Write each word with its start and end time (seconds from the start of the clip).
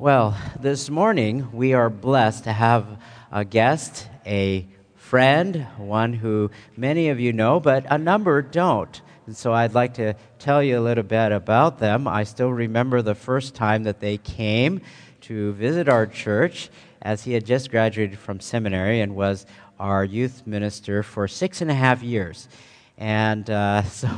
Well, 0.00 0.34
this 0.58 0.88
morning 0.88 1.52
we 1.52 1.74
are 1.74 1.90
blessed 1.90 2.44
to 2.44 2.54
have 2.54 2.86
a 3.30 3.44
guest, 3.44 4.08
a 4.24 4.66
friend, 4.94 5.66
one 5.76 6.14
who 6.14 6.50
many 6.74 7.10
of 7.10 7.20
you 7.20 7.34
know, 7.34 7.60
but 7.60 7.84
a 7.90 7.98
number 7.98 8.40
don't. 8.40 8.98
And 9.26 9.36
so 9.36 9.52
I'd 9.52 9.74
like 9.74 9.92
to 9.94 10.14
tell 10.38 10.62
you 10.62 10.78
a 10.78 10.80
little 10.80 11.04
bit 11.04 11.32
about 11.32 11.80
them. 11.80 12.08
I 12.08 12.24
still 12.24 12.48
remember 12.50 13.02
the 13.02 13.14
first 13.14 13.54
time 13.54 13.82
that 13.82 14.00
they 14.00 14.16
came 14.16 14.80
to 15.20 15.52
visit 15.52 15.86
our 15.86 16.06
church 16.06 16.70
as 17.02 17.24
he 17.24 17.34
had 17.34 17.44
just 17.44 17.70
graduated 17.70 18.18
from 18.18 18.40
seminary 18.40 19.02
and 19.02 19.14
was 19.14 19.44
our 19.78 20.02
youth 20.02 20.46
minister 20.46 21.02
for 21.02 21.28
six 21.28 21.60
and 21.60 21.70
a 21.70 21.74
half 21.74 22.02
years. 22.02 22.48
And 22.96 23.50
uh, 23.50 23.82
so 23.82 24.08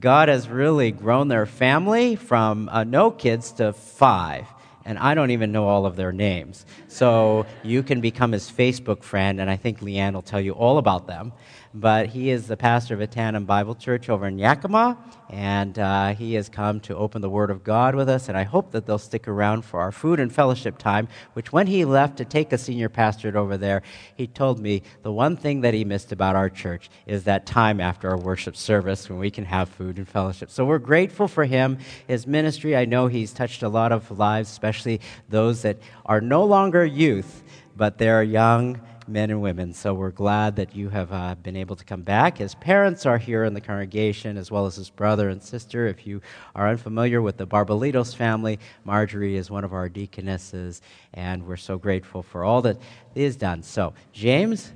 God 0.00 0.28
has 0.28 0.48
really 0.48 0.90
grown 0.90 1.28
their 1.28 1.46
family 1.46 2.16
from 2.16 2.68
uh, 2.68 2.82
no 2.82 3.12
kids 3.12 3.52
to 3.52 3.72
five 3.72 4.48
and 4.84 4.98
I 4.98 5.14
don't 5.14 5.30
even 5.30 5.52
know 5.52 5.66
all 5.66 5.86
of 5.86 5.96
their 5.96 6.12
names. 6.12 6.66
So 6.88 7.46
you 7.62 7.82
can 7.82 8.00
become 8.00 8.32
his 8.32 8.50
Facebook 8.50 9.02
friend, 9.02 9.40
and 9.40 9.50
I 9.50 9.56
think 9.56 9.80
Leanne 9.80 10.14
will 10.14 10.22
tell 10.22 10.40
you 10.40 10.52
all 10.52 10.78
about 10.78 11.06
them 11.06 11.32
but 11.74 12.08
he 12.08 12.30
is 12.30 12.46
the 12.46 12.56
pastor 12.56 12.94
of 12.94 13.00
Ahtanum 13.00 13.46
Bible 13.46 13.74
Church 13.74 14.08
over 14.08 14.26
in 14.26 14.38
Yakima, 14.38 14.98
and 15.30 15.78
uh, 15.78 16.14
he 16.14 16.34
has 16.34 16.48
come 16.48 16.80
to 16.80 16.96
open 16.96 17.22
the 17.22 17.30
Word 17.30 17.50
of 17.50 17.64
God 17.64 17.94
with 17.94 18.08
us, 18.08 18.28
and 18.28 18.36
I 18.36 18.42
hope 18.42 18.72
that 18.72 18.84
they'll 18.84 18.98
stick 18.98 19.26
around 19.26 19.64
for 19.64 19.80
our 19.80 19.90
food 19.90 20.20
and 20.20 20.32
fellowship 20.32 20.76
time, 20.76 21.08
which 21.32 21.52
when 21.52 21.66
he 21.66 21.84
left 21.84 22.18
to 22.18 22.24
take 22.26 22.52
a 22.52 22.58
senior 22.58 22.90
pastorate 22.90 23.36
over 23.36 23.56
there, 23.56 23.82
he 24.14 24.26
told 24.26 24.60
me 24.60 24.82
the 25.02 25.12
one 25.12 25.36
thing 25.36 25.62
that 25.62 25.72
he 25.72 25.84
missed 25.84 26.12
about 26.12 26.36
our 26.36 26.50
church 26.50 26.90
is 27.06 27.24
that 27.24 27.46
time 27.46 27.80
after 27.80 28.10
our 28.10 28.18
worship 28.18 28.56
service 28.56 29.08
when 29.08 29.18
we 29.18 29.30
can 29.30 29.46
have 29.46 29.68
food 29.70 29.96
and 29.96 30.08
fellowship. 30.08 30.50
So 30.50 30.66
we're 30.66 30.78
grateful 30.78 31.28
for 31.28 31.44
him, 31.44 31.78
his 32.06 32.26
ministry. 32.26 32.76
I 32.76 32.84
know 32.84 33.06
he's 33.06 33.32
touched 33.32 33.62
a 33.62 33.68
lot 33.68 33.92
of 33.92 34.10
lives, 34.10 34.50
especially 34.50 35.00
those 35.30 35.62
that 35.62 35.78
are 36.04 36.20
no 36.20 36.44
longer 36.44 36.84
youth, 36.84 37.42
but 37.74 37.96
they're 37.96 38.22
young 38.22 38.78
men 39.08 39.30
and 39.30 39.42
women. 39.42 39.72
So 39.72 39.94
we're 39.94 40.10
glad 40.10 40.56
that 40.56 40.74
you 40.74 40.88
have 40.88 41.12
uh, 41.12 41.34
been 41.36 41.56
able 41.56 41.76
to 41.76 41.84
come 41.84 42.02
back. 42.02 42.38
His 42.38 42.54
parents 42.54 43.06
are 43.06 43.18
here 43.18 43.44
in 43.44 43.54
the 43.54 43.60
congregation, 43.60 44.36
as 44.36 44.50
well 44.50 44.66
as 44.66 44.76
his 44.76 44.90
brother 44.90 45.28
and 45.28 45.42
sister. 45.42 45.86
If 45.86 46.06
you 46.06 46.20
are 46.54 46.68
unfamiliar 46.68 47.20
with 47.22 47.36
the 47.36 47.46
Barbalitos 47.46 48.14
family, 48.14 48.58
Marjorie 48.84 49.36
is 49.36 49.50
one 49.50 49.64
of 49.64 49.72
our 49.72 49.88
deaconesses, 49.88 50.82
and 51.14 51.46
we're 51.46 51.56
so 51.56 51.78
grateful 51.78 52.22
for 52.22 52.44
all 52.44 52.62
that 52.62 52.78
is 53.14 53.36
done. 53.36 53.62
So, 53.62 53.94
James. 54.12 54.72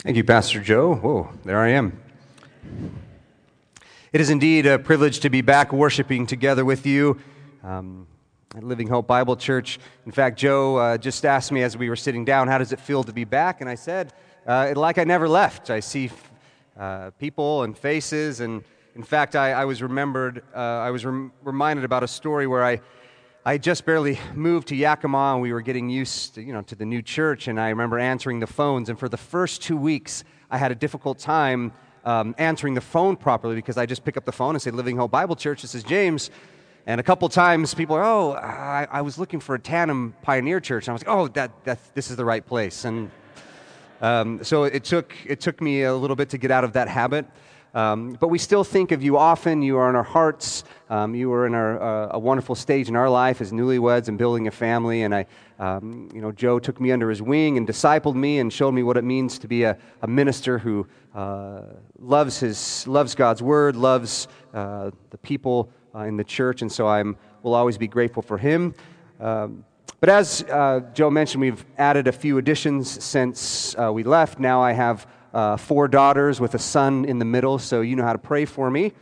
Thank 0.00 0.16
you, 0.16 0.24
Pastor 0.24 0.60
Joe. 0.60 0.94
Whoa, 0.94 1.30
there 1.44 1.58
I 1.58 1.70
am. 1.70 2.00
It 4.10 4.22
is 4.22 4.30
indeed 4.30 4.64
a 4.64 4.78
privilege 4.78 5.20
to 5.20 5.28
be 5.28 5.42
back 5.42 5.70
worshiping 5.70 6.26
together 6.26 6.64
with 6.64 6.86
you 6.86 7.18
um, 7.62 8.06
at 8.56 8.64
Living 8.64 8.88
Hope 8.88 9.06
Bible 9.06 9.36
Church. 9.36 9.78
In 10.06 10.12
fact, 10.12 10.38
Joe 10.38 10.76
uh, 10.76 10.96
just 10.96 11.26
asked 11.26 11.52
me 11.52 11.62
as 11.62 11.76
we 11.76 11.90
were 11.90 11.96
sitting 11.96 12.24
down, 12.24 12.48
How 12.48 12.56
does 12.56 12.72
it 12.72 12.80
feel 12.80 13.04
to 13.04 13.12
be 13.12 13.24
back? 13.24 13.60
And 13.60 13.68
I 13.68 13.74
said, 13.74 14.14
uh, 14.46 14.72
Like 14.74 14.96
I 14.96 15.04
never 15.04 15.28
left. 15.28 15.68
I 15.68 15.80
see 15.80 16.10
uh, 16.78 17.10
people 17.18 17.64
and 17.64 17.76
faces. 17.76 18.40
And 18.40 18.64
in 18.94 19.02
fact, 19.02 19.36
I, 19.36 19.52
I 19.52 19.66
was 19.66 19.82
remembered, 19.82 20.42
uh, 20.56 20.58
I 20.58 20.90
was 20.90 21.04
rem- 21.04 21.30
reminded 21.42 21.84
about 21.84 22.02
a 22.02 22.08
story 22.08 22.46
where 22.46 22.64
I. 22.64 22.80
I 23.46 23.56
just 23.56 23.86
barely 23.86 24.18
moved 24.34 24.68
to 24.68 24.76
Yakima 24.76 25.32
and 25.32 25.40
we 25.40 25.54
were 25.54 25.62
getting 25.62 25.88
used 25.88 26.34
to, 26.34 26.42
you 26.42 26.52
know, 26.52 26.60
to 26.62 26.74
the 26.74 26.84
new 26.84 27.00
church. 27.00 27.48
And 27.48 27.58
I 27.58 27.70
remember 27.70 27.98
answering 27.98 28.40
the 28.40 28.46
phones. 28.46 28.90
And 28.90 28.98
for 28.98 29.08
the 29.08 29.16
first 29.16 29.62
two 29.62 29.76
weeks, 29.76 30.22
I 30.50 30.58
had 30.58 30.70
a 30.70 30.74
difficult 30.74 31.18
time 31.18 31.72
um, 32.08 32.34
answering 32.38 32.72
the 32.72 32.80
phone 32.80 33.16
properly 33.16 33.54
because 33.54 33.76
I 33.76 33.84
just 33.84 34.02
pick 34.02 34.16
up 34.16 34.24
the 34.24 34.32
phone 34.32 34.54
and 34.54 34.62
say, 34.62 34.70
Living 34.70 34.96
Hope 34.96 35.10
Bible 35.10 35.36
Church, 35.36 35.60
this 35.60 35.74
is 35.74 35.84
James. 35.84 36.30
And 36.86 36.98
a 36.98 37.04
couple 37.04 37.28
times 37.28 37.74
people 37.74 37.96
are, 37.96 38.02
oh, 38.02 38.32
I, 38.32 38.88
I 38.90 39.02
was 39.02 39.18
looking 39.18 39.40
for 39.40 39.58
Ahtanum 39.58 40.14
Pioneer 40.22 40.58
Church. 40.58 40.84
And 40.84 40.90
I 40.90 40.92
was 40.94 41.02
like, 41.02 41.14
oh, 41.14 41.28
that, 41.28 41.50
that, 41.64 41.78
this 41.94 42.10
is 42.10 42.16
the 42.16 42.24
right 42.24 42.44
place. 42.44 42.86
And 42.86 43.10
um, 44.00 44.42
so 44.42 44.64
it 44.64 44.84
took, 44.84 45.14
it 45.26 45.40
took 45.40 45.60
me 45.60 45.82
a 45.82 45.94
little 45.94 46.16
bit 46.16 46.30
to 46.30 46.38
get 46.38 46.50
out 46.50 46.64
of 46.64 46.72
that 46.72 46.88
habit. 46.88 47.26
Um, 47.78 48.16
but 48.18 48.26
we 48.26 48.38
still 48.38 48.64
think 48.64 48.90
of 48.90 49.04
you 49.04 49.16
often. 49.16 49.62
You 49.62 49.76
are 49.76 49.88
in 49.88 49.94
our 49.94 50.02
hearts. 50.02 50.64
Um, 50.90 51.14
you 51.14 51.32
are 51.32 51.46
in 51.46 51.54
our, 51.54 51.80
uh, 51.80 52.08
a 52.10 52.18
wonderful 52.18 52.56
stage 52.56 52.88
in 52.88 52.96
our 52.96 53.08
life 53.08 53.40
as 53.40 53.52
newlyweds 53.52 54.08
and 54.08 54.18
building 54.18 54.48
a 54.48 54.50
family. 54.50 55.02
And 55.02 55.14
I, 55.14 55.26
um, 55.60 56.08
you 56.12 56.20
know, 56.20 56.32
Joe 56.32 56.58
took 56.58 56.80
me 56.80 56.90
under 56.90 57.08
his 57.08 57.22
wing 57.22 57.56
and 57.56 57.68
discipled 57.68 58.16
me 58.16 58.40
and 58.40 58.52
showed 58.52 58.72
me 58.72 58.82
what 58.82 58.96
it 58.96 59.04
means 59.04 59.38
to 59.38 59.46
be 59.46 59.62
a, 59.62 59.78
a 60.02 60.08
minister 60.08 60.58
who 60.58 60.88
uh, 61.14 61.60
loves 62.00 62.40
his 62.40 62.84
loves 62.88 63.14
God's 63.14 63.44
word, 63.44 63.76
loves 63.76 64.26
uh, 64.52 64.90
the 65.10 65.18
people 65.18 65.70
uh, 65.94 66.00
in 66.00 66.16
the 66.16 66.24
church. 66.24 66.62
And 66.62 66.72
so 66.72 66.88
I 66.88 67.04
will 67.44 67.54
always 67.54 67.78
be 67.78 67.86
grateful 67.86 68.24
for 68.24 68.38
him. 68.38 68.74
Um, 69.20 69.64
but 70.00 70.08
as 70.08 70.42
uh, 70.50 70.80
Joe 70.94 71.10
mentioned, 71.10 71.42
we've 71.42 71.64
added 71.76 72.08
a 72.08 72.12
few 72.12 72.38
additions 72.38 73.04
since 73.04 73.76
uh, 73.78 73.92
we 73.92 74.02
left. 74.02 74.40
Now 74.40 74.60
I 74.60 74.72
have 74.72 75.06
uh, 75.32 75.56
four 75.56 75.88
daughters 75.88 76.40
with 76.40 76.54
a 76.54 76.58
son 76.58 77.04
in 77.04 77.18
the 77.18 77.24
middle, 77.24 77.58
so 77.58 77.80
you 77.80 77.96
know 77.96 78.04
how 78.04 78.12
to 78.12 78.18
pray 78.18 78.44
for 78.44 78.70
me. 78.70 78.92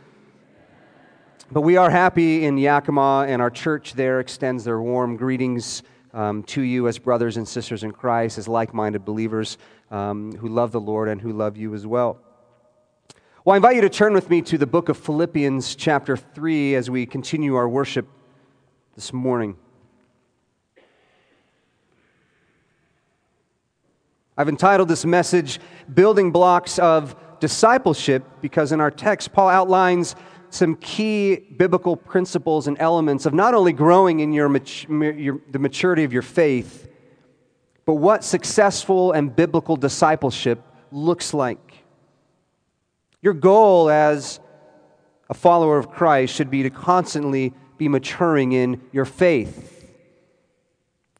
But 1.51 1.61
we 1.61 1.77
are 1.77 1.89
happy 1.89 2.43
in 2.45 2.57
Yakima, 2.57 3.25
and 3.27 3.41
our 3.41 3.49
church 3.49 3.93
there 3.93 4.19
extends 4.19 4.63
their 4.63 4.81
warm 4.81 5.15
greetings 5.15 5.83
um, 6.13 6.43
to 6.43 6.61
you 6.61 6.87
as 6.87 6.97
brothers 6.97 7.37
and 7.37 7.47
sisters 7.47 7.83
in 7.83 7.91
Christ, 7.91 8.37
as 8.37 8.47
like 8.47 8.73
minded 8.73 9.05
believers 9.05 9.57
um, 9.89 10.33
who 10.33 10.49
love 10.49 10.71
the 10.71 10.81
Lord 10.81 11.07
and 11.07 11.21
who 11.21 11.31
love 11.31 11.55
you 11.55 11.73
as 11.73 11.87
well. 11.87 12.19
Well, 13.45 13.53
I 13.53 13.57
invite 13.57 13.75
you 13.75 13.81
to 13.81 13.89
turn 13.89 14.13
with 14.13 14.29
me 14.29 14.41
to 14.41 14.57
the 14.57 14.67
book 14.67 14.89
of 14.89 14.97
Philippians, 14.97 15.75
chapter 15.75 16.17
3, 16.17 16.75
as 16.75 16.89
we 16.89 17.05
continue 17.05 17.55
our 17.55 17.69
worship 17.69 18.07
this 18.95 19.13
morning. 19.13 19.55
I've 24.39 24.49
entitled 24.49 24.87
this 24.87 25.03
message, 25.03 25.59
Building 25.91 26.31
Blocks 26.31 26.77
of 26.77 27.15
Discipleship, 27.39 28.23
because 28.39 28.71
in 28.71 28.79
our 28.79 28.91
text, 28.91 29.33
Paul 29.33 29.49
outlines 29.49 30.15
some 30.51 30.75
key 30.75 31.37
biblical 31.57 31.97
principles 31.97 32.67
and 32.67 32.77
elements 32.79 33.25
of 33.25 33.33
not 33.33 33.55
only 33.55 33.73
growing 33.73 34.19
in 34.19 34.33
your, 34.33 34.55
your, 34.89 35.41
the 35.49 35.57
maturity 35.57 36.03
of 36.03 36.13
your 36.13 36.21
faith, 36.21 36.87
but 37.85 37.95
what 37.95 38.23
successful 38.23 39.11
and 39.11 39.35
biblical 39.35 39.75
discipleship 39.75 40.61
looks 40.91 41.33
like. 41.33 41.83
Your 43.23 43.33
goal 43.33 43.89
as 43.89 44.39
a 45.31 45.33
follower 45.33 45.79
of 45.79 45.89
Christ 45.89 46.35
should 46.35 46.51
be 46.51 46.61
to 46.61 46.69
constantly 46.69 47.53
be 47.79 47.87
maturing 47.87 48.51
in 48.51 48.81
your 48.91 49.05
faith. 49.05 49.89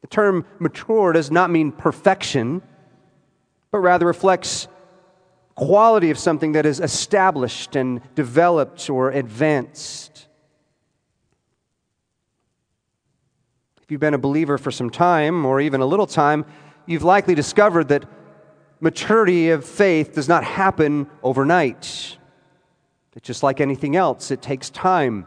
The 0.02 0.06
term 0.06 0.46
mature 0.60 1.12
does 1.12 1.32
not 1.32 1.50
mean 1.50 1.72
perfection 1.72 2.62
but 3.70 3.78
rather 3.78 4.06
reflects 4.06 4.68
quality 5.54 6.10
of 6.10 6.18
something 6.18 6.52
that 6.52 6.64
is 6.64 6.80
established 6.80 7.76
and 7.76 8.00
developed 8.14 8.88
or 8.88 9.10
advanced. 9.10 10.26
If 13.82 13.90
you've 13.90 14.00
been 14.00 14.14
a 14.14 14.18
believer 14.18 14.58
for 14.58 14.70
some 14.70 14.90
time, 14.90 15.44
or 15.46 15.60
even 15.60 15.80
a 15.80 15.86
little 15.86 16.06
time, 16.06 16.44
you've 16.86 17.04
likely 17.04 17.34
discovered 17.34 17.88
that 17.88 18.04
maturity 18.80 19.50
of 19.50 19.64
faith 19.64 20.14
does 20.14 20.28
not 20.28 20.44
happen 20.44 21.08
overnight. 21.22 22.18
It's 23.16 23.26
just 23.26 23.42
like 23.42 23.60
anything 23.60 23.96
else, 23.96 24.30
it 24.30 24.42
takes 24.42 24.70
time. 24.70 25.26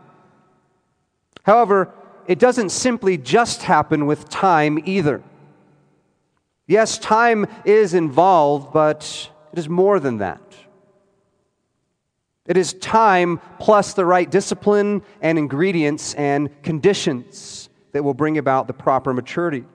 However, 1.44 1.94
it 2.28 2.40
doesn't 2.40 2.70
simply 2.70 3.18
just 3.18 3.64
happen 3.64 4.06
with 4.06 4.30
time 4.30 4.80
either. 4.86 5.22
Yes, 6.72 6.98
time 6.98 7.48
is 7.66 7.94
involved, 7.94 8.72
but 8.72 9.30
it 9.52 9.60
is 9.60 9.68
more 9.68 10.00
than 10.00 10.20
that. 10.20 10.42
It 12.48 12.56
is 12.56 12.72
time 12.76 13.42
plus 13.60 13.94
the 13.94 14.06
right 14.06 14.32
discipline 14.32 15.02
and 15.22 15.38
ingredients 15.38 16.14
and 16.14 16.50
conditions 16.64 17.70
that 17.92 18.06
will 18.06 18.14
bring 18.14 18.38
about 18.38 18.68
the 18.68 18.74
proper 18.74 19.12
maturity. 19.12 19.66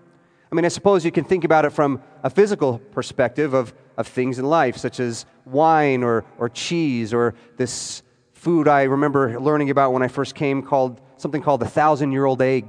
I 0.51 0.55
mean, 0.55 0.65
I 0.65 0.69
suppose 0.69 1.05
you 1.05 1.13
can 1.13 1.25
think 1.25 1.45
about 1.45 1.67
it 1.67 1.71
from 1.71 2.01
a 2.23 2.31
physical 2.31 2.79
perspective 2.79 3.53
of, 3.53 3.75
of 3.99 4.09
things 4.09 4.39
in 4.39 4.47
life, 4.47 4.79
such 4.79 4.99
as 4.99 5.27
wine 5.45 6.03
or, 6.03 6.25
or 6.39 6.49
cheese 6.49 7.13
or 7.13 7.35
this 7.59 8.03
food 8.33 8.69
I 8.69 8.85
remember 8.85 9.39
learning 9.39 9.69
about 9.69 9.93
when 9.93 10.03
I 10.03 10.09
first 10.09 10.35
came 10.35 10.63
called 10.63 11.03
something 11.19 11.43
called 11.43 11.61
the 11.61 11.69
thousand 11.69 12.13
year 12.13 12.25
old 12.25 12.41
egg 12.41 12.65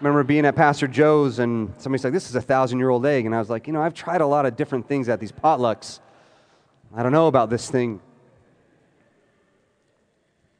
remember 0.00 0.22
being 0.22 0.46
at 0.46 0.54
Pastor 0.54 0.86
Joe's 0.86 1.38
and 1.38 1.72
somebody's 1.78 2.04
like, 2.04 2.12
This 2.12 2.28
is 2.28 2.36
a 2.36 2.40
thousand 2.40 2.78
year 2.78 2.90
old 2.90 3.04
egg. 3.06 3.26
And 3.26 3.34
I 3.34 3.38
was 3.38 3.50
like, 3.50 3.66
You 3.66 3.72
know, 3.72 3.82
I've 3.82 3.94
tried 3.94 4.20
a 4.20 4.26
lot 4.26 4.46
of 4.46 4.56
different 4.56 4.86
things 4.88 5.08
at 5.08 5.20
these 5.20 5.32
potlucks. 5.32 6.00
I 6.94 7.02
don't 7.02 7.12
know 7.12 7.26
about 7.26 7.50
this 7.50 7.70
thing. 7.70 8.00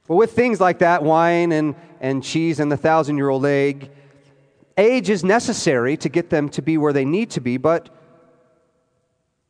But 0.07 0.15
with 0.15 0.33
things 0.33 0.59
like 0.59 0.79
that, 0.79 1.03
wine 1.03 1.51
and, 1.51 1.75
and 2.01 2.23
cheese 2.23 2.59
and 2.59 2.71
the 2.71 2.77
thousand 2.77 3.17
year 3.17 3.29
old 3.29 3.45
egg, 3.45 3.91
age 4.77 5.09
is 5.09 5.23
necessary 5.23 5.97
to 5.97 6.09
get 6.09 6.29
them 6.29 6.49
to 6.49 6.61
be 6.61 6.77
where 6.77 6.93
they 6.93 7.05
need 7.05 7.29
to 7.31 7.41
be, 7.41 7.57
but 7.57 7.89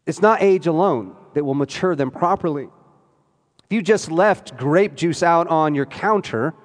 it's 0.05 0.21
not 0.21 0.41
age 0.41 0.67
alone 0.67 1.15
that 1.33 1.43
will 1.45 1.53
mature 1.53 1.95
them 1.95 2.11
properly. 2.11 2.67
If 3.63 3.73
you 3.73 3.81
just 3.81 4.11
left 4.11 4.57
grape 4.57 4.95
juice 4.95 5.21
out 5.23 5.47
on 5.47 5.75
your 5.75 5.85
counter, 5.85 6.55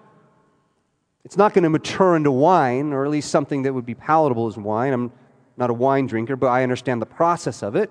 it's 1.25 1.37
not 1.37 1.55
going 1.55 1.65
to 1.65 1.71
mature 1.71 2.17
into 2.17 2.31
wine, 2.31 2.93
or 2.93 3.05
at 3.05 3.11
least 3.11 3.31
something 3.31 3.63
that 3.63 3.73
would 3.73 3.87
be 3.87 3.95
palatable 3.95 4.47
as 4.47 4.57
wine. 4.57 4.93
I'm 4.93 5.13
not 5.57 5.71
a 5.71 5.75
wine 5.75 6.07
drinker, 6.07 6.37
but 6.37 6.49
I 6.49 6.63
understand 6.63 7.01
the 7.01 7.07
process 7.07 7.63
of 7.63 7.77
it. 7.77 7.91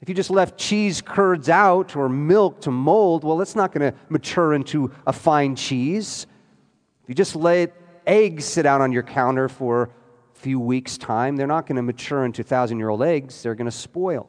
If 0.00 0.08
you 0.08 0.14
just 0.14 0.30
left 0.30 0.58
cheese 0.58 1.00
curds 1.00 1.48
out 1.48 1.94
or 1.94 2.08
milk 2.08 2.62
to 2.62 2.70
mold, 2.70 3.22
well, 3.22 3.40
it's 3.40 3.54
not 3.54 3.72
going 3.72 3.92
to 3.92 3.98
mature 4.08 4.54
into 4.54 4.90
a 5.06 5.12
fine 5.12 5.54
cheese. 5.54 6.26
If 7.02 7.08
you 7.08 7.14
just 7.14 7.36
let 7.36 7.72
eggs 8.06 8.44
sit 8.44 8.66
out 8.66 8.80
on 8.80 8.90
your 8.90 9.04
counter 9.04 9.48
for 9.48 9.84
a 9.84 10.38
few 10.38 10.58
weeks' 10.58 10.98
time, 10.98 11.36
they're 11.36 11.46
not 11.46 11.66
going 11.66 11.76
to 11.76 11.82
mature 11.82 12.24
into 12.24 12.42
thousand 12.42 12.78
year 12.78 12.88
old 12.88 13.02
eggs, 13.02 13.42
they're 13.42 13.54
going 13.54 13.70
to 13.70 13.76
spoil. 13.76 14.28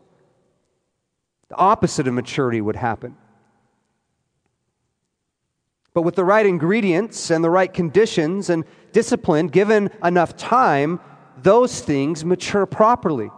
The 1.49 1.55
opposite 1.55 2.07
of 2.07 2.13
maturity 2.13 2.61
would 2.61 2.75
happen. 2.75 3.17
But 5.93 6.01
with 6.01 6.15
the 6.15 6.25
right 6.25 6.45
ingredients 6.45 7.29
and 7.29 7.43
the 7.43 7.49
right 7.49 7.71
conditions 7.71 8.49
and 8.49 8.63
discipline, 8.91 9.47
given 9.47 9.91
enough 10.03 10.35
time, 10.35 10.99
those 11.41 11.81
things 11.81 12.25
mature 12.25 12.65
properly. 12.65 13.29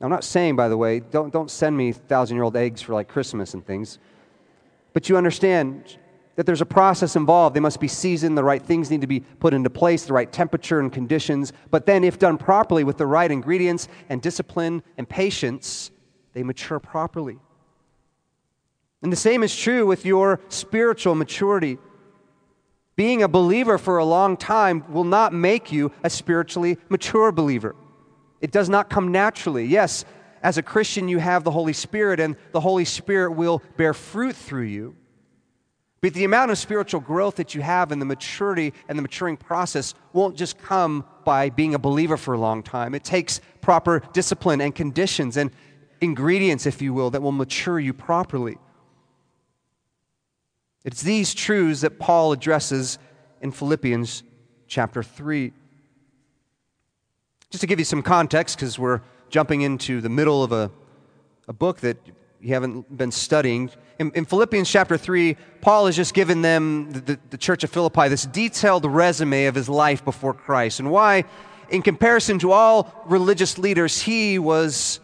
I'm 0.00 0.10
not 0.10 0.24
saying, 0.24 0.56
by 0.56 0.68
the 0.68 0.76
way, 0.76 1.00
don't, 1.00 1.32
don't 1.32 1.50
send 1.50 1.76
me 1.76 1.92
thousand 1.92 2.36
year 2.36 2.44
old 2.44 2.56
eggs 2.56 2.82
for 2.82 2.92
like 2.92 3.08
Christmas 3.08 3.54
and 3.54 3.64
things. 3.64 3.98
But 4.92 5.08
you 5.08 5.16
understand 5.16 5.96
that 6.36 6.44
there's 6.44 6.60
a 6.60 6.66
process 6.66 7.16
involved. 7.16 7.56
They 7.56 7.60
must 7.60 7.80
be 7.80 7.88
seasoned, 7.88 8.36
the 8.36 8.44
right 8.44 8.62
things 8.62 8.90
need 8.90 9.00
to 9.00 9.06
be 9.06 9.20
put 9.20 9.54
into 9.54 9.70
place, 9.70 10.04
the 10.04 10.12
right 10.12 10.30
temperature 10.30 10.80
and 10.80 10.92
conditions. 10.92 11.54
But 11.70 11.86
then, 11.86 12.04
if 12.04 12.18
done 12.18 12.36
properly 12.36 12.84
with 12.84 12.98
the 12.98 13.06
right 13.06 13.30
ingredients 13.30 13.88
and 14.10 14.20
discipline 14.20 14.82
and 14.98 15.08
patience, 15.08 15.90
they 16.34 16.42
mature 16.42 16.78
properly. 16.78 17.38
And 19.06 19.12
the 19.12 19.16
same 19.16 19.44
is 19.44 19.54
true 19.54 19.86
with 19.86 20.04
your 20.04 20.40
spiritual 20.48 21.14
maturity. 21.14 21.78
Being 22.96 23.22
a 23.22 23.28
believer 23.28 23.78
for 23.78 23.98
a 23.98 24.04
long 24.04 24.36
time 24.36 24.82
will 24.92 25.04
not 25.04 25.32
make 25.32 25.70
you 25.70 25.92
a 26.02 26.10
spiritually 26.10 26.76
mature 26.88 27.30
believer. 27.30 27.76
It 28.40 28.50
does 28.50 28.68
not 28.68 28.90
come 28.90 29.12
naturally. 29.12 29.64
Yes, 29.64 30.04
as 30.42 30.58
a 30.58 30.62
Christian, 30.62 31.06
you 31.06 31.18
have 31.18 31.44
the 31.44 31.52
Holy 31.52 31.72
Spirit, 31.72 32.18
and 32.18 32.34
the 32.50 32.58
Holy 32.58 32.84
Spirit 32.84 33.34
will 33.34 33.62
bear 33.76 33.94
fruit 33.94 34.34
through 34.34 34.64
you. 34.64 34.96
But 36.00 36.12
the 36.12 36.24
amount 36.24 36.50
of 36.50 36.58
spiritual 36.58 37.00
growth 37.00 37.36
that 37.36 37.54
you 37.54 37.60
have 37.60 37.92
and 37.92 38.02
the 38.02 38.06
maturity 38.06 38.72
and 38.88 38.98
the 38.98 39.02
maturing 39.02 39.36
process 39.36 39.94
won't 40.14 40.36
just 40.36 40.58
come 40.58 41.04
by 41.24 41.50
being 41.50 41.76
a 41.76 41.78
believer 41.78 42.16
for 42.16 42.34
a 42.34 42.40
long 42.40 42.60
time. 42.60 42.92
It 42.92 43.04
takes 43.04 43.40
proper 43.60 44.02
discipline 44.12 44.60
and 44.60 44.74
conditions 44.74 45.36
and 45.36 45.52
ingredients, 46.00 46.66
if 46.66 46.82
you 46.82 46.92
will, 46.92 47.10
that 47.10 47.22
will 47.22 47.30
mature 47.30 47.78
you 47.78 47.92
properly. 47.92 48.58
It's 50.86 51.02
these 51.02 51.34
truths 51.34 51.80
that 51.80 51.98
Paul 51.98 52.30
addresses 52.30 53.00
in 53.40 53.50
Philippians 53.50 54.22
chapter 54.68 55.02
3. 55.02 55.52
Just 57.50 57.60
to 57.60 57.66
give 57.66 57.80
you 57.80 57.84
some 57.84 58.02
context, 58.02 58.56
because 58.56 58.78
we're 58.78 59.00
jumping 59.28 59.62
into 59.62 60.00
the 60.00 60.08
middle 60.08 60.44
of 60.44 60.52
a, 60.52 60.70
a 61.48 61.52
book 61.52 61.80
that 61.80 61.96
you 62.40 62.54
haven't 62.54 62.96
been 62.96 63.10
studying. 63.10 63.68
In, 63.98 64.12
in 64.14 64.24
Philippians 64.24 64.70
chapter 64.70 64.96
3, 64.96 65.36
Paul 65.60 65.86
has 65.86 65.96
just 65.96 66.14
given 66.14 66.42
them, 66.42 66.92
the, 66.92 67.18
the 67.30 67.38
church 67.38 67.64
of 67.64 67.70
Philippi, 67.70 68.06
this 68.06 68.24
detailed 68.24 68.84
resume 68.84 69.46
of 69.46 69.56
his 69.56 69.68
life 69.68 70.04
before 70.04 70.34
Christ 70.34 70.78
and 70.78 70.92
why, 70.92 71.24
in 71.68 71.82
comparison 71.82 72.38
to 72.38 72.52
all 72.52 72.94
religious 73.06 73.58
leaders, 73.58 74.02
he 74.02 74.38
was 74.38 75.00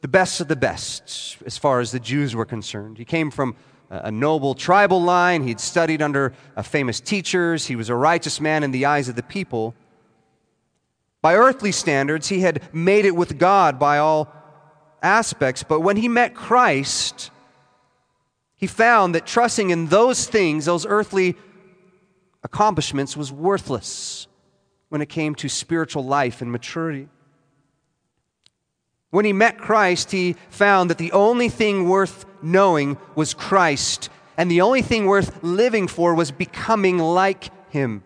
the 0.00 0.08
best 0.08 0.40
of 0.40 0.48
the 0.48 0.56
best 0.56 1.36
as 1.46 1.56
far 1.56 1.78
as 1.78 1.92
the 1.92 2.00
Jews 2.00 2.34
were 2.34 2.44
concerned. 2.44 2.98
He 2.98 3.04
came 3.04 3.30
from 3.30 3.54
a 3.92 4.10
noble 4.10 4.54
tribal 4.54 5.02
line, 5.02 5.42
he'd 5.42 5.60
studied 5.60 6.00
under 6.00 6.32
uh, 6.56 6.62
famous 6.62 6.98
teachers, 6.98 7.66
he 7.66 7.76
was 7.76 7.90
a 7.90 7.94
righteous 7.94 8.40
man 8.40 8.62
in 8.62 8.70
the 8.70 8.86
eyes 8.86 9.08
of 9.08 9.16
the 9.16 9.22
people. 9.22 9.74
By 11.20 11.36
earthly 11.36 11.72
standards, 11.72 12.28
he 12.28 12.40
had 12.40 12.62
made 12.74 13.04
it 13.04 13.14
with 13.14 13.38
God 13.38 13.78
by 13.78 13.98
all 13.98 14.32
aspects, 15.02 15.62
but 15.62 15.80
when 15.80 15.98
he 15.98 16.08
met 16.08 16.34
Christ, 16.34 17.30
he 18.56 18.66
found 18.66 19.14
that 19.14 19.26
trusting 19.26 19.70
in 19.70 19.88
those 19.88 20.26
things, 20.26 20.64
those 20.64 20.86
earthly 20.86 21.36
accomplishments, 22.42 23.14
was 23.14 23.30
worthless 23.30 24.26
when 24.88 25.02
it 25.02 25.08
came 25.08 25.34
to 25.34 25.48
spiritual 25.48 26.04
life 26.04 26.40
and 26.40 26.50
maturity. 26.50 27.08
When 29.12 29.26
he 29.26 29.34
met 29.34 29.58
Christ, 29.58 30.10
he 30.10 30.36
found 30.48 30.88
that 30.88 30.96
the 30.96 31.12
only 31.12 31.50
thing 31.50 31.86
worth 31.86 32.24
knowing 32.40 32.96
was 33.14 33.34
Christ, 33.34 34.08
and 34.38 34.50
the 34.50 34.62
only 34.62 34.80
thing 34.80 35.04
worth 35.04 35.44
living 35.44 35.86
for 35.86 36.14
was 36.14 36.30
becoming 36.30 36.96
like 36.96 37.50
him. 37.70 38.02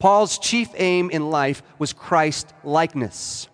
Paul's 0.00 0.40
chief 0.40 0.68
aim 0.74 1.10
in 1.10 1.30
life 1.30 1.62
was 1.78 1.92
Christ 1.92 2.52
likeness. 2.64 3.48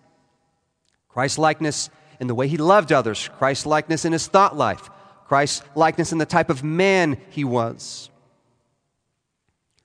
Christ 1.10 1.36
likeness 1.36 1.90
in 2.18 2.26
the 2.26 2.34
way 2.34 2.48
he 2.48 2.56
loved 2.56 2.90
others, 2.90 3.28
Christ 3.36 3.66
likeness 3.66 4.06
in 4.06 4.12
his 4.12 4.28
thought 4.28 4.56
life, 4.56 4.88
Christ 5.26 5.62
likeness 5.74 6.10
in 6.10 6.16
the 6.16 6.24
type 6.24 6.48
of 6.48 6.64
man 6.64 7.20
he 7.28 7.44
was. 7.44 8.08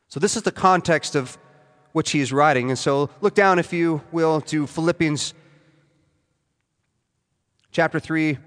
So, 0.08 0.22
this 0.22 0.38
is 0.38 0.44
the 0.44 0.54
context 0.54 1.16
of 1.16 1.38
which 1.92 2.12
he 2.12 2.22
is 2.22 2.31
writing. 2.31 2.69
And 2.69 2.80
so, 2.80 3.10
look 3.19 3.36
down, 3.36 3.60
if 3.60 3.74
you 3.74 4.02
will, 4.14 4.40
to 4.42 4.66
Philippians 4.68 5.34
chapter 7.74 8.00
3. 8.00 8.38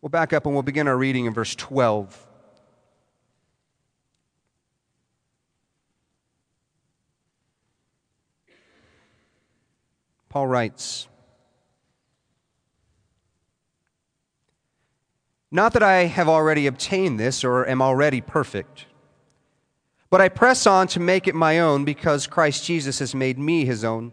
We'll 0.00 0.08
back 0.08 0.32
up 0.32 0.46
and 0.46 0.54
we'll 0.54 0.62
begin 0.62 0.88
our 0.88 0.96
reading 0.96 1.26
in 1.26 1.34
verse 1.34 1.54
12. 1.54 2.26
Paul 10.30 10.46
writes, 10.46 11.06
Not 15.50 15.74
that 15.74 15.82
I 15.82 16.04
have 16.04 16.30
already 16.30 16.66
obtained 16.66 17.20
this 17.20 17.44
or 17.44 17.68
am 17.68 17.82
already 17.82 18.22
perfect, 18.22 18.86
but 20.08 20.22
I 20.22 20.30
press 20.30 20.66
on 20.66 20.86
to 20.88 21.00
make 21.00 21.28
it 21.28 21.34
my 21.34 21.60
own 21.60 21.84
because 21.84 22.26
Christ 22.26 22.64
Jesus 22.64 23.00
has 23.00 23.14
made 23.14 23.38
me 23.38 23.66
his 23.66 23.84
own. 23.84 24.12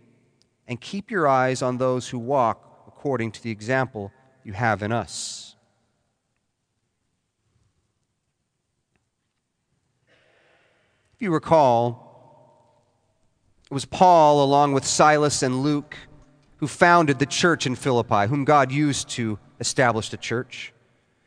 and 0.67 0.79
keep 0.79 1.11
your 1.11 1.27
eyes 1.27 1.61
on 1.61 1.77
those 1.77 2.09
who 2.09 2.19
walk 2.19 2.85
according 2.87 3.31
to 3.31 3.43
the 3.43 3.51
example 3.51 4.11
you 4.43 4.53
have 4.53 4.83
in 4.83 4.91
us. 4.91 5.55
If 11.15 11.21
you 11.21 11.31
recall, 11.31 12.11
it 13.69 13.73
was 13.73 13.85
Paul, 13.85 14.43
along 14.43 14.73
with 14.73 14.85
Silas 14.85 15.43
and 15.43 15.61
Luke, 15.61 15.95
who 16.57 16.67
founded 16.67 17.19
the 17.19 17.25
church 17.25 17.65
in 17.65 17.75
Philippi, 17.75 18.27
whom 18.27 18.43
God 18.43 18.71
used 18.71 19.09
to 19.09 19.39
establish 19.59 20.09
the 20.09 20.17
church. 20.17 20.73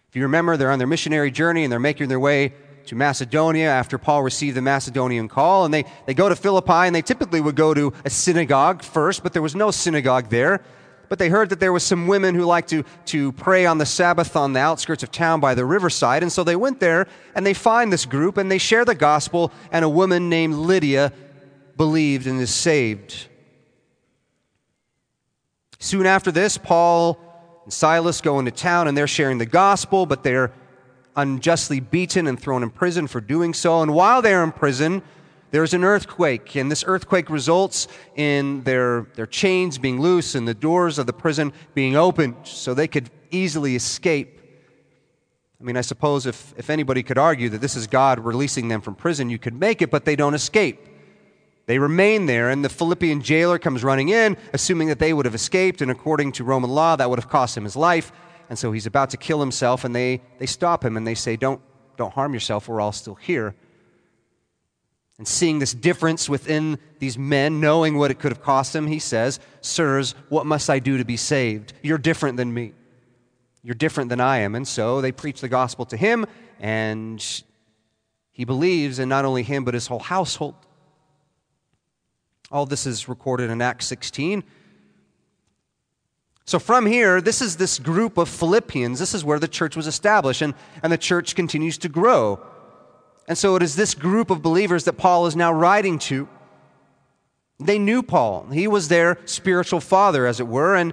If 0.09 0.17
you 0.17 0.23
remember, 0.23 0.57
they're 0.57 0.71
on 0.71 0.79
their 0.79 0.87
missionary 0.87 1.31
journey 1.31 1.65
and 1.65 1.73
they're 1.73 1.81
making 1.81 2.09
their 2.09 2.21
way 2.21 2.55
to 2.87 2.95
Macedonia 2.95 3.69
after 3.69 3.99
Paul 3.99 4.23
received 4.23 4.57
the 4.57 4.63
Macedonian 4.63 5.29
call. 5.29 5.65
And 5.65 5.73
they, 5.73 5.85
they 6.07 6.15
go 6.15 6.29
to 6.29 6.37
Philippi, 6.37 6.73
and 6.73 6.95
they 6.95 7.03
typically 7.03 7.41
would 7.41 7.57
go 7.57 7.75
to 7.75 7.93
a 8.05 8.11
synagogue 8.11 8.83
first, 8.83 9.23
but 9.23 9.33
there 9.33 9.43
was 9.43 9.55
no 9.55 9.71
synagogue 9.71 10.29
there. 10.29 10.61
But 11.09 11.19
they 11.19 11.29
heard 11.29 11.51
that 11.51 11.61
there 11.61 11.73
was 11.73 11.85
some 11.85 12.07
women 12.07 12.35
who 12.35 12.45
liked 12.45 12.71
to, 12.71 12.85
to 13.07 13.33
pray 13.33 13.67
on 13.67 13.79
the 13.79 13.87
Sabbath 13.87 14.37
on 14.37 14.53
the 14.53 14.61
outskirts 14.61 15.03
of 15.03 15.11
town 15.11 15.39
by 15.39 15.55
the 15.55 15.65
riverside. 15.65 16.23
And 16.23 16.33
so 16.33 16.45
they 16.45 16.57
went 16.57 16.81
there 16.81 17.07
and 17.35 17.45
they 17.45 17.55
find 17.55 17.93
this 17.93 18.07
group 18.07 18.37
and 18.37 18.51
they 18.51 18.59
share 18.59 18.85
the 18.85 18.95
gospel. 18.95 19.53
And 19.71 19.85
a 19.85 19.89
woman 19.89 20.29
named 20.29 20.55
Lydia 20.55 21.13
believed 21.77 22.27
and 22.27 22.41
is 22.41 22.55
saved. 22.55 23.29
Soon 25.79 26.07
after 26.07 26.33
this, 26.33 26.57
Paul 26.57 27.19
and 27.65 27.73
Silas 27.73 28.23
go 28.23 28.39
into 28.39 28.51
town 28.51 28.89
and 28.89 28.97
they're 28.97 29.07
sharing 29.07 29.39
the 29.39 29.47
gospel, 29.47 30.07
but 30.07 30.23
they're 30.23 30.53
unjustly 31.17 31.81
beaten 31.81 32.27
and 32.27 32.39
thrown 32.39 32.63
in 32.63 32.71
prison 32.71 33.07
for 33.07 33.21
doing 33.21 33.55
so. 33.55 33.83
And 33.83 33.95
while 33.95 34.23
they're 34.23 34.43
in 34.43 34.53
prison, 34.53 35.03
there's 35.51 35.73
an 35.73 35.85
earthquake, 35.85 36.57
and 36.57 36.69
this 36.69 36.83
earthquake 36.85 37.31
results 37.31 37.87
in 38.17 38.65
their, 38.65 39.07
their 39.15 39.27
chains 39.27 39.79
being 39.79 40.01
loose 40.01 40.35
and 40.35 40.49
the 40.49 40.55
doors 40.55 40.99
of 40.99 41.07
the 41.07 41.13
prison 41.13 41.53
being 41.75 41.95
opened 41.95 42.35
so 42.43 42.75
they 42.75 42.89
could 42.89 43.09
easily 43.31 43.77
escape. 43.77 44.41
I 45.61 45.65
mean, 45.65 45.77
I 45.77 45.83
suppose 45.83 46.27
if, 46.27 46.53
if 46.57 46.71
anybody 46.71 47.05
could 47.05 47.19
argue 47.19 47.49
that 47.51 47.61
this 47.61 47.77
is 47.77 47.87
God 47.87 48.19
releasing 48.19 48.67
them 48.67 48.81
from 48.81 48.97
prison, 48.97 49.31
you 49.31 49.39
could 49.39 49.55
make 49.55 49.81
it, 49.81 49.93
but 49.93 50.05
they 50.05 50.17
don't 50.17 50.35
escape. 50.35 50.89
They 51.67 51.79
remain 51.79 52.27
there, 52.27 52.51
and 52.51 52.65
the 52.65 52.69
Philippian 52.69 53.23
jailer 53.23 53.59
comes 53.59 53.85
running 53.85 54.09
in, 54.09 54.37
assuming 54.53 54.89
that 54.89 54.99
they 54.99 55.13
would 55.13 55.25
have 55.25 55.37
escaped, 55.37 55.81
and 55.81 55.91
according 55.91 56.33
to 56.33 56.45
Roman 56.45 56.71
law, 56.71 56.97
that 56.97 57.09
would 57.09 57.19
have 57.19 57.31
cost 57.31 57.57
him 57.57 57.63
his 57.65 57.77
life. 57.77 58.13
And 58.49 58.59
so 58.59 58.73
he's 58.73 58.87
about 58.87 59.11
to 59.11 59.17
kill 59.17 59.41
himself, 59.41 59.85
and 59.85 59.95
they, 59.95 60.21
they 60.39 60.47
stop 60.47 60.85
him 60.85 60.97
and 60.97 61.07
they 61.07 61.15
say, 61.15 61.37
don't, 61.37 61.61
don't 61.97 62.13
harm 62.13 62.35
yourself, 62.35 62.69
we're 62.69 62.81
all 62.81 62.93
still 62.93 63.15
here. 63.15 63.55
And 65.19 65.29
seeing 65.29 65.61
this 65.61 65.73
difference 65.73 66.29
within 66.29 66.79
these 66.99 67.17
men, 67.17 67.61
knowing 67.61 67.97
what 67.97 68.11
it 68.11 68.19
could 68.19 68.33
have 68.33 68.43
cost 68.43 68.75
him, 68.75 68.89
he 68.89 68.99
says, 68.99 69.39
Sirs, 69.61 70.15
what 70.29 70.45
must 70.45 70.69
I 70.69 70.81
do 70.81 70.99
to 70.99 71.05
be 71.05 71.17
saved? 71.17 71.73
You're 71.83 71.99
different 71.99 72.37
than 72.37 72.53
me. 72.53 72.73
You're 73.63 73.77
different 73.77 74.11
than 74.11 74.21
I 74.21 74.39
am. 74.39 74.55
And 74.55 74.67
so 74.67 75.01
they 75.01 75.13
preach 75.13 75.41
the 75.41 75.49
gospel 75.49 75.85
to 75.87 75.97
him, 75.97 76.27
and 76.59 77.25
he 78.33 78.45
believes, 78.45 78.99
and 78.99 79.09
not 79.09 79.25
only 79.25 79.45
him, 79.45 79.65
but 79.65 79.75
his 79.75 79.87
whole 79.87 80.01
household. 80.01 80.57
All 82.51 82.67
this 82.67 82.85
is 82.85 83.09
recorded 83.09 83.51
in 83.51 83.63
Acts 83.63 83.87
16. 83.87 84.43
So, 86.47 86.59
from 86.59 86.85
here, 86.85 87.21
this 87.21 87.41
is 87.41 87.57
this 87.57 87.79
group 87.79 88.19
of 88.19 88.29
Philippians. 88.29 88.99
This 88.99 89.15
is 89.15 89.25
where 89.25 89.39
the 89.39 89.49
church 89.49 89.77
was 89.77 89.87
established, 89.87 90.43
and, 90.43 90.55
and 90.83 90.93
the 90.93 90.99
church 90.99 91.35
continues 91.35 91.79
to 91.79 91.89
grow. 91.89 92.39
And 93.27 93.39
so, 93.39 93.57
it 93.57 93.63
is 93.63 93.77
this 93.77 93.95
group 93.95 94.31
of 94.31 94.43
believers 94.43 94.85
that 94.85 94.95
Paul 94.95 95.27
is 95.27 95.35
now 95.35 95.53
writing 95.53 95.99
to. 96.01 96.29
They 97.59 97.79
knew 97.79 98.03
Paul, 98.03 98.49
he 98.53 98.67
was 98.67 98.89
their 98.89 99.19
spiritual 99.25 99.81
father, 99.81 100.27
as 100.27 100.41
it 100.41 100.47
were, 100.47 100.75
and 100.75 100.93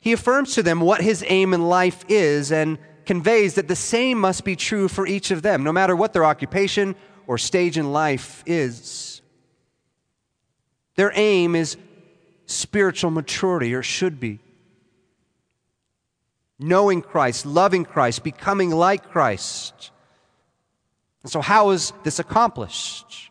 he 0.00 0.12
affirms 0.12 0.54
to 0.54 0.62
them 0.62 0.80
what 0.80 1.02
his 1.02 1.24
aim 1.28 1.52
in 1.54 1.68
life 1.68 2.04
is 2.08 2.50
and 2.50 2.78
conveys 3.04 3.54
that 3.54 3.68
the 3.68 3.76
same 3.76 4.18
must 4.18 4.44
be 4.44 4.56
true 4.56 4.88
for 4.88 5.06
each 5.06 5.30
of 5.30 5.42
them, 5.42 5.62
no 5.62 5.72
matter 5.72 5.94
what 5.94 6.12
their 6.12 6.24
occupation 6.24 6.96
or 7.26 7.38
stage 7.38 7.78
in 7.78 7.92
life 7.92 8.42
is. 8.46 9.20
Their 10.96 11.12
aim 11.14 11.54
is 11.54 11.76
spiritual 12.46 13.10
maturity, 13.10 13.74
or 13.74 13.82
should 13.82 14.18
be. 14.18 14.38
Knowing 16.58 17.02
Christ, 17.02 17.44
loving 17.44 17.84
Christ, 17.84 18.24
becoming 18.24 18.70
like 18.70 19.10
Christ. 19.10 19.90
And 21.22 21.30
so, 21.30 21.40
how 21.40 21.70
is 21.70 21.92
this 22.02 22.18
accomplished? 22.18 23.30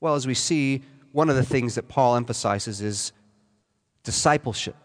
Well, 0.00 0.14
as 0.14 0.26
we 0.26 0.34
see, 0.34 0.82
one 1.12 1.28
of 1.28 1.36
the 1.36 1.42
things 1.42 1.74
that 1.74 1.88
Paul 1.88 2.16
emphasizes 2.16 2.80
is 2.80 3.12
discipleship, 4.04 4.76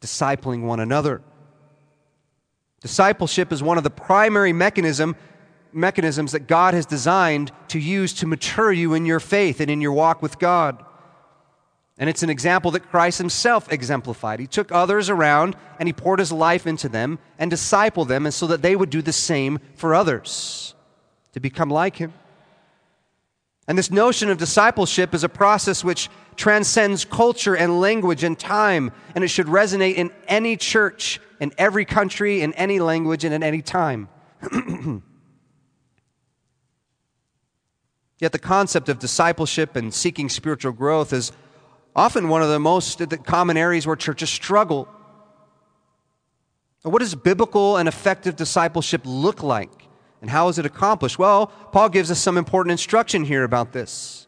discipling 0.00 0.62
one 0.62 0.80
another. 0.80 1.22
Discipleship 2.80 3.52
is 3.52 3.62
one 3.62 3.78
of 3.78 3.84
the 3.84 3.90
primary 3.90 4.52
mechanism, 4.52 5.16
mechanisms 5.76 6.32
that 6.32 6.46
God 6.46 6.74
has 6.74 6.86
designed 6.86 7.52
to 7.68 7.78
use 7.78 8.12
to 8.14 8.26
mature 8.26 8.72
you 8.72 8.94
in 8.94 9.06
your 9.06 9.20
faith 9.20 9.60
and 9.60 9.70
in 9.70 9.80
your 9.80 9.92
walk 9.92 10.22
with 10.22 10.38
God. 10.38 10.84
And 11.98 12.10
it's 12.10 12.22
an 12.22 12.30
example 12.30 12.70
that 12.72 12.90
Christ 12.90 13.18
himself 13.18 13.72
exemplified. 13.72 14.38
He 14.38 14.46
took 14.46 14.70
others 14.70 15.08
around 15.08 15.56
and 15.78 15.88
he 15.88 15.92
poured 15.92 16.18
his 16.18 16.32
life 16.32 16.66
into 16.66 16.88
them 16.88 17.18
and 17.38 17.50
discipled 17.50 18.08
them, 18.08 18.26
and 18.26 18.34
so 18.34 18.46
that 18.48 18.62
they 18.62 18.76
would 18.76 18.90
do 18.90 19.02
the 19.02 19.12
same 19.12 19.60
for 19.74 19.94
others 19.94 20.74
to 21.32 21.40
become 21.40 21.70
like 21.70 21.96
him. 21.96 22.12
And 23.68 23.76
this 23.76 23.90
notion 23.90 24.30
of 24.30 24.38
discipleship 24.38 25.14
is 25.14 25.24
a 25.24 25.28
process 25.28 25.82
which 25.82 26.08
transcends 26.36 27.04
culture 27.04 27.56
and 27.56 27.80
language 27.80 28.22
and 28.22 28.38
time, 28.38 28.92
and 29.14 29.24
it 29.24 29.28
should 29.28 29.46
resonate 29.46 29.94
in 29.94 30.12
any 30.28 30.56
church, 30.56 31.20
in 31.40 31.52
every 31.58 31.84
country, 31.84 32.42
in 32.42 32.52
any 32.54 32.78
language, 32.78 33.24
and 33.24 33.34
at 33.34 33.42
any 33.42 33.62
time. 33.62 34.08
Yet 38.18 38.32
the 38.32 38.38
concept 38.38 38.88
of 38.88 38.98
discipleship 38.98 39.76
and 39.76 39.92
seeking 39.92 40.28
spiritual 40.28 40.72
growth 40.72 41.12
is 41.12 41.32
often 41.94 42.28
one 42.28 42.42
of 42.42 42.48
the 42.48 42.58
most 42.58 43.02
common 43.24 43.56
areas 43.56 43.86
where 43.86 43.96
churches 43.96 44.30
struggle. 44.30 44.88
What 46.82 47.00
does 47.00 47.14
biblical 47.14 47.76
and 47.76 47.88
effective 47.88 48.36
discipleship 48.36 49.02
look 49.04 49.42
like? 49.42 49.88
And 50.20 50.30
how 50.30 50.48
is 50.48 50.58
it 50.58 50.66
accomplished? 50.66 51.18
Well, 51.18 51.48
Paul 51.72 51.88
gives 51.88 52.10
us 52.10 52.18
some 52.18 52.38
important 52.38 52.72
instruction 52.72 53.24
here 53.24 53.44
about 53.44 53.72
this. 53.72 54.26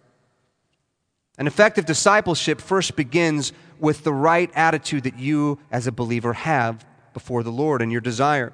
An 1.39 1.47
effective 1.47 1.87
discipleship 1.87 2.61
first 2.61 2.97
begins 2.97 3.53
with 3.79 4.03
the 4.03 4.13
right 4.13 4.51
attitude 4.55 5.05
that 5.05 5.19
you, 5.19 5.61
as 5.71 5.87
a 5.87 5.93
believer, 5.93 6.33
have 6.33 6.85
before 7.15 7.43
the 7.43 7.53
Lord 7.53 7.81
and 7.81 7.93
your 7.93 8.01
desire. 8.01 8.53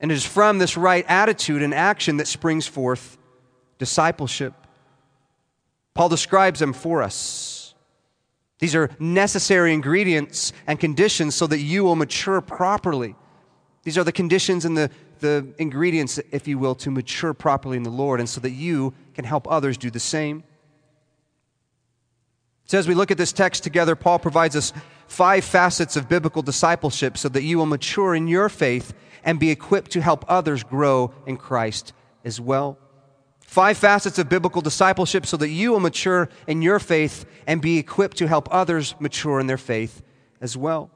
And 0.00 0.10
it 0.10 0.14
is 0.14 0.24
from 0.24 0.58
this 0.58 0.76
right 0.76 1.04
attitude 1.08 1.62
and 1.62 1.72
action 1.72 2.16
that 2.16 2.26
springs 2.26 2.66
forth 2.66 3.17
discipleship. 3.78 4.54
Paul 5.94 6.08
describes 6.08 6.60
them 6.60 6.72
for 6.72 7.02
us. 7.02 7.74
These 8.58 8.74
are 8.74 8.90
necessary 8.98 9.72
ingredients 9.72 10.52
and 10.66 10.78
conditions 10.78 11.34
so 11.34 11.46
that 11.46 11.60
you 11.60 11.84
will 11.84 11.96
mature 11.96 12.40
properly. 12.40 13.14
These 13.84 13.96
are 13.96 14.04
the 14.04 14.12
conditions 14.12 14.64
and 14.64 14.76
the, 14.76 14.90
the 15.20 15.46
ingredients, 15.58 16.18
if 16.30 16.48
you 16.48 16.58
will, 16.58 16.74
to 16.76 16.90
mature 16.90 17.34
properly 17.34 17.76
in 17.76 17.84
the 17.84 17.90
Lord, 17.90 18.20
and 18.20 18.28
so 18.28 18.40
that 18.40 18.50
you 18.50 18.94
can 19.14 19.24
help 19.24 19.50
others 19.50 19.78
do 19.78 19.90
the 19.90 20.00
same. 20.00 20.42
So, 22.64 22.78
as 22.78 22.86
we 22.86 22.94
look 22.94 23.10
at 23.10 23.16
this 23.16 23.32
text 23.32 23.62
together, 23.64 23.96
Paul 23.96 24.18
provides 24.18 24.54
us 24.54 24.72
five 25.06 25.44
facets 25.44 25.96
of 25.96 26.08
biblical 26.08 26.42
discipleship 26.42 27.16
so 27.16 27.28
that 27.30 27.42
you 27.42 27.56
will 27.58 27.66
mature 27.66 28.14
in 28.14 28.28
your 28.28 28.48
faith 28.48 28.92
and 29.24 29.40
be 29.40 29.50
equipped 29.50 29.92
to 29.92 30.02
help 30.02 30.24
others 30.28 30.62
grow 30.64 31.14
in 31.26 31.38
Christ 31.38 31.92
as 32.24 32.40
well. 32.40 32.76
Five 33.48 33.78
facets 33.78 34.18
of 34.18 34.28
biblical 34.28 34.60
discipleship 34.60 35.24
so 35.24 35.38
that 35.38 35.48
you 35.48 35.72
will 35.72 35.80
mature 35.80 36.28
in 36.46 36.60
your 36.60 36.78
faith 36.78 37.24
and 37.46 37.62
be 37.62 37.78
equipped 37.78 38.18
to 38.18 38.28
help 38.28 38.46
others 38.50 38.94
mature 39.00 39.40
in 39.40 39.46
their 39.46 39.56
faith 39.56 40.02
as 40.42 40.54
well. 40.54 40.90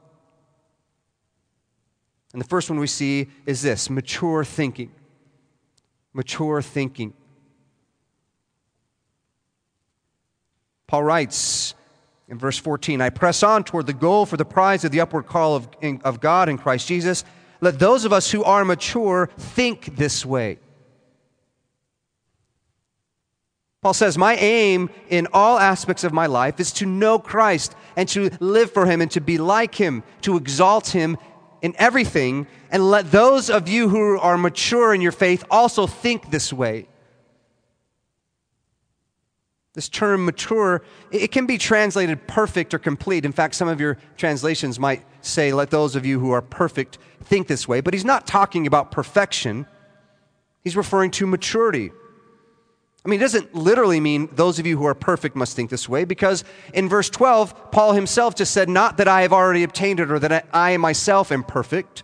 And 2.31 2.39
the 2.39 2.47
first 2.47 2.69
one 2.69 2.79
we 2.79 2.85
see 2.85 3.27
is 3.47 3.63
this 3.63 3.89
mature 3.89 4.43
thinking. 4.43 4.91
Mature 6.13 6.61
thinking. 6.61 7.15
Paul 10.85 11.05
writes 11.05 11.73
in 12.27 12.37
verse 12.37 12.59
14 12.59 13.01
I 13.01 13.09
press 13.09 13.41
on 13.41 13.63
toward 13.63 13.87
the 13.87 13.93
goal 13.93 14.27
for 14.27 14.37
the 14.37 14.45
prize 14.45 14.85
of 14.85 14.91
the 14.91 15.01
upward 15.01 15.25
call 15.25 15.55
of, 15.55 15.67
in, 15.81 15.99
of 16.03 16.21
God 16.21 16.49
in 16.49 16.59
Christ 16.59 16.87
Jesus. 16.87 17.23
Let 17.61 17.79
those 17.79 18.05
of 18.05 18.13
us 18.13 18.29
who 18.29 18.43
are 18.43 18.63
mature 18.63 19.31
think 19.39 19.95
this 19.95 20.23
way. 20.23 20.59
Paul 23.83 23.93
says, 23.93 24.17
My 24.17 24.35
aim 24.35 24.89
in 25.09 25.27
all 25.33 25.59
aspects 25.59 26.05
of 26.05 26.13
my 26.13 26.25
life 26.25 26.61
is 26.61 26.71
to 26.73 26.85
know 26.85 27.19
Christ 27.19 27.75
and 27.97 28.07
to 28.09 28.31
live 28.39 28.71
for 28.71 28.85
him 28.85 29.01
and 29.01 29.11
to 29.11 29.19
be 29.19 29.37
like 29.37 29.75
him, 29.75 30.03
to 30.21 30.37
exalt 30.37 30.87
him 30.87 31.17
in 31.61 31.75
everything. 31.77 32.47
And 32.71 32.89
let 32.89 33.11
those 33.11 33.49
of 33.49 33.67
you 33.67 33.89
who 33.89 34.17
are 34.17 34.37
mature 34.37 34.93
in 34.93 35.01
your 35.01 35.11
faith 35.11 35.43
also 35.51 35.85
think 35.85 36.31
this 36.31 36.53
way. 36.53 36.87
This 39.73 39.89
term 39.89 40.23
mature, 40.23 40.83
it 41.11 41.31
can 41.31 41.45
be 41.45 41.57
translated 41.57 42.25
perfect 42.25 42.73
or 42.73 42.79
complete. 42.79 43.25
In 43.25 43.33
fact, 43.33 43.55
some 43.55 43.67
of 43.67 43.81
your 43.81 43.97
translations 44.15 44.79
might 44.79 45.03
say, 45.21 45.51
let 45.51 45.71
those 45.71 45.95
of 45.95 46.05
you 46.05 46.19
who 46.19 46.31
are 46.31 46.41
perfect 46.41 46.99
think 47.21 47.47
this 47.47 47.67
way. 47.67 47.81
But 47.81 47.93
he's 47.93 48.05
not 48.05 48.27
talking 48.27 48.65
about 48.65 48.91
perfection, 48.91 49.65
he's 50.63 50.77
referring 50.77 51.11
to 51.11 51.27
maturity. 51.27 51.91
I 53.05 53.09
mean, 53.09 53.19
it 53.19 53.23
doesn't 53.23 53.53
literally 53.53 53.99
mean 53.99 54.29
those 54.31 54.59
of 54.59 54.65
you 54.65 54.77
who 54.77 54.85
are 54.85 54.95
perfect 54.95 55.35
must 55.35 55.55
think 55.55 55.69
this 55.69 55.89
way, 55.89 56.05
because 56.05 56.43
in 56.73 56.87
verse 56.87 57.09
12, 57.09 57.71
Paul 57.71 57.93
himself 57.93 58.35
just 58.35 58.53
said, 58.53 58.69
Not 58.69 58.97
that 58.97 59.07
I 59.07 59.23
have 59.23 59.33
already 59.33 59.63
obtained 59.63 59.99
it 59.99 60.09
or 60.09 60.19
that 60.19 60.47
I 60.53 60.77
myself 60.77 61.31
am 61.31 61.43
perfect. 61.43 62.03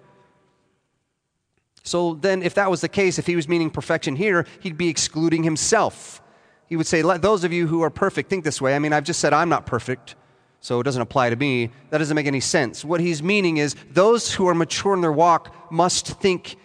So 1.83 2.15
then, 2.15 2.43
if 2.43 2.55
that 2.55 2.69
was 2.69 2.81
the 2.81 2.89
case, 2.89 3.17
if 3.17 3.25
he 3.25 3.37
was 3.37 3.47
meaning 3.47 3.69
perfection 3.69 4.15
here, 4.17 4.45
he'd 4.59 4.77
be 4.77 4.89
excluding 4.89 5.43
himself 5.43 6.21
he 6.69 6.75
would 6.75 6.87
say, 6.87 7.01
Let 7.01 7.21
those 7.21 7.43
of 7.43 7.51
you 7.51 7.67
who 7.67 7.81
are 7.81 7.89
perfect 7.89 8.29
think 8.29 8.43
this 8.45 8.61
way. 8.61 8.75
I 8.75 8.79
mean, 8.79 8.93
I've 8.93 9.03
just 9.03 9.19
said 9.19 9.33
I'm 9.33 9.49
not 9.49 9.65
perfect, 9.65 10.15
so 10.61 10.79
it 10.79 10.83
doesn't 10.83 11.01
apply 11.01 11.31
to 11.31 11.35
me. 11.35 11.71
That 11.89 11.97
doesn't 11.97 12.15
make 12.15 12.27
any 12.27 12.39
sense. 12.39 12.85
What 12.85 13.01
he's 13.01 13.23
meaning 13.23 13.57
is 13.57 13.75
those 13.91 14.31
who 14.33 14.47
are 14.47 14.53
mature 14.53 14.93
in 14.93 15.01
their 15.01 15.11
walk 15.11 15.71
must 15.71 16.07
think 16.21 16.57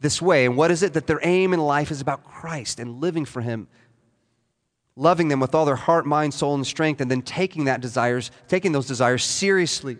this 0.00 0.20
way. 0.22 0.46
And 0.46 0.56
what 0.56 0.70
is 0.70 0.82
it? 0.82 0.94
That 0.94 1.06
their 1.06 1.20
aim 1.22 1.52
in 1.52 1.60
life 1.60 1.90
is 1.90 2.00
about 2.00 2.24
Christ 2.24 2.80
and 2.80 3.02
living 3.02 3.26
for 3.26 3.42
Him, 3.42 3.68
loving 4.96 5.28
them 5.28 5.40
with 5.40 5.54
all 5.54 5.64
their 5.64 5.76
heart, 5.76 6.06
mind, 6.06 6.34
soul, 6.34 6.54
and 6.54 6.66
strength, 6.66 7.00
and 7.00 7.10
then 7.10 7.22
taking 7.22 7.64
that 7.64 7.80
desires, 7.80 8.30
taking 8.48 8.72
those 8.72 8.86
desires 8.86 9.24
seriously. 9.24 9.96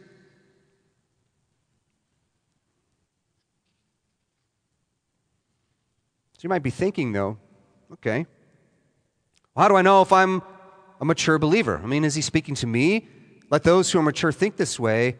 So 6.34 6.40
you 6.42 6.48
might 6.48 6.62
be 6.62 6.70
thinking, 6.70 7.12
though, 7.12 7.38
okay, 7.94 8.26
well, 9.54 9.64
how 9.64 9.68
do 9.68 9.76
I 9.76 9.82
know 9.82 10.02
if 10.02 10.12
I'm 10.12 10.42
a 11.00 11.04
mature 11.04 11.38
believer? 11.38 11.80
I 11.82 11.86
mean, 11.86 12.04
is 12.04 12.14
he 12.14 12.22
speaking 12.22 12.54
to 12.56 12.66
me? 12.66 13.08
Let 13.50 13.62
those 13.62 13.90
who 13.90 13.98
are 13.98 14.02
mature 14.02 14.32
think 14.32 14.56
this 14.56 14.78
way. 14.78 15.16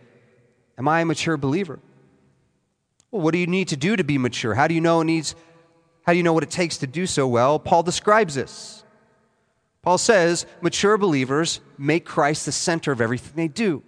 Am 0.79 0.89
I 0.89 1.00
a 1.00 1.05
mature 1.05 1.37
believer? 1.37 1.79
Well, 3.11 3.23
what 3.23 3.33
do 3.33 3.39
you 3.39 3.47
need 3.47 3.69
to 3.69 3.77
do 3.77 3.97
to 3.97 4.05
be 4.05 4.19
mature? 4.19 4.55
How 4.55 4.69
do 4.69 4.75
you 4.75 4.81
know 4.81 5.00
it 5.00 5.05
needs 5.05 5.35
how 6.11 6.12
do 6.12 6.17
you 6.17 6.23
know 6.23 6.33
what 6.33 6.43
it 6.43 6.50
takes 6.50 6.79
to 6.79 6.87
do 6.87 7.07
so 7.07 7.29
well? 7.29 7.59
Paul 7.59 7.83
describes 7.83 8.35
this. 8.35 8.83
Paul 9.82 9.99
says, 9.99 10.46
mature 10.60 10.99
believers 10.99 11.60
make 11.78 12.04
Christ 12.04 12.46
the 12.46 12.52
center 12.52 12.92
of 12.92 13.00
everything 13.00 13.32
they 13.34 13.49
do. 13.49 13.82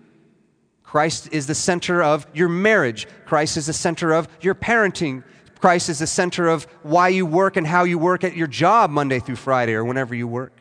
Christ 0.82 1.28
is 1.32 1.46
the 1.46 1.54
center 1.54 2.02
of 2.02 2.26
your 2.34 2.48
marriage. 2.48 3.06
Christ 3.24 3.56
is 3.56 3.66
the 3.66 3.72
center 3.72 4.12
of 4.12 4.28
your 4.40 4.54
parenting. 4.54 5.24
Christ 5.58 5.88
is 5.88 6.00
the 6.00 6.06
center 6.06 6.48
of 6.48 6.64
why 6.82 7.08
you 7.08 7.24
work 7.24 7.56
and 7.56 7.66
how 7.66 7.84
you 7.84 7.98
work 7.98 8.24
at 8.24 8.36
your 8.36 8.46
job 8.46 8.90
Monday 8.90 9.20
through 9.20 9.36
Friday 9.36 9.74
or 9.74 9.84
whenever 9.84 10.14
you 10.14 10.26
work. 10.26 10.52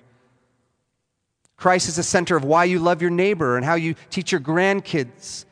Christ 1.57 1.89
is 1.89 1.95
the 1.95 2.03
center 2.03 2.35
of 2.35 2.43
why 2.43 2.63
you 2.63 2.79
love 2.79 3.01
your 3.01 3.11
neighbor 3.11 3.55
and 3.55 3.65
how 3.65 3.75
you 3.75 3.95
teach 4.09 4.31
your 4.31 4.41
grandkids, 4.41 5.45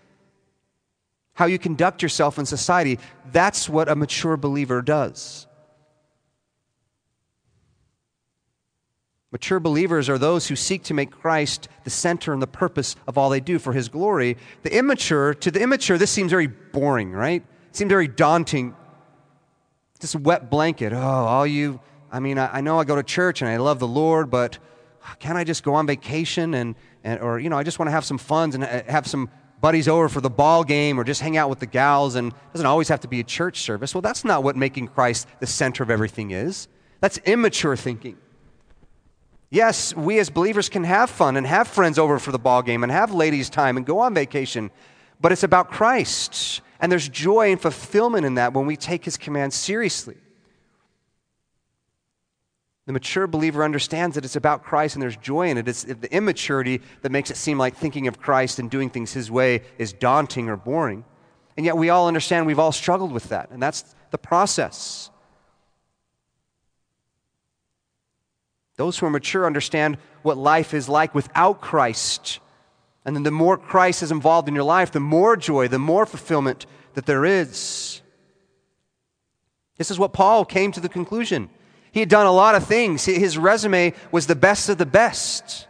how 1.34 1.46
you 1.46 1.60
conduct 1.60 2.02
yourself 2.02 2.40
in 2.40 2.46
society. 2.46 3.00
That's 3.32 3.70
what 3.70 3.90
a 3.90 3.96
mature 3.96 4.36
believer 4.36 4.82
does. 4.82 5.46
Mature 9.32 9.60
believers 9.60 10.10
are 10.10 10.18
those 10.18 10.48
who 10.48 10.56
seek 10.56 10.84
to 10.84 10.94
make 10.96 11.12
Christ 11.12 11.70
the 11.84 11.92
center 11.92 12.34
and 12.34 12.42
the 12.42 12.48
purpose 12.48 12.96
of 13.08 13.16
all 13.16 13.30
they 13.30 13.40
do 13.40 13.60
for 13.60 13.74
his 13.74 13.88
glory. 13.88 14.38
The 14.64 14.76
immature, 14.76 15.36
to 15.36 15.52
the 15.52 15.62
immature, 15.62 16.00
this 16.00 16.10
seems 16.10 16.32
very 16.32 16.48
boring, 16.48 17.12
right? 17.12 17.44
It 17.70 17.76
seems 17.76 17.90
very 17.90 18.08
daunting. 18.08 18.76
Just 20.00 20.16
wet 20.16 20.50
blanket. 20.50 20.94
Oh, 20.94 20.98
all 20.98 21.46
you, 21.46 21.80
I 22.12 22.20
mean, 22.20 22.40
I, 22.40 22.58
I 22.58 22.62
know 22.62 22.80
I 22.80 22.86
go 22.86 22.96
to 22.96 23.04
church 23.04 23.44
and 23.44 23.50
I 23.50 23.58
love 23.58 23.78
the 23.78 23.88
Lord, 23.88 24.32
but 24.32 24.58
can't 25.20 25.38
I 25.38 25.44
just 25.44 25.64
go 25.64 25.76
on 25.76 25.86
vacation 25.86 26.56
and, 26.56 26.76
and 27.04 27.22
or, 27.22 27.38
you 27.38 27.50
know, 27.50 27.58
I 27.58 27.62
just 27.62 27.78
want 27.78 27.88
to 27.88 27.92
have 27.92 28.06
some 28.06 28.18
fun 28.18 28.54
and 28.56 28.64
uh, 28.64 28.84
have 28.92 29.06
some 29.06 29.30
buddies 29.62 29.88
over 29.88 30.10
for 30.10 30.22
the 30.22 30.30
ball 30.30 30.64
game 30.64 31.00
or 31.00 31.04
just 31.04 31.22
hang 31.22 31.38
out 31.38 31.52
with 31.52 31.60
the 31.60 31.68
gals 31.68 32.16
and 32.16 32.34
doesn't 32.52 32.66
always 32.66 32.88
have 32.88 33.02
to 33.02 33.08
be 33.08 33.20
a 33.20 33.24
church 33.24 33.60
service. 33.60 33.94
Well, 33.94 34.02
that's 34.02 34.26
not 34.26 34.42
what 34.42 34.56
making 34.56 34.88
Christ 34.88 35.28
the 35.40 35.48
center 35.48 35.84
of 35.84 35.92
everything 35.92 36.32
is. 36.32 36.68
That's 37.00 37.20
immature 37.20 37.76
thinking. 37.76 38.18
Yes, 39.52 39.96
we 39.96 40.20
as 40.20 40.30
believers 40.30 40.70
can 40.70 40.84
have 40.84 41.10
fun 41.10 41.36
and 41.36 41.48
have 41.48 41.68
friends 41.68 41.98
over 41.98 42.20
for 42.20 42.32
the 42.32 42.40
ball 42.40 42.62
game 42.62 42.84
and 42.84 42.92
have 42.92 43.12
ladies' 43.12 43.50
time 43.50 43.78
and 43.78 43.86
go 43.86 44.00
on 44.00 44.14
vacation, 44.14 44.70
but 45.20 45.32
it's 45.32 45.44
about 45.44 45.72
Christ. 45.72 46.62
And 46.80 46.92
there's 46.92 47.10
joy 47.10 47.52
and 47.52 47.60
fulfillment 47.60 48.26
in 48.26 48.36
that 48.36 48.54
when 48.54 48.66
we 48.68 48.78
take 48.78 49.04
his 49.04 49.18
command 49.18 49.54
seriously. 49.54 50.18
The 52.86 52.94
mature 52.94 53.28
believer 53.28 53.64
understands 53.64 54.16
that 54.16 54.26
it's 54.26 54.36
about 54.36 54.64
Christ 54.64 54.96
and 54.96 55.02
there's 55.02 55.18
joy 55.18 55.50
in 55.50 55.58
it. 55.58 55.68
It's 55.68 55.84
the 55.84 56.12
immaturity 56.12 56.82
that 57.02 57.12
makes 57.12 57.30
it 57.30 57.38
seem 57.38 57.58
like 57.58 57.76
thinking 57.76 58.08
of 58.08 58.20
Christ 58.20 58.58
and 58.58 58.70
doing 58.70 58.90
things 58.90 59.14
His 59.14 59.30
way 59.30 59.62
is 59.78 59.94
daunting 59.94 60.50
or 60.50 60.58
boring. 60.58 61.06
And 61.56 61.66
yet 61.66 61.78
we 61.78 61.90
all 61.90 62.08
understand 62.08 62.48
we've 62.48 62.58
all 62.58 62.72
struggled 62.72 63.12
with 63.12 63.30
that, 63.30 63.52
and 63.52 63.62
that's 63.62 63.94
the 64.10 64.18
process. 64.18 65.12
Those 68.80 68.98
who 68.98 69.06
are 69.06 69.10
mature 69.10 69.46
understand 69.46 69.98
what 70.22 70.38
life 70.38 70.74
is 70.74 70.88
like 70.88 71.14
without 71.14 71.60
Christ. 71.60 72.40
And 73.04 73.14
then 73.14 73.24
the 73.24 73.30
more 73.30 73.58
Christ 73.58 74.02
is 74.02 74.10
involved 74.10 74.48
in 74.48 74.56
your 74.56 74.64
life, 74.64 74.94
the 74.94 75.02
more 75.02 75.36
joy, 75.36 75.68
the 75.68 75.78
more 75.78 76.06
fulfillment 76.06 76.66
that 76.94 77.06
there 77.06 77.26
is. 77.26 78.02
This 79.78 79.92
is 79.92 80.00
what 80.00 80.14
Paul 80.14 80.46
came 80.46 80.72
to 80.72 80.80
the 80.80 80.88
conclusion. 80.88 81.50
He 81.92 82.00
had 82.00 82.08
done 82.08 82.26
a 82.26 82.32
lot 82.32 82.56
of 82.56 82.68
things. 82.68 83.04
His 83.04 83.38
resume 83.38 83.94
was 84.14 84.28
the 84.28 84.36
best 84.36 84.70
of 84.70 84.78
the 84.78 84.86
best. 84.86 85.68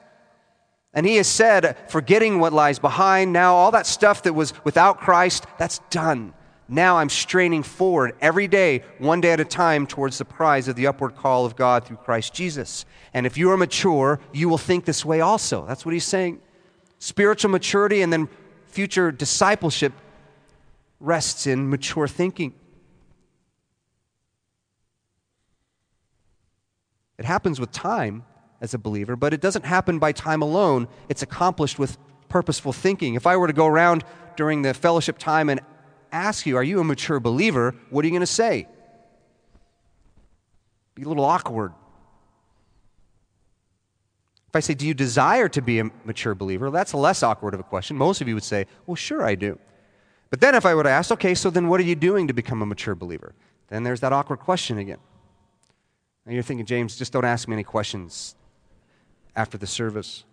And 0.93 1.03
he 1.03 1.15
has 1.15 1.27
said, 1.27 1.77
forgetting 1.87 2.39
what 2.39 2.53
lies 2.53 2.77
behind, 2.77 3.33
now 3.33 3.55
all 3.55 3.71
that 3.71 3.87
stuff 3.87 4.21
that 4.21 4.33
was 4.33 4.53
without 4.63 4.99
Christ, 4.99 5.47
that's 5.57 5.79
done. 5.89 6.35
Now 6.69 6.97
I'm 6.97 7.09
straining 7.09 7.63
forward 7.63 8.15
every 8.21 8.47
day, 8.47 8.83
one 8.99 9.21
day 9.21 9.31
at 9.31 9.39
a 9.39 9.45
time, 9.45 9.87
towards 9.87 10.19
the 10.19 10.25
prize 10.25 10.67
of 10.67 10.75
the 10.75 10.85
upward 10.85 11.15
call 11.15 11.45
of 11.45 11.55
God 11.55 11.83
through 11.83 11.97
Christ 11.97 12.33
Jesus. 12.33 12.85
And 13.11 13.25
if 13.25 13.37
you 13.37 13.49
are 13.49 13.57
mature, 13.57 14.19
you 14.31 14.47
will 14.47 14.59
think 14.59 14.85
this 14.85 15.03
way 15.03 15.19
also. 15.19 15.65
That's 15.65 15.83
what 15.83 15.93
he's 15.93 16.05
saying. 16.05 16.39
Spiritual 16.99 17.49
maturity 17.49 18.03
and 18.03 18.13
then 18.13 18.29
future 18.67 19.11
discipleship 19.11 19.93
rests 20.99 21.47
in 21.47 21.69
mature 21.69 22.07
thinking. 22.07 22.53
It 27.17 27.25
happens 27.25 27.59
with 27.59 27.71
time 27.71 28.25
as 28.61 28.75
a 28.75 28.77
believer, 28.77 29.15
but 29.15 29.33
it 29.33 29.41
doesn't 29.41 29.65
happen 29.65 29.97
by 29.97 30.11
time 30.11 30.41
alone. 30.41 30.87
It's 31.09 31.23
accomplished 31.23 31.79
with 31.79 31.97
purposeful 32.27 32.73
thinking. 32.73 33.15
If 33.15 33.25
I 33.25 33.37
were 33.37 33.47
to 33.47 33.53
go 33.53 33.65
around 33.65 34.03
during 34.37 34.61
the 34.61 34.73
fellowship 34.73 35.17
time 35.17 35.49
and 35.49 35.61
ask 36.11 36.45
you, 36.45 36.57
Are 36.57 36.63
you 36.63 36.79
a 36.79 36.83
mature 36.83 37.19
believer? 37.19 37.75
What 37.89 38.03
are 38.03 38.07
you 38.07 38.11
going 38.11 38.21
to 38.21 38.27
say? 38.27 38.67
Be 40.95 41.03
a 41.03 41.07
little 41.07 41.25
awkward. 41.25 41.73
If 44.47 44.55
I 44.55 44.59
say, 44.59 44.73
Do 44.73 44.87
you 44.87 44.93
desire 44.93 45.49
to 45.49 45.61
be 45.61 45.79
a 45.79 45.85
mature 46.05 46.35
believer? 46.35 46.69
That's 46.71 46.93
less 46.93 47.23
awkward 47.23 47.53
of 47.53 47.59
a 47.59 47.63
question. 47.63 47.97
Most 47.97 48.21
of 48.21 48.27
you 48.27 48.33
would 48.33 48.43
say, 48.43 48.65
Well, 48.85 48.95
sure, 48.95 49.23
I 49.23 49.35
do. 49.35 49.59
But 50.29 50.41
then 50.41 50.55
if 50.55 50.65
I 50.65 50.75
would 50.75 50.87
ask, 50.87 51.11
Okay, 51.11 51.35
so 51.35 51.49
then 51.49 51.67
what 51.67 51.79
are 51.79 51.83
you 51.83 51.95
doing 51.95 52.27
to 52.27 52.33
become 52.33 52.61
a 52.61 52.65
mature 52.65 52.95
believer? 52.95 53.33
Then 53.67 53.83
there's 53.83 53.99
that 53.99 54.13
awkward 54.13 54.39
question 54.39 54.77
again. 54.77 54.97
And 56.25 56.33
you're 56.33 56.43
thinking, 56.43 56.65
James, 56.65 56.97
just 56.97 57.13
don't 57.13 57.25
ask 57.25 57.47
me 57.47 57.53
any 57.53 57.63
questions 57.63 58.35
after 59.35 59.57
the 59.57 59.67
service. 59.67 60.25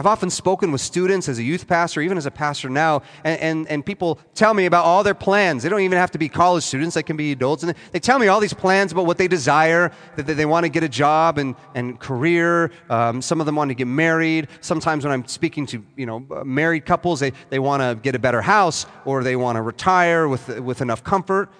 I've 0.00 0.06
often 0.06 0.30
spoken 0.30 0.72
with 0.72 0.80
students 0.80 1.28
as 1.28 1.38
a 1.38 1.42
youth 1.42 1.68
pastor, 1.68 2.00
even 2.00 2.16
as 2.16 2.24
a 2.24 2.30
pastor 2.30 2.70
now, 2.70 3.02
and, 3.22 3.38
and, 3.38 3.68
and, 3.68 3.84
people 3.84 4.18
tell 4.34 4.54
me 4.54 4.64
about 4.64 4.86
all 4.86 5.04
their 5.04 5.12
plans. 5.12 5.62
They 5.62 5.68
don't 5.68 5.82
even 5.82 5.98
have 5.98 6.10
to 6.12 6.18
be 6.18 6.30
college 6.30 6.64
students, 6.64 6.94
they 6.94 7.02
can 7.02 7.18
be 7.18 7.32
adults. 7.32 7.64
And 7.64 7.74
they 7.92 8.00
tell 8.00 8.18
me 8.18 8.26
all 8.26 8.40
these 8.40 8.54
plans 8.54 8.92
about 8.92 9.04
what 9.04 9.18
they 9.18 9.28
desire, 9.28 9.92
that 10.16 10.24
they 10.24 10.46
want 10.46 10.64
to 10.64 10.70
get 10.70 10.82
a 10.82 10.88
job 10.88 11.36
and, 11.36 11.54
and 11.74 12.00
career. 12.00 12.70
Um, 12.88 13.20
some 13.20 13.40
of 13.40 13.44
them 13.46 13.56
want 13.56 13.68
to 13.68 13.74
get 13.74 13.88
married. 13.88 14.48
Sometimes 14.62 15.04
when 15.04 15.12
I'm 15.12 15.26
speaking 15.26 15.66
to 15.66 15.84
you 15.96 16.06
know, 16.06 16.20
married 16.46 16.86
couples, 16.86 17.20
they, 17.20 17.34
they 17.50 17.58
want 17.58 17.82
to 17.82 17.94
get 18.02 18.14
a 18.14 18.18
better 18.18 18.40
house 18.40 18.86
or 19.04 19.22
they 19.22 19.36
want 19.36 19.56
to 19.56 19.62
retire 19.62 20.28
with, 20.28 20.60
with 20.60 20.80
enough 20.80 21.04
comfort. 21.04 21.50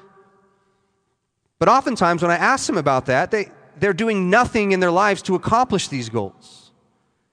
But 1.59 1.69
oftentimes, 1.69 2.23
when 2.23 2.31
I 2.31 2.37
ask 2.37 2.67
them 2.67 2.79
about 2.79 3.05
that, 3.05 3.33
they, 3.33 3.51
they're 3.79 3.93
doing 3.93 4.31
nothing 4.31 4.73
in 4.73 4.81
their 4.81 4.91
lives 4.91 5.21
to 5.25 5.35
accomplish 5.35 5.89
these 5.89 6.09
goals. 6.09 6.60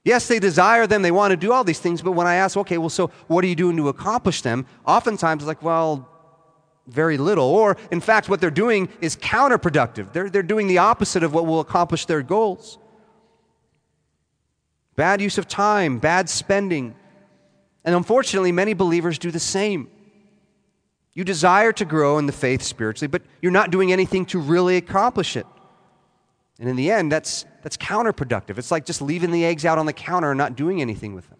Yes, 0.08 0.30
they 0.30 0.39
desire 0.39 0.88
them, 0.88 1.02
they 1.02 1.12
want 1.12 1.32
to 1.32 1.36
do 1.36 1.52
all 1.52 1.65
these 1.65 1.82
things, 1.82 2.02
but 2.02 2.13
when 2.13 2.28
I 2.28 2.36
ask, 2.36 2.56
okay, 2.56 2.78
well, 2.78 2.88
so 2.88 3.08
what 3.28 3.43
are 3.43 3.48
you 3.48 3.58
doing 3.58 3.76
to 3.76 3.89
accomplish 3.89 4.41
them? 4.41 4.65
Oftentimes, 4.86 5.43
it's 5.43 5.48
like, 5.50 5.62
well, 5.62 6.08
very 6.88 7.17
little. 7.17 7.43
Or, 7.43 7.76
in 7.91 8.00
fact, 8.00 8.30
what 8.30 8.39
they're 8.39 8.50
doing 8.50 8.88
is 9.02 9.17
counterproductive. 9.17 10.13
They're, 10.13 10.30
they're 10.30 10.43
doing 10.43 10.67
the 10.67 10.78
opposite 10.78 11.24
of 11.24 11.34
what 11.34 11.46
will 11.46 11.60
accomplish 11.60 12.06
their 12.06 12.22
goals. 12.22 12.78
Bad 14.96 15.20
use 15.20 15.38
of 15.38 15.46
time, 15.46 16.00
bad 16.00 16.30
spending. 16.30 16.96
And 17.84 17.93
unfortunately, 17.93 18.54
many 18.54 18.74
believers 18.74 19.20
do 19.20 19.30
the 19.30 19.41
same. 19.41 19.89
You 21.15 21.26
desire 21.26 21.74
to 21.74 21.84
grow 21.84 22.17
in 22.17 22.28
the 22.28 22.32
faith 22.32 22.62
spiritually, 22.62 23.10
but 23.10 23.24
you're 23.41 23.52
not 23.52 23.72
doing 23.72 23.91
anything 23.91 24.26
to 24.28 24.39
really 24.39 24.78
accomplish 24.78 25.36
it. 25.36 25.46
And 26.60 26.67
in 26.67 26.76
the 26.76 26.91
end, 26.91 27.12
that's, 27.12 27.46
that's 27.62 27.78
counterproductive. 27.78 28.58
It's 28.58 28.72
like 28.72 28.86
just 28.86 29.02
leaving 29.02 29.32
the 29.32 29.46
eggs 29.46 29.65
out 29.65 29.78
on 29.78 29.86
the 29.86 29.93
counter 29.93 30.32
and 30.32 30.38
not 30.38 30.56
doing 30.56 30.82
anything 30.82 31.13
with 31.13 31.30
them. 31.30 31.38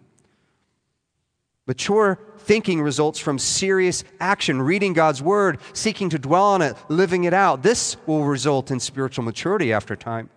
Mature 1.66 2.18
thinking 2.38 2.80
results 2.80 3.18
from 3.18 3.38
serious 3.38 4.04
action, 4.20 4.62
reading 4.62 4.94
God's 4.94 5.20
word, 5.20 5.58
seeking 5.74 6.08
to 6.10 6.18
dwell 6.18 6.44
on 6.44 6.62
it, 6.62 6.76
living 6.88 7.24
it 7.24 7.34
out. 7.34 7.62
This 7.62 7.96
will 8.06 8.24
result 8.24 8.70
in 8.70 8.80
spiritual 8.80 9.24
maturity 9.24 9.72
after 9.72 9.94
time. 9.94 10.30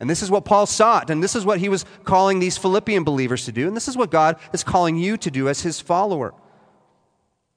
And 0.00 0.08
this 0.08 0.22
is 0.22 0.30
what 0.30 0.44
Paul 0.44 0.64
sought, 0.64 1.10
and 1.10 1.22
this 1.22 1.34
is 1.34 1.44
what 1.44 1.58
he 1.58 1.68
was 1.68 1.84
calling 2.04 2.38
these 2.38 2.56
Philippian 2.56 3.02
believers 3.02 3.44
to 3.46 3.52
do, 3.52 3.66
and 3.66 3.76
this 3.76 3.88
is 3.88 3.96
what 3.96 4.10
God 4.10 4.36
is 4.52 4.62
calling 4.62 4.96
you 4.96 5.16
to 5.18 5.30
do 5.30 5.48
as 5.48 5.62
his 5.62 5.80
follower 5.80 6.32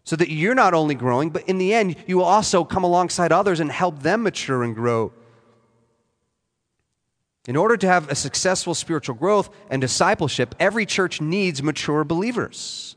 so 0.03 0.15
that 0.15 0.29
you're 0.29 0.55
not 0.55 0.73
only 0.73 0.95
growing, 0.95 1.29
but 1.29 1.47
in 1.47 1.57
the 1.57 1.73
end, 1.73 1.95
you 2.07 2.17
will 2.17 2.25
also 2.25 2.63
come 2.63 2.83
alongside 2.83 3.31
others 3.31 3.59
and 3.59 3.71
help 3.71 3.99
them 3.99 4.23
mature 4.23 4.63
and 4.63 4.75
grow. 4.75 5.13
In 7.47 7.55
order 7.55 7.75
to 7.75 7.87
have 7.87 8.09
a 8.09 8.15
successful 8.15 8.75
spiritual 8.75 9.15
growth 9.15 9.49
and 9.69 9.81
discipleship, 9.81 10.53
every 10.59 10.85
church 10.85 11.21
needs 11.21 11.63
mature 11.63 12.03
believers. 12.03 12.95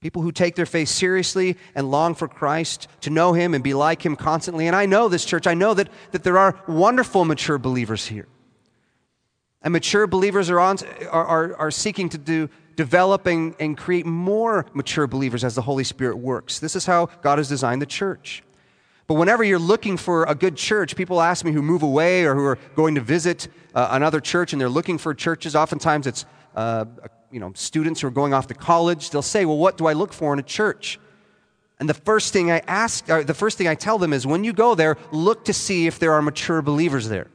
People 0.00 0.22
who 0.22 0.30
take 0.30 0.54
their 0.54 0.66
faith 0.66 0.88
seriously 0.88 1.56
and 1.74 1.90
long 1.90 2.14
for 2.14 2.28
Christ, 2.28 2.86
to 3.00 3.10
know 3.10 3.32
Him 3.32 3.54
and 3.54 3.64
be 3.64 3.74
like 3.74 4.06
Him 4.06 4.14
constantly. 4.14 4.68
And 4.68 4.76
I 4.76 4.86
know 4.86 5.08
this 5.08 5.24
church, 5.24 5.48
I 5.48 5.54
know 5.54 5.74
that, 5.74 5.88
that 6.12 6.22
there 6.22 6.38
are 6.38 6.60
wonderful 6.68 7.24
mature 7.24 7.58
believers 7.58 8.06
here. 8.06 8.28
And 9.60 9.72
mature 9.72 10.06
believers 10.06 10.50
are, 10.50 10.60
on, 10.60 10.78
are, 11.10 11.24
are, 11.24 11.56
are 11.56 11.70
seeking 11.72 12.08
to 12.10 12.18
do 12.18 12.48
develop 12.76 13.26
and, 13.26 13.56
and 13.58 13.76
create 13.76 14.06
more 14.06 14.64
mature 14.72 15.08
believers 15.08 15.42
as 15.42 15.56
the 15.56 15.62
Holy 15.62 15.82
Spirit 15.82 16.16
works. 16.16 16.60
This 16.60 16.76
is 16.76 16.86
how 16.86 17.06
God 17.22 17.38
has 17.38 17.48
designed 17.48 17.82
the 17.82 17.86
church. 17.86 18.44
But 19.08 19.14
whenever 19.14 19.42
you're 19.42 19.58
looking 19.58 19.96
for 19.96 20.24
a 20.24 20.34
good 20.34 20.54
church, 20.54 20.94
people 20.94 21.20
ask 21.22 21.42
me 21.42 21.50
who 21.50 21.62
move 21.62 21.82
away 21.82 22.26
or 22.26 22.34
who 22.34 22.44
are 22.44 22.58
going 22.76 22.94
to 22.94 23.00
visit 23.00 23.48
uh, 23.74 23.88
another 23.90 24.20
church 24.20 24.52
and 24.52 24.60
they're 24.60 24.68
looking 24.68 24.98
for 24.98 25.14
churches. 25.14 25.56
Oftentimes 25.56 26.06
it's 26.06 26.26
uh, 26.54 26.84
you 27.30 27.40
know, 27.40 27.52
students 27.54 28.02
who 28.02 28.06
are 28.08 28.12
going 28.12 28.34
off 28.34 28.48
to 28.48 28.54
college. 28.54 29.08
They'll 29.08 29.22
say, 29.22 29.46
Well, 29.46 29.56
what 29.56 29.78
do 29.78 29.86
I 29.86 29.94
look 29.94 30.12
for 30.12 30.34
in 30.34 30.38
a 30.38 30.42
church? 30.42 31.00
And 31.80 31.88
the 31.88 31.94
first 31.94 32.34
thing 32.34 32.50
I 32.50 32.58
ask, 32.66 33.06
the 33.06 33.34
first 33.34 33.56
thing 33.56 33.66
I 33.66 33.74
tell 33.74 33.96
them 33.98 34.12
is 34.12 34.26
when 34.26 34.44
you 34.44 34.52
go 34.52 34.74
there, 34.74 34.98
look 35.10 35.46
to 35.46 35.54
see 35.54 35.86
if 35.86 35.98
there 35.98 36.12
are 36.12 36.20
mature 36.20 36.60
believers 36.60 37.08
there. 37.08 37.28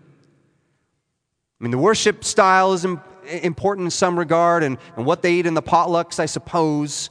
I 1.60 1.64
mean, 1.64 1.72
the 1.72 1.78
worship 1.78 2.24
style 2.24 2.74
is 2.74 2.86
important 3.26 3.86
in 3.86 3.92
some 3.92 4.20
regard 4.20 4.62
and, 4.64 4.78
and 4.96 5.06
what 5.06 5.22
they 5.22 5.36
eat 5.36 5.46
in 5.46 5.54
the 5.54 5.62
potlucks, 5.64 6.20
I 6.20 6.26
suppose. 6.26 7.10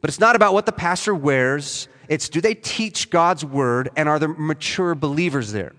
But 0.00 0.10
it's 0.10 0.20
not 0.20 0.36
about 0.36 0.52
what 0.52 0.66
the 0.66 0.72
pastor 0.72 1.14
wears. 1.14 1.88
It's 2.08 2.28
do 2.28 2.40
they 2.40 2.54
teach 2.54 3.10
God's 3.10 3.44
word 3.44 3.90
and 3.96 4.08
are 4.08 4.18
there 4.18 4.28
mature 4.28 4.94
believers 4.94 5.52
there? 5.52 5.72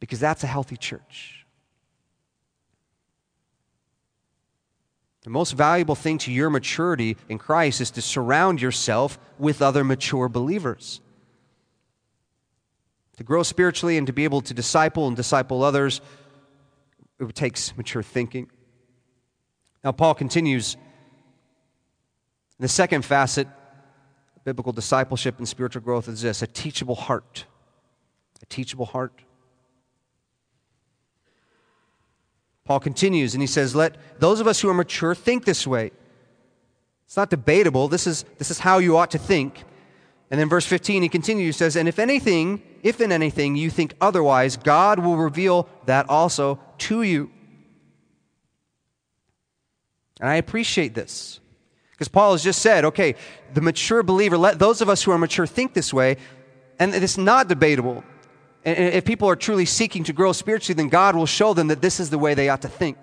Because 0.00 0.20
that's 0.20 0.44
a 0.44 0.46
healthy 0.46 0.76
church. 0.76 1.44
The 5.24 5.30
most 5.30 5.52
valuable 5.52 5.94
thing 5.94 6.18
to 6.18 6.32
your 6.32 6.50
maturity 6.50 7.16
in 7.30 7.38
Christ 7.38 7.80
is 7.80 7.90
to 7.92 8.02
surround 8.02 8.60
yourself 8.60 9.18
with 9.38 9.62
other 9.62 9.82
mature 9.82 10.28
believers. 10.28 11.00
To 13.16 13.24
grow 13.24 13.42
spiritually 13.42 13.96
and 13.96 14.06
to 14.06 14.12
be 14.12 14.24
able 14.24 14.42
to 14.42 14.52
disciple 14.52 15.06
and 15.06 15.16
disciple 15.16 15.62
others, 15.62 16.02
it 17.18 17.34
takes 17.34 17.74
mature 17.76 18.02
thinking. 18.02 18.50
Now, 19.82 19.92
Paul 19.92 20.14
continues. 20.14 20.76
The 22.58 22.68
second 22.68 23.04
facet 23.04 23.48
biblical 24.44 24.72
discipleship 24.72 25.38
and 25.38 25.48
spiritual 25.48 25.82
growth 25.82 26.08
is 26.08 26.22
this 26.22 26.42
a 26.42 26.46
teachable 26.46 26.94
heart. 26.94 27.46
A 28.42 28.46
teachable 28.46 28.86
heart. 28.86 29.22
Paul 32.64 32.80
continues 32.80 33.34
and 33.34 33.42
he 33.42 33.46
says, 33.46 33.74
Let 33.74 33.96
those 34.20 34.40
of 34.40 34.46
us 34.46 34.60
who 34.60 34.68
are 34.68 34.74
mature 34.74 35.14
think 35.14 35.44
this 35.44 35.66
way. 35.66 35.92
It's 37.06 37.16
not 37.16 37.30
debatable. 37.30 37.88
This 37.88 38.06
is, 38.06 38.24
this 38.38 38.50
is 38.50 38.58
how 38.58 38.78
you 38.78 38.96
ought 38.96 39.10
to 39.12 39.18
think. 39.18 39.64
And 40.30 40.40
then 40.40 40.48
verse 40.48 40.66
15, 40.66 41.02
he 41.02 41.08
continues, 41.08 41.56
says, 41.56 41.76
And 41.76 41.88
if 41.88 41.98
anything, 41.98 42.62
if 42.82 43.00
in 43.00 43.12
anything 43.12 43.56
you 43.56 43.70
think 43.70 43.94
otherwise, 44.00 44.56
God 44.56 44.98
will 44.98 45.16
reveal 45.16 45.68
that 45.84 46.08
also 46.08 46.58
to 46.78 47.02
you. 47.02 47.30
And 50.20 50.30
I 50.30 50.36
appreciate 50.36 50.94
this. 50.94 51.40
Because 51.94 52.08
Paul 52.08 52.32
has 52.32 52.42
just 52.42 52.60
said, 52.60 52.84
okay, 52.84 53.14
the 53.54 53.60
mature 53.60 54.02
believer, 54.02 54.36
let 54.36 54.58
those 54.58 54.80
of 54.80 54.88
us 54.88 55.04
who 55.04 55.12
are 55.12 55.18
mature 55.18 55.46
think 55.46 55.74
this 55.74 55.94
way, 55.94 56.16
and 56.80 56.92
it's 56.92 57.16
not 57.16 57.48
debatable. 57.48 58.02
And 58.64 58.76
if 58.76 59.04
people 59.04 59.28
are 59.28 59.36
truly 59.36 59.64
seeking 59.64 60.02
to 60.04 60.12
grow 60.12 60.32
spiritually, 60.32 60.76
then 60.76 60.88
God 60.88 61.14
will 61.14 61.26
show 61.26 61.54
them 61.54 61.68
that 61.68 61.80
this 61.80 62.00
is 62.00 62.10
the 62.10 62.18
way 62.18 62.34
they 62.34 62.48
ought 62.48 62.62
to 62.62 62.68
think. 62.68 62.98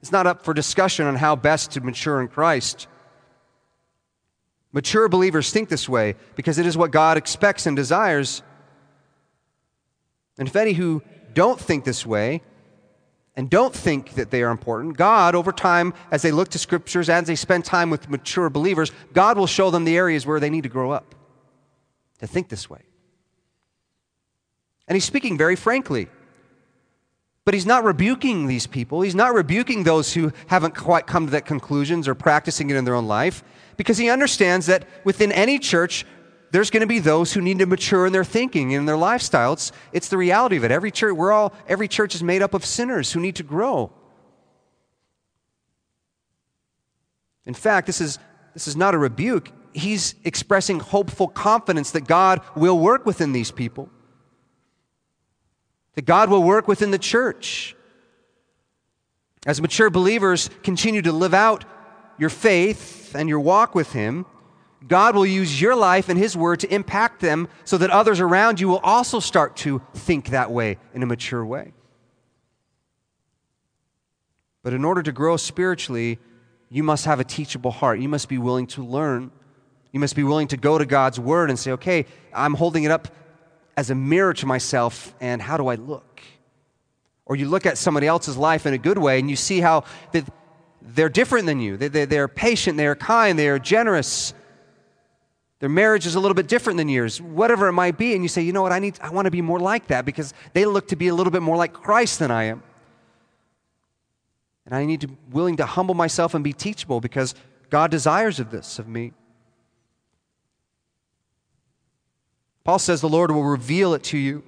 It's 0.00 0.12
not 0.12 0.28
up 0.28 0.44
for 0.44 0.54
discussion 0.54 1.06
on 1.06 1.16
how 1.16 1.34
best 1.34 1.72
to 1.72 1.80
mature 1.80 2.20
in 2.20 2.28
Christ. 2.28 2.86
Mature 4.72 5.08
believers 5.08 5.50
think 5.50 5.68
this 5.68 5.88
way 5.88 6.14
because 6.36 6.58
it 6.58 6.66
is 6.66 6.76
what 6.76 6.92
God 6.92 7.16
expects 7.16 7.66
and 7.66 7.74
desires. 7.74 8.42
And 10.38 10.46
if 10.46 10.54
any 10.54 10.74
who 10.74 11.02
don't 11.34 11.58
think 11.58 11.84
this 11.84 12.06
way, 12.06 12.42
and 13.36 13.48
don't 13.48 13.74
think 13.74 14.14
that 14.14 14.30
they 14.30 14.42
are 14.42 14.50
important, 14.50 14.96
God, 14.96 15.34
over 15.34 15.52
time, 15.52 15.94
as 16.10 16.22
they 16.22 16.32
look 16.32 16.48
to 16.50 16.58
scriptures, 16.58 17.08
as 17.08 17.26
they 17.26 17.36
spend 17.36 17.64
time 17.64 17.88
with 17.88 18.08
mature 18.08 18.50
believers, 18.50 18.90
God 19.12 19.38
will 19.38 19.46
show 19.46 19.70
them 19.70 19.84
the 19.84 19.96
areas 19.96 20.26
where 20.26 20.40
they 20.40 20.50
need 20.50 20.64
to 20.64 20.68
grow 20.68 20.90
up 20.90 21.14
to 22.18 22.26
think 22.26 22.48
this 22.48 22.68
way. 22.68 22.82
And 24.88 24.96
he's 24.96 25.04
speaking 25.04 25.38
very 25.38 25.56
frankly. 25.56 26.08
But 27.44 27.54
he's 27.54 27.66
not 27.66 27.84
rebuking 27.84 28.46
these 28.46 28.66
people. 28.66 29.00
He's 29.00 29.14
not 29.14 29.34
rebuking 29.34 29.84
those 29.84 30.12
who 30.12 30.32
haven't 30.48 30.74
quite 30.74 31.06
come 31.06 31.26
to 31.26 31.32
that 31.32 31.46
conclusions 31.46 32.06
or 32.06 32.14
practicing 32.14 32.70
it 32.70 32.76
in 32.76 32.84
their 32.84 32.94
own 32.94 33.06
life 33.06 33.42
because 33.76 33.96
he 33.96 34.10
understands 34.10 34.66
that 34.66 34.86
within 35.04 35.32
any 35.32 35.58
church, 35.58 36.04
there's 36.52 36.70
going 36.70 36.80
to 36.80 36.86
be 36.86 36.98
those 36.98 37.32
who 37.32 37.40
need 37.40 37.58
to 37.60 37.66
mature 37.66 38.06
in 38.06 38.12
their 38.12 38.24
thinking 38.24 38.74
and 38.74 38.80
in 38.80 38.86
their 38.86 38.96
lifestyle. 38.96 39.52
It's, 39.52 39.72
it's 39.92 40.08
the 40.08 40.16
reality 40.16 40.56
of 40.56 40.64
it. 40.64 40.70
Every 40.70 40.90
church, 40.90 41.14
we're 41.14 41.32
all, 41.32 41.52
every 41.68 41.88
church 41.88 42.14
is 42.14 42.22
made 42.22 42.42
up 42.42 42.54
of 42.54 42.64
sinners 42.64 43.12
who 43.12 43.20
need 43.20 43.36
to 43.36 43.42
grow. 43.42 43.92
In 47.46 47.54
fact, 47.54 47.86
this 47.86 48.00
is, 48.00 48.18
this 48.54 48.66
is 48.66 48.76
not 48.76 48.94
a 48.94 48.98
rebuke. 48.98 49.50
He's 49.72 50.14
expressing 50.24 50.80
hopeful 50.80 51.28
confidence 51.28 51.92
that 51.92 52.06
God 52.06 52.40
will 52.56 52.78
work 52.78 53.06
within 53.06 53.32
these 53.32 53.50
people, 53.50 53.88
that 55.94 56.04
God 56.04 56.30
will 56.30 56.42
work 56.42 56.66
within 56.66 56.90
the 56.90 56.98
church. 56.98 57.76
As 59.46 59.60
mature 59.60 59.88
believers 59.88 60.50
continue 60.62 61.02
to 61.02 61.12
live 61.12 61.32
out 61.32 61.64
your 62.18 62.28
faith 62.28 63.14
and 63.14 63.28
your 63.28 63.40
walk 63.40 63.74
with 63.74 63.92
Him, 63.92 64.26
God 64.86 65.14
will 65.14 65.26
use 65.26 65.60
your 65.60 65.76
life 65.76 66.08
and 66.08 66.18
His 66.18 66.36
Word 66.36 66.60
to 66.60 66.74
impact 66.74 67.20
them 67.20 67.48
so 67.64 67.76
that 67.78 67.90
others 67.90 68.20
around 68.20 68.60
you 68.60 68.68
will 68.68 68.78
also 68.78 69.20
start 69.20 69.56
to 69.56 69.82
think 69.94 70.30
that 70.30 70.50
way 70.50 70.78
in 70.94 71.02
a 71.02 71.06
mature 71.06 71.44
way. 71.44 71.72
But 74.62 74.72
in 74.72 74.84
order 74.84 75.02
to 75.02 75.12
grow 75.12 75.36
spiritually, 75.36 76.18
you 76.70 76.82
must 76.82 77.04
have 77.04 77.20
a 77.20 77.24
teachable 77.24 77.70
heart. 77.70 78.00
You 78.00 78.08
must 78.08 78.28
be 78.28 78.38
willing 78.38 78.66
to 78.68 78.84
learn. 78.84 79.30
You 79.92 80.00
must 80.00 80.14
be 80.16 80.22
willing 80.22 80.48
to 80.48 80.56
go 80.56 80.78
to 80.78 80.86
God's 80.86 81.18
Word 81.18 81.50
and 81.50 81.58
say, 81.58 81.72
okay, 81.72 82.06
I'm 82.32 82.54
holding 82.54 82.84
it 82.84 82.90
up 82.90 83.08
as 83.76 83.90
a 83.90 83.94
mirror 83.94 84.34
to 84.34 84.46
myself, 84.46 85.14
and 85.20 85.40
how 85.40 85.56
do 85.56 85.68
I 85.68 85.76
look? 85.76 86.22
Or 87.24 87.36
you 87.36 87.48
look 87.48 87.64
at 87.64 87.78
somebody 87.78 88.06
else's 88.06 88.36
life 88.36 88.66
in 88.66 88.74
a 88.74 88.78
good 88.78 88.98
way 88.98 89.18
and 89.18 89.30
you 89.30 89.36
see 89.36 89.60
how 89.60 89.84
they're 90.82 91.08
different 91.08 91.46
than 91.46 91.60
you. 91.60 91.76
They're 91.76 92.28
patient, 92.28 92.76
they're 92.76 92.96
kind, 92.96 93.38
they 93.38 93.48
are 93.48 93.58
generous, 93.58 94.34
their 95.60 95.68
marriage 95.68 96.06
is 96.06 96.14
a 96.14 96.20
little 96.20 96.34
bit 96.34 96.48
different 96.48 96.78
than 96.78 96.88
yours, 96.88 97.20
whatever 97.20 97.68
it 97.68 97.72
might 97.72 97.98
be. 97.98 98.14
And 98.14 98.22
you 98.22 98.28
say, 98.28 98.40
you 98.40 98.52
know 98.52 98.62
what, 98.62 98.72
I, 98.72 98.78
need, 98.78 98.98
I 99.02 99.10
want 99.10 99.26
to 99.26 99.30
be 99.30 99.42
more 99.42 99.60
like 99.60 99.88
that 99.88 100.06
because 100.06 100.32
they 100.54 100.64
look 100.64 100.88
to 100.88 100.96
be 100.96 101.08
a 101.08 101.14
little 101.14 101.30
bit 101.30 101.42
more 101.42 101.56
like 101.56 101.74
Christ 101.74 102.18
than 102.18 102.30
I 102.30 102.44
am. 102.44 102.62
And 104.64 104.74
I 104.74 104.86
need 104.86 105.02
to 105.02 105.08
be 105.08 105.16
willing 105.30 105.56
to 105.58 105.66
humble 105.66 105.94
myself 105.94 106.34
and 106.34 106.42
be 106.42 106.54
teachable 106.54 107.00
because 107.00 107.34
God 107.68 107.90
desires 107.90 108.40
of 108.40 108.50
this 108.50 108.78
of 108.78 108.88
me. 108.88 109.12
Paul 112.64 112.78
says 112.78 113.02
the 113.02 113.08
Lord 113.08 113.30
will 113.30 113.44
reveal 113.44 113.92
it 113.92 114.02
to 114.04 114.18
you. 114.18 114.42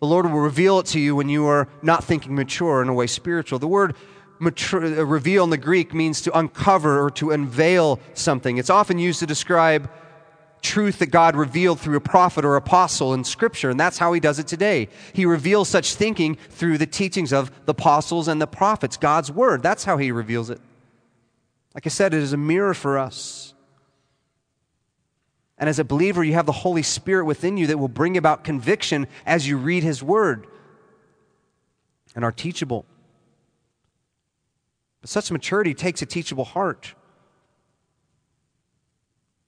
The 0.00 0.06
Lord 0.06 0.26
will 0.26 0.40
reveal 0.40 0.80
it 0.80 0.86
to 0.86 1.00
you 1.00 1.14
when 1.14 1.28
you 1.28 1.46
are 1.46 1.68
not 1.82 2.02
thinking 2.02 2.34
mature 2.34 2.82
in 2.82 2.88
a 2.88 2.94
way 2.94 3.06
spiritual. 3.06 3.58
The 3.60 3.68
word 3.68 3.94
mature, 4.40 4.84
uh, 4.84 5.04
reveal 5.04 5.44
in 5.44 5.50
the 5.50 5.58
Greek 5.58 5.94
means 5.94 6.20
to 6.22 6.36
uncover 6.36 7.02
or 7.02 7.10
to 7.12 7.30
unveil 7.30 8.00
something. 8.14 8.58
It's 8.58 8.70
often 8.70 8.98
used 8.98 9.20
to 9.20 9.26
describe 9.26 9.90
truth 10.62 10.98
that 10.98 11.06
God 11.06 11.36
revealed 11.36 11.80
through 11.80 11.96
a 11.96 12.00
prophet 12.00 12.44
or 12.44 12.56
apostle 12.56 13.14
in 13.14 13.24
Scripture, 13.24 13.70
and 13.70 13.78
that's 13.78 13.98
how 13.98 14.12
He 14.12 14.20
does 14.20 14.38
it 14.38 14.46
today. 14.46 14.88
He 15.12 15.26
reveals 15.26 15.68
such 15.68 15.94
thinking 15.94 16.36
through 16.50 16.78
the 16.78 16.86
teachings 16.86 17.32
of 17.32 17.50
the 17.66 17.72
apostles 17.72 18.28
and 18.28 18.40
the 18.40 18.46
prophets, 18.46 18.96
God's 18.96 19.30
Word. 19.30 19.62
That's 19.62 19.84
how 19.84 19.96
He 19.96 20.12
reveals 20.12 20.50
it. 20.50 20.60
Like 21.74 21.86
I 21.86 21.90
said, 21.90 22.14
it 22.14 22.22
is 22.22 22.32
a 22.32 22.36
mirror 22.36 22.74
for 22.74 22.98
us. 22.98 23.54
And 25.58 25.68
as 25.68 25.78
a 25.78 25.84
believer, 25.84 26.22
you 26.22 26.34
have 26.34 26.46
the 26.46 26.52
Holy 26.52 26.82
Spirit 26.82 27.24
within 27.24 27.56
you 27.56 27.66
that 27.68 27.78
will 27.78 27.88
bring 27.88 28.16
about 28.16 28.44
conviction 28.44 29.06
as 29.26 29.48
you 29.48 29.56
read 29.56 29.82
His 29.82 30.02
Word 30.02 30.46
and 32.14 32.24
are 32.24 32.32
teachable. 32.32 32.84
But 35.00 35.10
such 35.10 35.30
maturity 35.30 35.74
takes 35.74 36.02
a 36.02 36.06
teachable 36.06 36.44
heart. 36.44 36.94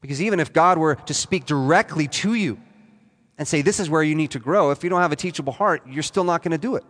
Because 0.01 0.23
even 0.23 0.41
if 0.41 0.53
God 0.53 0.79
were 0.79 0.95
to 0.95 1.15
speak 1.15 1.45
directly 1.45 2.09
to 2.09 2.35
you 2.35 2.59
and 3.39 3.47
say, 3.47 3.63
This 3.63 3.81
is 3.81 3.91
where 3.91 4.03
you 4.03 4.15
need 4.15 4.31
to 4.33 4.39
grow, 4.39 4.71
if 4.71 4.83
you 4.83 4.91
don't 4.91 5.01
have 5.01 5.13
a 5.13 5.17
teachable 5.17 5.53
heart, 5.53 5.83
you're 5.87 6.03
still 6.03 6.25
not 6.25 6.43
going 6.43 6.53
to 6.53 6.59
do 6.59 6.77
it. 6.77 6.85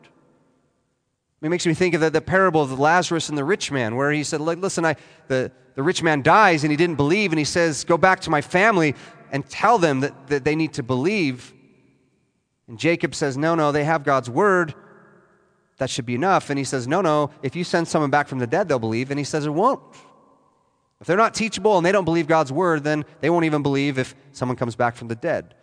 It 1.42 1.48
makes 1.48 1.66
me 1.66 1.72
think 1.72 1.94
of 1.94 2.02
the, 2.02 2.10
the, 2.10 2.20
parable 2.20 2.60
of 2.60 2.78
Lazarus 2.78 3.30
and 3.30 3.38
the 3.38 3.44
rich 3.44 3.72
man, 3.72 3.96
where 3.96 4.12
he 4.12 4.22
said, 4.24 4.40
Listen, 4.40 4.84
I, 4.84 4.96
the, 5.28 5.50
the 5.74 5.82
rich 5.82 6.02
man 6.02 6.22
dies 6.22 6.64
and 6.64 6.70
he 6.70 6.76
didn't 6.76 6.96
believe, 6.96 7.32
and 7.32 7.38
he 7.38 7.44
says, 7.44 7.84
Go 7.84 7.96
back 7.96 8.20
to 8.20 8.30
my 8.30 8.42
family 8.42 8.94
and 9.32 9.48
tell 9.48 9.78
them 9.78 10.00
that, 10.00 10.26
that 10.28 10.44
they 10.44 10.54
need 10.54 10.74
to 10.74 10.82
believe. 10.82 11.54
And 12.68 12.78
Jacob 12.78 13.14
says, 13.14 13.36
No, 13.36 13.54
no, 13.54 13.72
they 13.72 13.84
have 13.84 14.04
God's 14.04 14.28
word. 14.28 14.74
That 15.78 15.88
should 15.88 16.04
be 16.04 16.14
enough. 16.14 16.50
And 16.50 16.58
he 16.58 16.64
says, 16.64 16.86
No, 16.86 17.00
no, 17.00 17.30
if 17.42 17.56
you 17.56 17.64
send 17.64 17.88
someone 17.88 18.10
back 18.10 18.28
from 18.28 18.38
the 18.38 18.46
dead, 18.46 18.68
they'll 18.68 18.78
believe. 18.78 19.10
And 19.10 19.18
he 19.18 19.24
says, 19.24 19.46
It 19.46 19.50
won't. 19.50 19.80
If 21.00 21.06
they're 21.06 21.16
not 21.16 21.34
teachable 21.34 21.76
and 21.76 21.86
they 21.86 21.92
don't 21.92 22.04
believe 22.04 22.26
God's 22.26 22.52
word, 22.52 22.84
then 22.84 23.04
they 23.20 23.30
won't 23.30 23.46
even 23.46 23.62
believe 23.62 23.98
if 23.98 24.14
someone 24.32 24.56
comes 24.56 24.76
back 24.76 24.96
from 24.96 25.08
the 25.08 25.14
dead. 25.14 25.54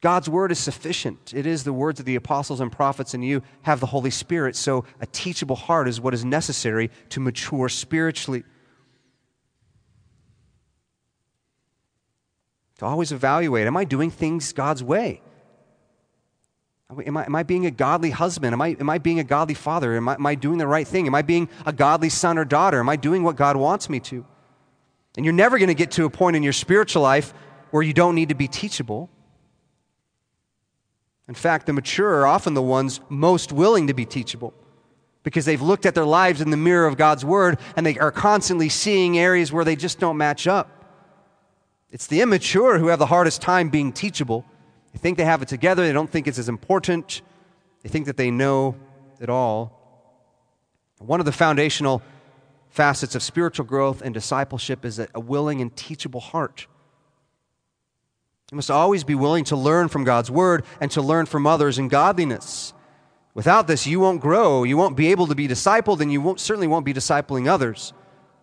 God's 0.00 0.28
word 0.28 0.52
is 0.52 0.58
sufficient. 0.58 1.34
It 1.34 1.46
is 1.46 1.64
the 1.64 1.72
words 1.72 1.98
of 1.98 2.06
the 2.06 2.14
apostles 2.14 2.60
and 2.60 2.70
prophets, 2.70 3.14
and 3.14 3.24
you 3.24 3.42
have 3.62 3.80
the 3.80 3.86
Holy 3.86 4.10
Spirit. 4.10 4.54
So, 4.54 4.84
a 5.00 5.06
teachable 5.06 5.56
heart 5.56 5.88
is 5.88 6.00
what 6.00 6.14
is 6.14 6.24
necessary 6.24 6.90
to 7.08 7.18
mature 7.18 7.68
spiritually. 7.68 8.44
To 12.78 12.84
always 12.84 13.10
evaluate 13.10 13.66
Am 13.66 13.76
I 13.76 13.84
doing 13.84 14.10
things 14.10 14.52
God's 14.52 14.84
way? 14.84 15.22
Am 16.90 17.16
I, 17.16 17.24
am 17.24 17.34
I 17.34 17.42
being 17.42 17.66
a 17.66 17.70
godly 17.70 18.10
husband? 18.10 18.52
Am 18.52 18.62
I, 18.62 18.76
am 18.78 18.88
I 18.88 18.98
being 18.98 19.18
a 19.18 19.24
godly 19.24 19.54
father? 19.54 19.96
Am 19.96 20.08
I, 20.08 20.14
am 20.14 20.26
I 20.26 20.36
doing 20.36 20.58
the 20.58 20.66
right 20.66 20.86
thing? 20.86 21.06
Am 21.06 21.14
I 21.14 21.22
being 21.22 21.48
a 21.64 21.72
godly 21.72 22.08
son 22.08 22.38
or 22.38 22.44
daughter? 22.44 22.78
Am 22.78 22.88
I 22.88 22.96
doing 22.96 23.24
what 23.24 23.36
God 23.36 23.56
wants 23.56 23.88
me 23.88 23.98
to? 24.00 24.24
And 25.16 25.24
you're 25.24 25.34
never 25.34 25.58
going 25.58 25.68
to 25.68 25.74
get 25.74 25.90
to 25.92 26.04
a 26.04 26.10
point 26.10 26.36
in 26.36 26.42
your 26.42 26.52
spiritual 26.52 27.02
life 27.02 27.34
where 27.70 27.82
you 27.82 27.92
don't 27.92 28.14
need 28.14 28.28
to 28.28 28.34
be 28.34 28.46
teachable. 28.46 29.10
In 31.28 31.34
fact, 31.34 31.66
the 31.66 31.72
mature 31.72 32.20
are 32.20 32.26
often 32.26 32.54
the 32.54 32.62
ones 32.62 33.00
most 33.08 33.50
willing 33.50 33.88
to 33.88 33.94
be 33.94 34.04
teachable 34.04 34.54
because 35.24 35.44
they've 35.44 35.62
looked 35.62 35.86
at 35.86 35.96
their 35.96 36.04
lives 36.04 36.40
in 36.40 36.50
the 36.50 36.56
mirror 36.56 36.86
of 36.86 36.96
God's 36.96 37.24
Word 37.24 37.58
and 37.74 37.84
they 37.84 37.98
are 37.98 38.12
constantly 38.12 38.68
seeing 38.68 39.18
areas 39.18 39.52
where 39.52 39.64
they 39.64 39.74
just 39.74 39.98
don't 39.98 40.16
match 40.16 40.46
up. 40.46 40.70
It's 41.90 42.06
the 42.06 42.20
immature 42.20 42.78
who 42.78 42.88
have 42.88 43.00
the 43.00 43.06
hardest 43.06 43.42
time 43.42 43.70
being 43.70 43.92
teachable. 43.92 44.44
They 44.96 45.00
think 45.00 45.18
they 45.18 45.26
have 45.26 45.42
it 45.42 45.48
together, 45.48 45.86
they 45.86 45.92
don't 45.92 46.10
think 46.10 46.26
it's 46.26 46.38
as 46.38 46.48
important, 46.48 47.20
they 47.82 47.90
think 47.90 48.06
that 48.06 48.16
they 48.16 48.30
know 48.30 48.76
it 49.20 49.28
all. 49.28 49.78
One 50.96 51.20
of 51.20 51.26
the 51.26 51.32
foundational 51.32 52.00
facets 52.70 53.14
of 53.14 53.22
spiritual 53.22 53.66
growth 53.66 54.00
and 54.00 54.14
discipleship 54.14 54.86
is 54.86 54.98
a 54.98 55.20
willing 55.20 55.60
and 55.60 55.76
teachable 55.76 56.20
heart. 56.20 56.66
You 58.50 58.56
must 58.56 58.70
always 58.70 59.04
be 59.04 59.14
willing 59.14 59.44
to 59.44 59.54
learn 59.56 59.88
from 59.88 60.04
God's 60.04 60.30
word 60.30 60.64
and 60.80 60.90
to 60.92 61.02
learn 61.02 61.26
from 61.26 61.46
others 61.46 61.78
in 61.78 61.88
godliness. 61.88 62.72
Without 63.34 63.66
this, 63.66 63.86
you 63.86 64.00
won't 64.00 64.22
grow. 64.22 64.64
You 64.64 64.78
won't 64.78 64.96
be 64.96 65.10
able 65.10 65.26
to 65.26 65.34
be 65.34 65.46
discipled, 65.46 66.00
and 66.00 66.10
you 66.10 66.22
won't, 66.22 66.40
certainly 66.40 66.68
won't 66.68 66.86
be 66.86 66.94
discipling 66.94 67.48
others, 67.48 67.92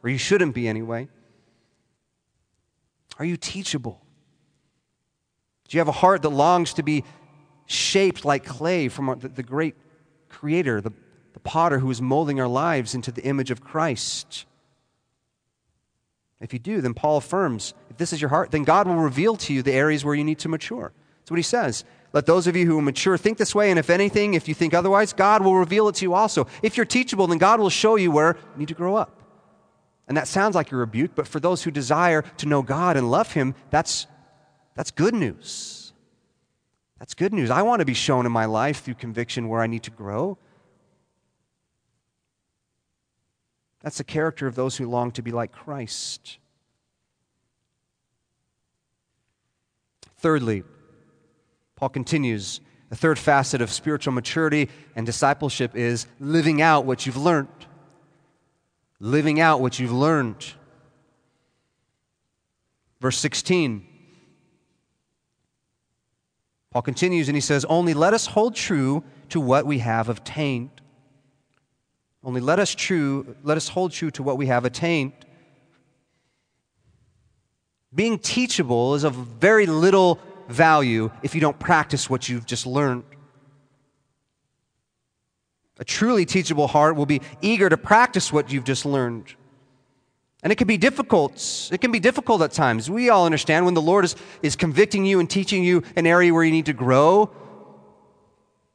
or 0.04 0.12
you 0.12 0.20
shouldn't 0.20 0.54
be 0.54 0.68
anyway. 0.68 1.08
Are 3.18 3.26
you 3.26 3.38
teachable? 3.38 4.03
Do 5.74 5.78
you 5.78 5.80
have 5.80 5.88
a 5.88 5.92
heart 5.92 6.22
that 6.22 6.30
longs 6.30 6.76
to 6.76 6.84
be 6.84 7.04
shaped 7.66 8.26
like 8.26 8.46
clay 8.46 8.90
from 8.90 9.18
the, 9.20 9.28
the 9.28 9.42
great 9.42 9.74
Creator, 10.30 10.82
the, 10.82 10.94
the 11.34 11.40
potter 11.40 11.80
who 11.80 11.90
is 11.90 12.00
molding 12.00 12.40
our 12.40 12.48
lives 12.48 12.94
into 12.94 13.12
the 13.12 13.24
image 13.24 13.50
of 13.50 13.64
Christ? 13.64 14.46
If 16.40 16.54
you 16.54 16.60
do, 16.60 16.80
then 16.80 16.94
Paul 16.94 17.18
affirms 17.18 17.74
if 17.90 17.98
this 17.98 18.14
is 18.14 18.22
your 18.22 18.30
heart, 18.30 18.52
then 18.52 18.66
God 18.66 18.86
will 18.86 18.98
reveal 18.98 19.36
to 19.38 19.52
you 19.52 19.64
the 19.64 19.72
areas 19.72 20.06
where 20.06 20.14
you 20.14 20.24
need 20.24 20.38
to 20.40 20.48
mature. 20.48 20.94
That's 21.22 21.32
what 21.32 21.38
he 21.38 21.44
says. 21.44 21.86
Let 22.12 22.28
those 22.28 22.46
of 22.46 22.56
you 22.56 22.68
who 22.68 22.78
are 22.78 22.84
mature 22.84 23.18
think 23.18 23.40
this 23.40 23.56
way, 23.56 23.72
and 23.72 23.80
if 23.80 23.90
anything, 23.90 24.36
if 24.36 24.48
you 24.48 24.54
think 24.54 24.76
otherwise, 24.76 25.12
God 25.12 25.44
will 25.44 25.56
reveal 25.56 25.88
it 25.88 25.96
to 25.96 26.06
you 26.06 26.14
also. 26.14 26.46
If 26.62 26.78
you're 26.78 26.86
teachable, 26.86 27.26
then 27.26 27.40
God 27.40 27.60
will 27.60 27.72
show 27.72 27.96
you 27.96 28.12
where 28.12 28.38
you 28.54 28.60
need 28.60 28.68
to 28.68 28.76
grow 28.76 28.96
up. 28.96 29.24
And 30.08 30.16
that 30.18 30.28
sounds 30.28 30.54
like 30.54 30.72
a 30.72 30.76
rebuke, 30.76 31.16
but 31.16 31.28
for 31.28 31.40
those 31.40 31.64
who 31.64 31.72
desire 31.72 32.22
to 32.38 32.46
know 32.46 32.62
God 32.62 32.96
and 32.96 33.10
love 33.10 33.34
Him, 33.34 33.56
that's, 33.72 34.06
that's 34.76 34.92
good 34.92 35.14
news. 35.14 35.94
That's 37.00 37.14
good 37.14 37.34
news. 37.34 37.50
I 37.50 37.62
want 37.62 37.82
to 37.82 37.86
be 37.86 37.94
shown 37.94 38.26
in 38.26 38.32
my 38.32 38.46
life 38.46 38.82
through 38.82 38.96
conviction 38.96 39.50
where 39.50 39.62
I 39.62 39.68
need 39.68 39.84
to 39.84 39.92
grow. 39.92 40.38
That's 43.82 43.98
the 43.98 44.06
character 44.06 44.48
of 44.48 44.56
those 44.56 44.78
who 44.78 44.90
long 44.90 45.12
to 45.12 45.22
be 45.22 45.32
like 45.32 45.52
Christ. 45.52 46.38
Thirdly, 50.18 50.64
Paul 51.76 51.90
continues 51.90 52.62
the 52.90 52.96
third 52.96 53.20
facet 53.20 53.60
of 53.60 53.72
spiritual 53.72 54.14
maturity 54.14 54.70
and 54.96 55.06
discipleship 55.06 55.76
is 55.76 56.08
living 56.20 56.62
out 56.62 56.86
what 56.86 57.06
you've 57.06 57.18
learned. 57.18 57.50
Living 59.00 59.42
out 59.42 59.60
what 59.60 59.80
you've 59.80 59.92
learned. 59.92 60.54
Verse 63.02 63.18
16. 63.18 63.86
Paul 66.74 66.82
continues 66.82 67.30
and 67.30 67.38
he 67.38 67.42
says, 67.42 67.66
Only 67.66 67.94
let 67.94 68.16
us 68.16 68.26
hold 68.26 68.56
true 68.56 69.04
to 69.30 69.40
what 69.40 69.68
we 69.68 69.78
have 69.80 70.10
obtained. 70.10 70.72
Only 72.24 72.42
let 72.42 72.58
us 72.58 72.74
true, 72.74 73.36
let 73.44 73.58
us 73.58 73.68
hold 73.68 73.92
true 73.92 74.10
to 74.12 74.24
what 74.24 74.38
we 74.38 74.48
have 74.48 74.66
attained. 74.66 75.14
Being 77.94 78.18
teachable 78.18 78.96
is 78.96 79.04
of 79.04 79.14
very 79.14 79.68
little 79.68 80.20
value 80.50 81.12
if 81.22 81.36
you 81.36 81.42
don't 81.42 81.60
practice 81.60 82.10
what 82.10 82.28
you've 82.28 82.48
just 82.48 82.66
learned. 82.66 83.04
A 85.78 85.86
truly 85.86 86.26
teachable 86.26 86.68
heart 86.68 86.96
will 86.96 87.06
be 87.06 87.22
eager 87.42 87.70
to 87.70 87.78
practice 87.78 88.34
what 88.34 88.52
you've 88.52 88.64
just 88.64 88.84
learned. 88.84 89.36
And 90.43 90.51
it 90.51 90.58
can 90.58 90.67
be 90.67 90.77
difficult. 90.77 91.69
It 91.71 91.79
can 91.79 91.91
be 91.91 92.01
difficult 92.01 92.41
at 92.41 92.51
times. 92.51 92.89
We 92.89 93.10
all 93.10 93.25
understand 93.25 93.63
when 93.63 93.73
the 93.73 93.82
Lord 93.82 94.03
is, 94.03 94.15
is 94.41 94.58
convicting 94.58 95.06
you 95.06 95.21
and 95.21 95.29
teaching 95.29 95.63
you 95.63 95.84
an 95.95 96.06
area 96.06 96.34
where 96.34 96.43
you 96.43 96.51
need 96.51 96.65
to 96.65 96.73
grow. 96.73 97.32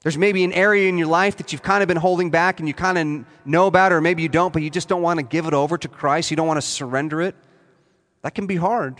There's 0.02 0.16
maybe 0.16 0.44
an 0.44 0.52
area 0.52 0.88
in 0.88 0.96
your 0.96 1.09
life 1.09 1.37
that 1.37 1.52
you've 1.52 1.62
kind 1.62 1.83
of 1.83 1.88
been 1.88 1.98
holding 1.98 2.31
back 2.31 2.59
and 2.59 2.66
you 2.66 2.72
kind 2.72 2.96
of 2.96 3.26
know 3.46 3.66
about, 3.66 3.92
or 3.92 4.00
maybe 4.00 4.22
you 4.22 4.31
don't, 4.31 4.52
but 4.52 4.62
you 4.62 4.70
just 4.70 4.88
don't 4.88 5.02
want 5.02 5.18
to 5.18 5.22
give 5.22 5.46
it 5.46 5.52
over 5.52 5.76
to 5.76 5.88
Christ. 5.88 6.31
You 6.31 6.38
don't 6.38 6.46
want 6.46 6.57
to 6.57 6.66
surrender 6.66 7.20
it. 7.20 7.37
That 8.22 8.35
can 8.35 8.46
be 8.46 8.57
hard. 8.57 8.98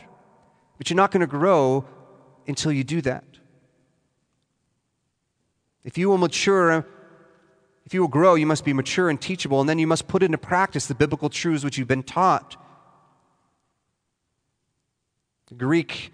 But 0.77 0.91
you're 0.91 0.97
not 0.97 1.11
going 1.11 1.23
to 1.23 1.27
grow 1.27 1.87
until 2.47 2.71
you 2.71 2.85
do 2.85 3.01
that. 3.03 3.25
If 5.85 5.97
you 5.97 6.11
will 6.11 6.19
mature, 6.19 6.87
if 7.89 7.95
you 7.95 8.03
will 8.03 8.09
grow, 8.09 8.35
you 8.35 8.45
must 8.45 8.67
be 8.67 8.75
mature 8.75 9.09
and 9.09 9.19
teachable, 9.19 9.63
and 9.63 9.67
then 9.67 9.79
you 9.79 9.87
must 9.87 10.09
put 10.09 10.23
into 10.23 10.37
practice 10.37 10.85
the 10.85 10.95
biblical 10.95 11.31
truths 11.31 11.65
which 11.65 11.79
you've 11.79 11.89
been 11.89 12.03
taught. 12.03 12.55
The 15.47 15.55
Greek 15.55 16.13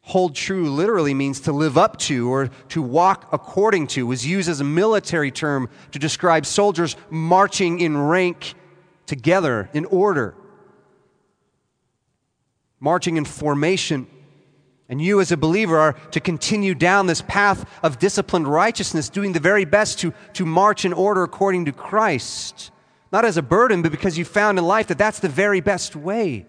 hold 0.00 0.34
true 0.34 0.70
literally 0.70 1.12
means 1.12 1.40
to 1.40 1.52
live 1.52 1.76
up 1.76 1.98
to 1.98 2.32
or 2.32 2.48
to 2.70 2.80
walk 2.80 3.28
according 3.30 3.88
to, 3.88 4.06
was 4.06 4.26
used 4.26 4.48
as 4.48 4.60
a 4.60 4.64
military 4.64 5.30
term 5.30 5.68
to 5.92 5.98
describe 5.98 6.46
soldiers 6.46 6.96
marching 7.10 7.78
in 7.78 7.98
rank 7.98 8.54
together 9.04 9.68
in 9.74 9.84
order 9.84 10.34
marching 12.80 13.18
in 13.18 13.26
formation. 13.26 14.06
And 14.88 15.02
you, 15.02 15.20
as 15.20 15.32
a 15.32 15.36
believer, 15.36 15.76
are 15.78 15.92
to 16.12 16.20
continue 16.20 16.74
down 16.74 17.06
this 17.06 17.22
path 17.22 17.68
of 17.82 17.98
disciplined 17.98 18.46
righteousness, 18.46 19.08
doing 19.08 19.32
the 19.32 19.40
very 19.40 19.64
best 19.64 19.98
to, 20.00 20.14
to 20.34 20.46
march 20.46 20.84
in 20.84 20.92
order 20.92 21.24
according 21.24 21.64
to 21.64 21.72
Christ. 21.72 22.70
Not 23.10 23.24
as 23.24 23.36
a 23.36 23.42
burden, 23.42 23.82
but 23.82 23.90
because 23.90 24.16
you 24.16 24.24
found 24.24 24.58
in 24.58 24.64
life 24.64 24.86
that 24.88 24.98
that's 24.98 25.18
the 25.18 25.28
very 25.28 25.60
best 25.60 25.96
way. 25.96 26.46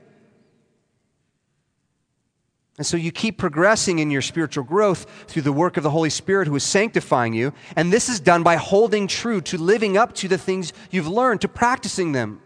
And 2.78 2.86
so 2.86 2.96
you 2.96 3.12
keep 3.12 3.40
progressing 3.40 3.98
in 3.98 4.12
your 4.12 4.22
spiritual 4.22 4.64
growth 4.64 5.08
through 5.28 5.42
the 5.42 5.52
work 5.52 5.78
of 5.78 5.84
the 5.84 5.90
Holy 5.90 6.12
Spirit 6.12 6.48
who 6.48 6.56
is 6.56 6.64
sanctifying 6.64 7.34
you. 7.34 7.54
And 7.76 7.92
this 7.92 8.08
is 8.08 8.20
done 8.20 8.44
by 8.44 8.58
holding 8.58 9.08
true 9.08 9.42
to 9.42 9.58
living 9.58 9.98
up 9.98 10.14
to 10.16 10.28
the 10.28 10.38
things 10.38 10.74
you've 10.92 11.08
learned, 11.08 11.42
to 11.42 11.48
practicing 11.48 12.12
them. 12.12 12.40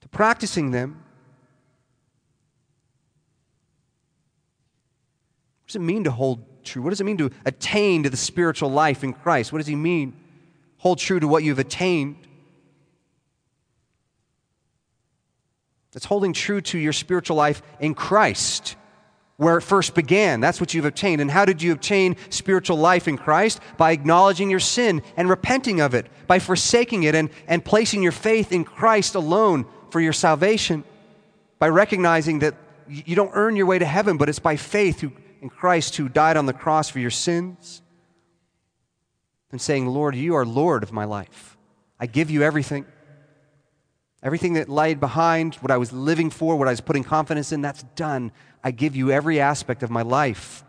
To 0.00 0.08
practicing 0.08 0.72
them. 0.72 1.04
Does 5.68 5.76
it 5.76 5.80
mean 5.80 6.04
to 6.04 6.10
hold 6.10 6.64
true? 6.64 6.82
What 6.82 6.90
does 6.90 7.00
it 7.00 7.04
mean 7.04 7.18
to 7.18 7.30
attain 7.44 8.02
to 8.02 8.10
the 8.10 8.16
spiritual 8.16 8.70
life 8.70 9.04
in 9.04 9.12
Christ? 9.12 9.52
What 9.52 9.58
does 9.58 9.66
he 9.66 9.76
mean? 9.76 10.14
Hold 10.78 10.98
true 10.98 11.20
to 11.20 11.28
what 11.28 11.44
you've 11.44 11.58
attained. 11.58 12.16
It's 15.94 16.06
holding 16.06 16.32
true 16.32 16.60
to 16.62 16.78
your 16.78 16.92
spiritual 16.92 17.36
life 17.36 17.60
in 17.80 17.94
Christ, 17.94 18.76
where 19.36 19.58
it 19.58 19.62
first 19.62 19.94
began. 19.94 20.40
That's 20.40 20.60
what 20.60 20.72
you've 20.72 20.84
obtained. 20.84 21.20
And 21.20 21.30
how 21.30 21.44
did 21.44 21.60
you 21.60 21.72
obtain 21.72 22.16
spiritual 22.30 22.78
life 22.78 23.08
in 23.08 23.18
Christ? 23.18 23.60
By 23.76 23.92
acknowledging 23.92 24.48
your 24.48 24.60
sin 24.60 25.02
and 25.16 25.28
repenting 25.28 25.80
of 25.80 25.94
it, 25.94 26.06
by 26.26 26.38
forsaking 26.38 27.02
it 27.02 27.14
and, 27.14 27.30
and 27.46 27.64
placing 27.64 28.02
your 28.02 28.12
faith 28.12 28.52
in 28.52 28.64
Christ 28.64 29.16
alone 29.16 29.66
for 29.90 30.00
your 30.00 30.12
salvation, 30.12 30.84
by 31.58 31.68
recognizing 31.68 32.38
that 32.38 32.54
you 32.88 33.16
don't 33.16 33.32
earn 33.34 33.56
your 33.56 33.66
way 33.66 33.78
to 33.78 33.84
heaven, 33.84 34.16
but 34.16 34.28
it's 34.28 34.38
by 34.38 34.56
faith 34.56 35.00
who 35.00 35.12
in 35.40 35.50
Christ 35.50 35.96
who 35.96 36.08
died 36.08 36.36
on 36.36 36.46
the 36.46 36.52
cross 36.52 36.88
for 36.88 36.98
your 36.98 37.10
sins 37.10 37.82
and 39.50 39.60
saying, 39.60 39.86
Lord, 39.86 40.14
you 40.14 40.34
are 40.34 40.44
Lord 40.44 40.82
of 40.82 40.92
my 40.92 41.04
life. 41.04 41.56
I 41.98 42.06
give 42.06 42.30
you 42.30 42.42
everything. 42.42 42.84
Everything 44.22 44.54
that 44.54 44.68
laid 44.68 44.98
behind, 44.98 45.54
what 45.56 45.70
I 45.70 45.76
was 45.76 45.92
living 45.92 46.30
for, 46.30 46.56
what 46.56 46.66
I 46.68 46.72
was 46.72 46.80
putting 46.80 47.04
confidence 47.04 47.52
in, 47.52 47.62
that's 47.62 47.84
done. 47.94 48.32
I 48.64 48.72
give 48.72 48.96
you 48.96 49.10
every 49.10 49.40
aspect 49.40 49.82
of 49.82 49.90
my 49.90 50.02
life. 50.02 50.64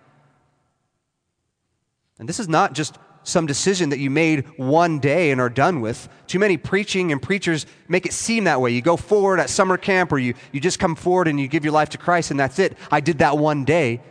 And 2.19 2.29
this 2.29 2.39
is 2.39 2.47
not 2.47 2.73
just 2.73 2.97
some 3.23 3.45
decision 3.45 3.89
that 3.89 3.99
you 3.99 4.09
made 4.09 4.45
one 4.57 4.99
day 4.99 5.31
and 5.31 5.41
are 5.41 5.49
done 5.49 5.81
with. 5.81 6.09
Too 6.27 6.39
many 6.39 6.57
preaching 6.57 7.11
and 7.11 7.21
preachers 7.21 7.65
make 7.87 8.05
it 8.05 8.13
seem 8.13 8.45
that 8.45 8.61
way. 8.61 8.71
You 8.71 8.81
go 8.81 8.97
forward 8.97 9.39
at 9.39 9.49
summer 9.49 9.77
camp 9.77 10.11
or 10.11 10.19
you, 10.19 10.33
you 10.51 10.59
just 10.59 10.79
come 10.79 10.95
forward 10.95 11.27
and 11.27 11.39
you 11.39 11.47
give 11.47 11.63
your 11.63 11.73
life 11.73 11.89
to 11.89 11.97
Christ 11.97 12.31
and 12.31 12.39
that's 12.39 12.59
it. 12.59 12.77
I 12.91 12.99
did 13.01 13.19
that 13.19 13.37
one 13.37 13.65
day. 13.65 14.01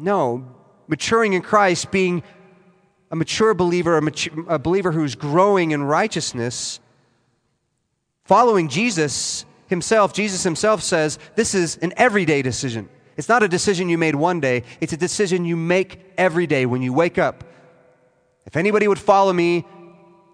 No, 0.00 0.46
maturing 0.88 1.34
in 1.34 1.42
Christ, 1.42 1.90
being 1.90 2.22
a 3.10 3.16
mature 3.16 3.52
believer, 3.52 3.98
a, 3.98 4.02
mature, 4.02 4.44
a 4.48 4.58
believer 4.58 4.92
who's 4.92 5.14
growing 5.14 5.72
in 5.72 5.82
righteousness, 5.82 6.80
following 8.24 8.68
Jesus 8.68 9.44
himself, 9.66 10.12
Jesus 10.14 10.42
himself 10.42 10.82
says 10.82 11.18
this 11.34 11.54
is 11.54 11.76
an 11.78 11.92
everyday 11.96 12.40
decision. 12.40 12.88
It's 13.16 13.28
not 13.28 13.42
a 13.42 13.48
decision 13.48 13.90
you 13.90 13.98
made 13.98 14.14
one 14.14 14.40
day, 14.40 14.64
it's 14.80 14.94
a 14.94 14.96
decision 14.96 15.44
you 15.44 15.56
make 15.56 16.00
every 16.16 16.46
day 16.46 16.64
when 16.64 16.80
you 16.80 16.92
wake 16.92 17.18
up. 17.18 17.44
If 18.46 18.56
anybody 18.56 18.88
would 18.88 18.98
follow 18.98 19.32
me, 19.32 19.66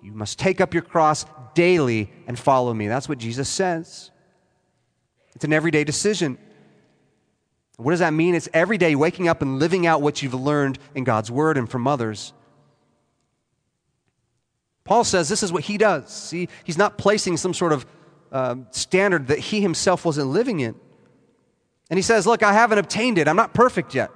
you 0.01 0.13
must 0.13 0.39
take 0.39 0.61
up 0.61 0.73
your 0.73 0.85
cross 0.85 1.27
daily 1.55 2.13
and 2.29 2.39
follow 2.39 2.73
me. 2.73 2.87
That's 2.87 3.09
what 3.09 3.19
Jesus 3.19 3.49
says. 3.49 4.13
It's 5.35 5.45
an 5.45 5.53
everyday 5.53 5.83
decision. 5.83 6.39
What 7.77 7.91
does 7.91 8.01
that 8.01 8.15
mean? 8.15 8.35
It's 8.35 8.49
every 8.55 8.79
day 8.79 8.95
waking 8.95 9.29
up 9.29 9.43
and 9.43 9.59
living 9.59 9.87
out 9.87 10.01
what 10.01 10.23
you've 10.23 10.35
learned 10.35 10.79
in 10.95 11.05
God's 11.05 11.31
Word 11.31 11.59
and 11.59 11.69
from 11.69 11.87
others. 11.87 12.33
Paul 14.85 15.05
says 15.05 15.29
this 15.29 15.43
is 15.43 15.53
what 15.53 15.65
he 15.65 15.77
does. 15.77 16.09
See, 16.11 16.49
he's 16.65 16.79
not 16.79 16.97
placing 16.97 17.37
some 17.37 17.53
sort 17.53 17.73
of 17.73 17.87
uh, 18.33 18.57
standard 18.71 19.27
that 19.27 19.39
he 19.39 19.61
himself 19.61 20.05
wasn't 20.05 20.29
living 20.29 20.61
in. 20.61 20.75
And 21.91 21.99
he 21.99 22.03
says, 22.03 22.27
Look, 22.27 22.43
I 22.43 22.53
haven't 22.53 22.79
obtained 22.79 23.19
it. 23.19 23.29
I'm 23.29 23.37
not 23.37 23.53
perfect 23.53 23.95
yet. 23.95 24.11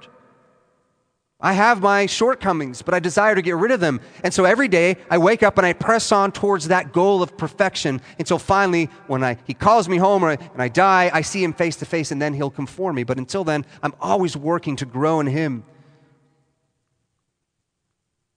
I 1.41 1.53
have 1.53 1.81
my 1.81 2.05
shortcomings, 2.05 2.83
but 2.83 2.93
I 2.93 2.99
desire 2.99 3.33
to 3.33 3.41
get 3.41 3.55
rid 3.55 3.71
of 3.71 3.79
them. 3.79 3.99
And 4.23 4.31
so 4.31 4.45
every 4.45 4.67
day 4.67 4.97
I 5.09 5.17
wake 5.17 5.41
up 5.41 5.57
and 5.57 5.65
I 5.65 5.73
press 5.73 6.11
on 6.11 6.31
towards 6.31 6.67
that 6.67 6.93
goal 6.93 7.23
of 7.23 7.35
perfection 7.35 7.99
until 8.19 8.37
finally, 8.37 8.89
when 9.07 9.23
I, 9.23 9.37
he 9.45 9.55
calls 9.55 9.89
me 9.89 9.97
home 9.97 10.23
or, 10.23 10.29
and 10.29 10.61
I 10.61 10.67
die, 10.67 11.09
I 11.11 11.21
see 11.21 11.43
him 11.43 11.53
face 11.53 11.77
to 11.77 11.85
face 11.85 12.11
and 12.11 12.21
then 12.21 12.35
he'll 12.35 12.51
conform 12.51 12.95
me. 12.95 13.03
But 13.03 13.17
until 13.17 13.43
then, 13.43 13.65
I'm 13.81 13.95
always 13.99 14.37
working 14.37 14.75
to 14.77 14.85
grow 14.85 15.19
in 15.19 15.27
him. 15.27 15.63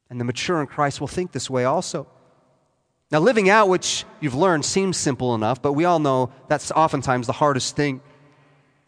And 0.09 0.19
the 0.19 0.25
mature 0.25 0.61
in 0.61 0.67
Christ 0.67 1.01
will 1.01 1.09
think 1.09 1.33
this 1.33 1.51
way 1.51 1.65
also. 1.65 2.07
Now, 3.11 3.21
living 3.21 3.51
out 3.51 3.69
which 3.69 4.05
you've 4.21 4.35
learned 4.35 4.65
seems 4.65 4.97
simple 4.97 5.35
enough, 5.35 5.61
but 5.61 5.75
we 5.75 5.85
all 5.85 5.99
know 5.99 6.33
that's 6.49 6.71
oftentimes 6.73 7.27
the 7.27 7.33
hardest 7.35 7.77
thing. 7.77 8.01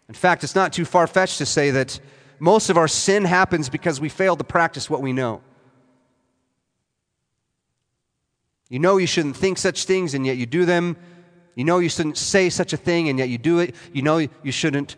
In 0.08 0.14
fact, 0.14 0.42
it's 0.42 0.54
not 0.54 0.72
too 0.72 0.84
far 0.84 1.06
fetched 1.06 1.38
to 1.38 1.46
say 1.46 1.70
that 1.72 2.00
most 2.38 2.70
of 2.70 2.76
our 2.76 2.88
sin 2.88 3.24
happens 3.24 3.68
because 3.68 4.00
we 4.00 4.08
fail 4.08 4.36
to 4.36 4.44
practice 4.44 4.90
what 4.90 5.02
we 5.02 5.12
know. 5.12 5.42
You 8.68 8.78
know 8.78 8.96
you 8.96 9.06
shouldn't 9.06 9.36
think 9.36 9.58
such 9.58 9.84
things, 9.84 10.14
and 10.14 10.26
yet 10.26 10.36
you 10.36 10.46
do 10.46 10.64
them. 10.64 10.96
You 11.54 11.64
know 11.64 11.78
you 11.78 11.88
shouldn't 11.88 12.18
say 12.18 12.50
such 12.50 12.72
a 12.72 12.76
thing, 12.76 13.08
and 13.08 13.18
yet 13.18 13.28
you 13.28 13.38
do 13.38 13.60
it. 13.60 13.74
You 13.92 14.02
know 14.02 14.18
you 14.18 14.52
shouldn't 14.52 14.96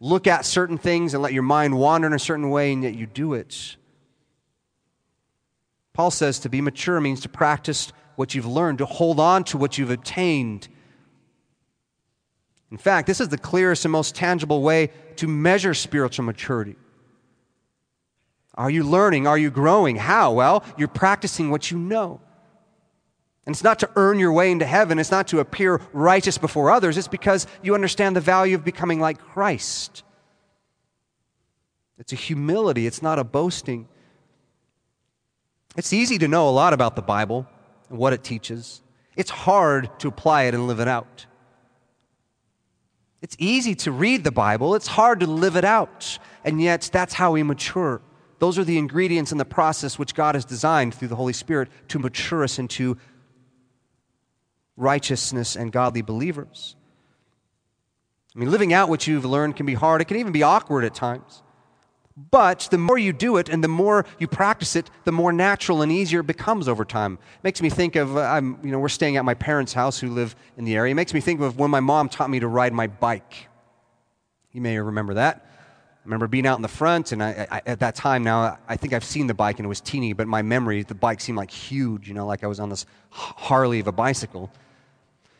look 0.00 0.26
at 0.26 0.44
certain 0.44 0.78
things 0.78 1.14
and 1.14 1.22
let 1.22 1.32
your 1.32 1.42
mind 1.42 1.78
wander 1.78 2.06
in 2.06 2.12
a 2.12 2.18
certain 2.18 2.50
way, 2.50 2.72
and 2.72 2.82
yet 2.82 2.94
you 2.94 3.06
do 3.06 3.34
it. 3.34 3.76
Paul 5.92 6.10
says 6.10 6.40
to 6.40 6.48
be 6.48 6.60
mature 6.60 7.00
means 7.00 7.20
to 7.20 7.28
practice 7.28 7.92
what 8.16 8.34
you've 8.34 8.46
learned, 8.46 8.78
to 8.78 8.86
hold 8.86 9.20
on 9.20 9.44
to 9.44 9.58
what 9.58 9.78
you've 9.78 9.90
attained. 9.90 10.68
In 12.74 12.78
fact, 12.78 13.06
this 13.06 13.20
is 13.20 13.28
the 13.28 13.38
clearest 13.38 13.84
and 13.84 13.92
most 13.92 14.16
tangible 14.16 14.60
way 14.60 14.90
to 15.14 15.28
measure 15.28 15.74
spiritual 15.74 16.24
maturity. 16.24 16.74
Are 18.56 18.68
you 18.68 18.82
learning? 18.82 19.28
Are 19.28 19.38
you 19.38 19.52
growing? 19.52 19.94
How? 19.94 20.32
Well, 20.32 20.64
you're 20.76 20.88
practicing 20.88 21.50
what 21.50 21.70
you 21.70 21.78
know. 21.78 22.20
And 23.46 23.54
it's 23.54 23.62
not 23.62 23.78
to 23.78 23.90
earn 23.94 24.18
your 24.18 24.32
way 24.32 24.50
into 24.50 24.66
heaven, 24.66 24.98
it's 24.98 25.12
not 25.12 25.28
to 25.28 25.38
appear 25.38 25.80
righteous 25.92 26.36
before 26.36 26.68
others, 26.68 26.98
it's 26.98 27.06
because 27.06 27.46
you 27.62 27.76
understand 27.76 28.16
the 28.16 28.20
value 28.20 28.56
of 28.56 28.64
becoming 28.64 28.98
like 28.98 29.20
Christ. 29.20 30.02
It's 31.96 32.12
a 32.12 32.16
humility, 32.16 32.88
it's 32.88 33.02
not 33.02 33.20
a 33.20 33.24
boasting. 33.24 33.86
It's 35.76 35.92
easy 35.92 36.18
to 36.18 36.26
know 36.26 36.48
a 36.48 36.50
lot 36.50 36.72
about 36.72 36.96
the 36.96 37.02
Bible 37.02 37.46
and 37.88 37.98
what 37.98 38.12
it 38.12 38.24
teaches. 38.24 38.82
It's 39.14 39.30
hard 39.30 39.96
to 40.00 40.08
apply 40.08 40.44
it 40.44 40.54
and 40.54 40.66
live 40.66 40.80
it 40.80 40.88
out. 40.88 41.26
It's 43.24 43.36
easy 43.38 43.74
to 43.76 43.90
read 43.90 44.22
the 44.22 44.30
Bible, 44.30 44.74
it's 44.74 44.86
hard 44.86 45.20
to 45.20 45.26
live 45.26 45.56
it 45.56 45.64
out. 45.64 46.18
And 46.44 46.60
yet, 46.60 46.90
that's 46.92 47.14
how 47.14 47.32
we 47.32 47.42
mature. 47.42 48.02
Those 48.38 48.58
are 48.58 48.64
the 48.64 48.76
ingredients 48.76 49.32
in 49.32 49.38
the 49.38 49.46
process 49.46 49.98
which 49.98 50.14
God 50.14 50.34
has 50.34 50.44
designed 50.44 50.94
through 50.94 51.08
the 51.08 51.16
Holy 51.16 51.32
Spirit 51.32 51.70
to 51.88 51.98
mature 51.98 52.44
us 52.44 52.58
into 52.58 52.98
righteousness 54.76 55.56
and 55.56 55.72
godly 55.72 56.02
believers. 56.02 56.76
I 58.36 58.40
mean, 58.40 58.50
living 58.50 58.74
out 58.74 58.90
what 58.90 59.06
you've 59.06 59.24
learned 59.24 59.56
can 59.56 59.64
be 59.64 59.72
hard, 59.72 60.02
it 60.02 60.04
can 60.04 60.18
even 60.18 60.32
be 60.32 60.42
awkward 60.42 60.84
at 60.84 60.94
times. 60.94 61.42
But 62.16 62.68
the 62.70 62.78
more 62.78 62.96
you 62.96 63.12
do 63.12 63.38
it 63.38 63.48
and 63.48 63.62
the 63.64 63.68
more 63.68 64.06
you 64.20 64.28
practice 64.28 64.76
it, 64.76 64.88
the 65.02 65.10
more 65.10 65.32
natural 65.32 65.82
and 65.82 65.90
easier 65.90 66.20
it 66.20 66.28
becomes 66.28 66.68
over 66.68 66.84
time. 66.84 67.14
It 67.14 67.44
makes 67.44 67.60
me 67.60 67.70
think 67.70 67.96
of, 67.96 68.16
uh, 68.16 68.20
I'm, 68.20 68.58
you 68.62 68.70
know, 68.70 68.78
we're 68.78 68.88
staying 68.88 69.16
at 69.16 69.24
my 69.24 69.34
parents' 69.34 69.72
house 69.72 69.98
who 69.98 70.10
live 70.10 70.36
in 70.56 70.64
the 70.64 70.76
area. 70.76 70.92
It 70.92 70.94
makes 70.94 71.12
me 71.12 71.20
think 71.20 71.40
of 71.40 71.58
when 71.58 71.72
my 71.72 71.80
mom 71.80 72.08
taught 72.08 72.30
me 72.30 72.38
to 72.38 72.46
ride 72.46 72.72
my 72.72 72.86
bike. 72.86 73.48
You 74.52 74.60
may 74.60 74.78
remember 74.78 75.14
that. 75.14 75.44
I 75.44 76.04
remember 76.04 76.28
being 76.28 76.46
out 76.46 76.56
in 76.56 76.62
the 76.62 76.68
front, 76.68 77.12
and 77.12 77.22
I, 77.22 77.48
I, 77.50 77.62
at 77.66 77.80
that 77.80 77.96
time 77.96 78.22
now, 78.22 78.58
I 78.68 78.76
think 78.76 78.92
I've 78.92 79.04
seen 79.04 79.26
the 79.26 79.34
bike 79.34 79.58
and 79.58 79.66
it 79.66 79.68
was 79.68 79.80
teeny, 79.80 80.12
but 80.12 80.28
my 80.28 80.42
memory, 80.42 80.82
the 80.82 80.94
bike 80.94 81.20
seemed 81.20 81.38
like 81.38 81.50
huge, 81.50 82.06
you 82.06 82.14
know, 82.14 82.26
like 82.26 82.44
I 82.44 82.46
was 82.46 82.60
on 82.60 82.68
this 82.68 82.86
Harley 83.10 83.80
of 83.80 83.88
a 83.88 83.92
bicycle. 83.92 84.52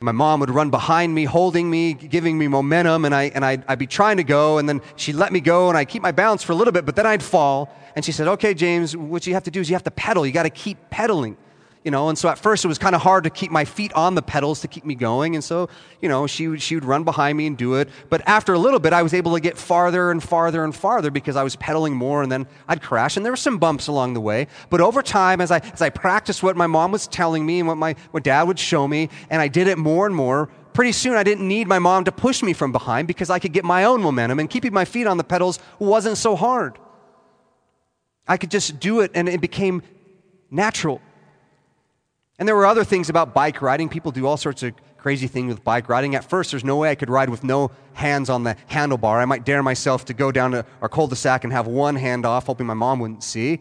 My 0.00 0.12
mom 0.12 0.40
would 0.40 0.50
run 0.50 0.70
behind 0.70 1.14
me, 1.14 1.24
holding 1.24 1.70
me, 1.70 1.94
giving 1.94 2.36
me 2.36 2.46
momentum, 2.48 3.04
and, 3.04 3.14
I, 3.14 3.24
and 3.34 3.44
I'd, 3.44 3.64
I'd 3.66 3.78
be 3.78 3.86
trying 3.86 4.18
to 4.18 4.24
go, 4.24 4.58
and 4.58 4.68
then 4.68 4.82
she'd 4.96 5.14
let 5.14 5.32
me 5.32 5.40
go, 5.40 5.68
and 5.68 5.78
I'd 5.78 5.88
keep 5.88 6.02
my 6.02 6.12
balance 6.12 6.42
for 6.42 6.52
a 6.52 6.54
little 6.54 6.72
bit, 6.72 6.84
but 6.84 6.96
then 6.96 7.06
I'd 7.06 7.22
fall. 7.22 7.74
And 7.96 8.04
she 8.04 8.12
said, 8.12 8.28
Okay, 8.28 8.54
James, 8.54 8.96
what 8.96 9.26
you 9.26 9.34
have 9.34 9.44
to 9.44 9.50
do 9.50 9.60
is 9.60 9.70
you 9.70 9.74
have 9.74 9.84
to 9.84 9.90
pedal. 9.90 10.26
You 10.26 10.32
got 10.32 10.42
to 10.42 10.50
keep 10.50 10.90
pedaling 10.90 11.36
you 11.84 11.90
know, 11.90 12.08
and 12.08 12.16
so 12.16 12.30
at 12.30 12.38
first 12.38 12.64
it 12.64 12.68
was 12.68 12.78
kind 12.78 12.94
of 12.94 13.02
hard 13.02 13.24
to 13.24 13.30
keep 13.30 13.50
my 13.50 13.66
feet 13.66 13.92
on 13.92 14.14
the 14.14 14.22
pedals 14.22 14.62
to 14.62 14.68
keep 14.68 14.86
me 14.86 14.94
going. 14.94 15.34
And 15.34 15.44
so, 15.44 15.68
you 16.00 16.08
know, 16.08 16.26
she 16.26 16.48
would, 16.48 16.62
she 16.62 16.74
would 16.74 16.84
run 16.84 17.04
behind 17.04 17.36
me 17.36 17.46
and 17.46 17.58
do 17.58 17.74
it. 17.74 17.90
But 18.08 18.26
after 18.26 18.54
a 18.54 18.58
little 18.58 18.80
bit, 18.80 18.94
I 18.94 19.02
was 19.02 19.12
able 19.12 19.34
to 19.34 19.40
get 19.40 19.58
farther 19.58 20.10
and 20.10 20.22
farther 20.22 20.64
and 20.64 20.74
farther 20.74 21.10
because 21.10 21.36
I 21.36 21.42
was 21.42 21.56
pedaling 21.56 21.94
more 21.94 22.22
and 22.22 22.32
then 22.32 22.46
I'd 22.68 22.80
crash. 22.80 23.18
And 23.18 23.24
there 23.24 23.32
were 23.32 23.36
some 23.36 23.58
bumps 23.58 23.86
along 23.86 24.14
the 24.14 24.20
way. 24.20 24.46
But 24.70 24.80
over 24.80 25.02
time, 25.02 25.42
as 25.42 25.50
I, 25.50 25.58
as 25.58 25.82
I 25.82 25.90
practiced 25.90 26.42
what 26.42 26.56
my 26.56 26.66
mom 26.66 26.90
was 26.90 27.06
telling 27.06 27.44
me 27.44 27.58
and 27.60 27.68
what 27.68 27.76
my 27.76 27.96
what 28.12 28.22
dad 28.22 28.44
would 28.44 28.58
show 28.58 28.88
me, 28.88 29.10
and 29.28 29.42
I 29.42 29.48
did 29.48 29.68
it 29.68 29.76
more 29.76 30.06
and 30.06 30.16
more, 30.16 30.48
pretty 30.72 30.92
soon 30.92 31.16
I 31.16 31.22
didn't 31.22 31.46
need 31.46 31.68
my 31.68 31.78
mom 31.78 32.04
to 32.04 32.12
push 32.12 32.42
me 32.42 32.54
from 32.54 32.72
behind 32.72 33.08
because 33.08 33.28
I 33.28 33.38
could 33.38 33.52
get 33.52 33.64
my 33.64 33.84
own 33.84 34.00
momentum 34.00 34.38
and 34.38 34.48
keeping 34.48 34.72
my 34.72 34.86
feet 34.86 35.06
on 35.06 35.18
the 35.18 35.24
pedals 35.24 35.58
wasn't 35.78 36.16
so 36.16 36.34
hard. 36.34 36.78
I 38.26 38.38
could 38.38 38.50
just 38.50 38.80
do 38.80 39.00
it 39.00 39.10
and 39.14 39.28
it 39.28 39.42
became 39.42 39.82
natural. 40.50 41.02
And 42.38 42.48
there 42.48 42.56
were 42.56 42.66
other 42.66 42.84
things 42.84 43.08
about 43.08 43.32
bike 43.32 43.62
riding. 43.62 43.88
People 43.88 44.10
do 44.10 44.26
all 44.26 44.36
sorts 44.36 44.62
of 44.62 44.74
crazy 44.98 45.26
things 45.26 45.48
with 45.48 45.62
bike 45.62 45.88
riding. 45.88 46.14
At 46.14 46.24
first, 46.24 46.50
there's 46.50 46.64
no 46.64 46.76
way 46.76 46.90
I 46.90 46.94
could 46.94 47.10
ride 47.10 47.28
with 47.28 47.44
no 47.44 47.70
hands 47.92 48.28
on 48.30 48.42
the 48.42 48.56
handlebar. 48.70 49.20
I 49.20 49.24
might 49.24 49.44
dare 49.44 49.62
myself 49.62 50.04
to 50.06 50.14
go 50.14 50.32
down 50.32 50.52
to 50.52 50.66
our 50.80 50.88
cul-de-sac 50.88 51.44
and 51.44 51.52
have 51.52 51.66
one 51.66 51.94
hand 51.94 52.26
off, 52.26 52.46
hoping 52.46 52.66
my 52.66 52.74
mom 52.74 53.00
wouldn't 53.00 53.22
see. 53.22 53.60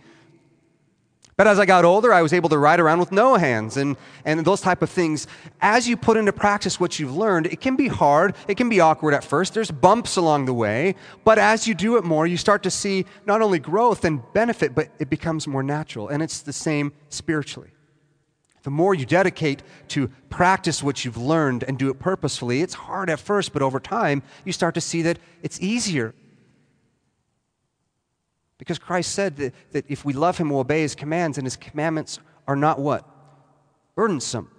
But 1.35 1.47
as 1.47 1.57
I 1.57 1.65
got 1.65 1.83
older, 1.83 2.13
I 2.13 2.21
was 2.21 2.31
able 2.31 2.49
to 2.49 2.57
ride 2.57 2.79
around 2.79 2.99
with 2.99 3.11
no 3.11 3.35
hands 3.35 3.75
and, 3.75 3.97
and 4.23 4.45
those 4.45 4.61
type 4.61 4.83
of 4.83 4.89
things. 4.89 5.27
As 5.61 5.87
you 5.87 5.97
put 5.97 6.15
into 6.15 6.31
practice 6.31 6.79
what 6.79 6.99
you've 6.99 7.15
learned, 7.15 7.47
it 7.47 7.59
can 7.59 7.75
be 7.75 7.87
hard. 7.87 8.35
It 8.47 8.55
can 8.55 8.69
be 8.69 8.79
awkward 8.79 9.15
at 9.15 9.23
first. 9.23 9.55
There's 9.55 9.71
bumps 9.71 10.15
along 10.15 10.45
the 10.45 10.53
way. 10.53 10.95
But 11.23 11.39
as 11.39 11.67
you 11.67 11.73
do 11.73 11.97
it 11.97 12.03
more, 12.03 12.27
you 12.27 12.37
start 12.37 12.61
to 12.63 12.71
see 12.71 13.05
not 13.25 13.41
only 13.41 13.57
growth 13.57 14.05
and 14.05 14.21
benefit, 14.33 14.75
but 14.75 14.89
it 14.99 15.09
becomes 15.09 15.47
more 15.47 15.63
natural. 15.63 16.07
And 16.07 16.21
it's 16.21 16.41
the 16.41 16.53
same 16.53 16.93
spiritually. 17.09 17.71
The 18.63 18.71
more 18.71 18.95
you 18.95 19.05
dedicate 19.05 19.61
to 19.89 20.07
practice 20.29 20.81
what 20.81 21.03
you've 21.03 21.17
learned 21.17 21.63
and 21.63 21.77
do 21.77 21.89
it 21.89 21.99
purposefully, 21.99 22.61
it's 22.61 22.73
hard 22.73 23.09
at 23.09 23.19
first, 23.19 23.51
but 23.51 23.61
over 23.61 23.79
time, 23.79 24.23
you 24.45 24.53
start 24.53 24.73
to 24.75 24.81
see 24.81 25.01
that 25.03 25.19
it's 25.41 25.61
easier. 25.61 26.15
Because 28.57 28.79
Christ 28.79 29.11
said 29.11 29.35
that, 29.35 29.53
that 29.73 29.85
if 29.89 30.05
we 30.05 30.13
love 30.13 30.37
Him, 30.37 30.49
we'll 30.49 30.61
obey 30.61 30.81
His 30.81 30.95
commands, 30.95 31.37
and 31.37 31.45
His 31.45 31.57
commandments 31.57 32.19
are 32.47 32.55
not 32.55 32.79
what? 32.79 33.05
Burdensome. 33.95 34.49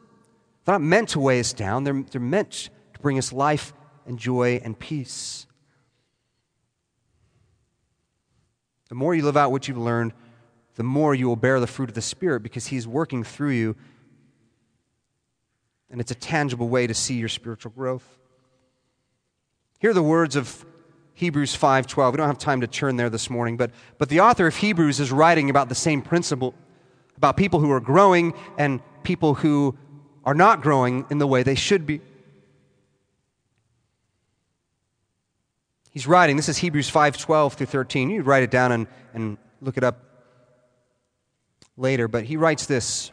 They're 0.64 0.74
not 0.74 0.82
meant 0.82 1.08
to 1.10 1.20
weigh 1.20 1.40
us 1.40 1.54
down, 1.54 1.84
they're, 1.84 2.04
they're 2.10 2.20
meant 2.20 2.68
to 2.92 3.00
bring 3.00 3.18
us 3.18 3.32
life 3.32 3.72
and 4.06 4.18
joy 4.18 4.60
and 4.62 4.78
peace. 4.78 5.46
The 8.90 8.94
more 8.94 9.14
you 9.14 9.22
live 9.22 9.38
out 9.38 9.50
what 9.50 9.66
you've 9.66 9.78
learned, 9.78 10.12
the 10.74 10.82
more 10.82 11.14
you 11.14 11.26
will 11.26 11.36
bear 11.36 11.58
the 11.58 11.66
fruit 11.66 11.88
of 11.88 11.94
the 11.94 12.02
Spirit 12.02 12.42
because 12.42 12.66
He's 12.66 12.86
working 12.86 13.24
through 13.24 13.50
you 13.52 13.76
and 15.94 16.00
it's 16.00 16.10
a 16.10 16.16
tangible 16.16 16.68
way 16.68 16.88
to 16.88 16.92
see 16.92 17.14
your 17.14 17.28
spiritual 17.28 17.70
growth. 17.70 18.18
Here 19.78 19.90
are 19.90 19.94
the 19.94 20.02
words 20.02 20.34
of 20.34 20.66
Hebrews 21.12 21.54
5:12. 21.56 22.10
We 22.10 22.16
don't 22.16 22.26
have 22.26 22.36
time 22.36 22.62
to 22.62 22.66
turn 22.66 22.96
there 22.96 23.08
this 23.08 23.30
morning, 23.30 23.56
but, 23.56 23.70
but 23.96 24.08
the 24.08 24.18
author 24.18 24.48
of 24.48 24.56
Hebrews 24.56 24.98
is 24.98 25.12
writing 25.12 25.50
about 25.50 25.68
the 25.68 25.76
same 25.76 26.02
principle, 26.02 26.52
about 27.16 27.36
people 27.36 27.60
who 27.60 27.70
are 27.70 27.78
growing 27.78 28.34
and 28.58 28.80
people 29.04 29.34
who 29.34 29.78
are 30.24 30.34
not 30.34 30.62
growing 30.62 31.06
in 31.10 31.18
the 31.18 31.28
way 31.28 31.44
they 31.44 31.54
should 31.54 31.86
be. 31.86 32.00
He's 35.92 36.08
writing, 36.08 36.34
this 36.34 36.48
is 36.48 36.56
Hebrews 36.56 36.90
5:12 36.90 37.52
through 37.52 37.66
13. 37.66 38.10
You 38.10 38.22
write 38.22 38.42
it 38.42 38.50
down 38.50 38.72
and, 38.72 38.88
and 39.12 39.38
look 39.60 39.76
it 39.76 39.84
up 39.84 40.00
later, 41.76 42.08
but 42.08 42.24
he 42.24 42.36
writes 42.36 42.66
this 42.66 43.12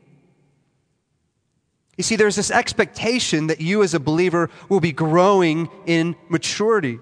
You 1.97 2.03
see, 2.03 2.15
there's 2.15 2.35
this 2.35 2.51
expectation 2.51 3.47
that 3.47 3.61
you 3.61 3.83
as 3.83 3.93
a 3.93 3.99
believer 3.99 4.49
will 4.69 4.79
be 4.79 4.91
growing 4.91 5.69
in 5.85 6.15
maturity. 6.29 6.99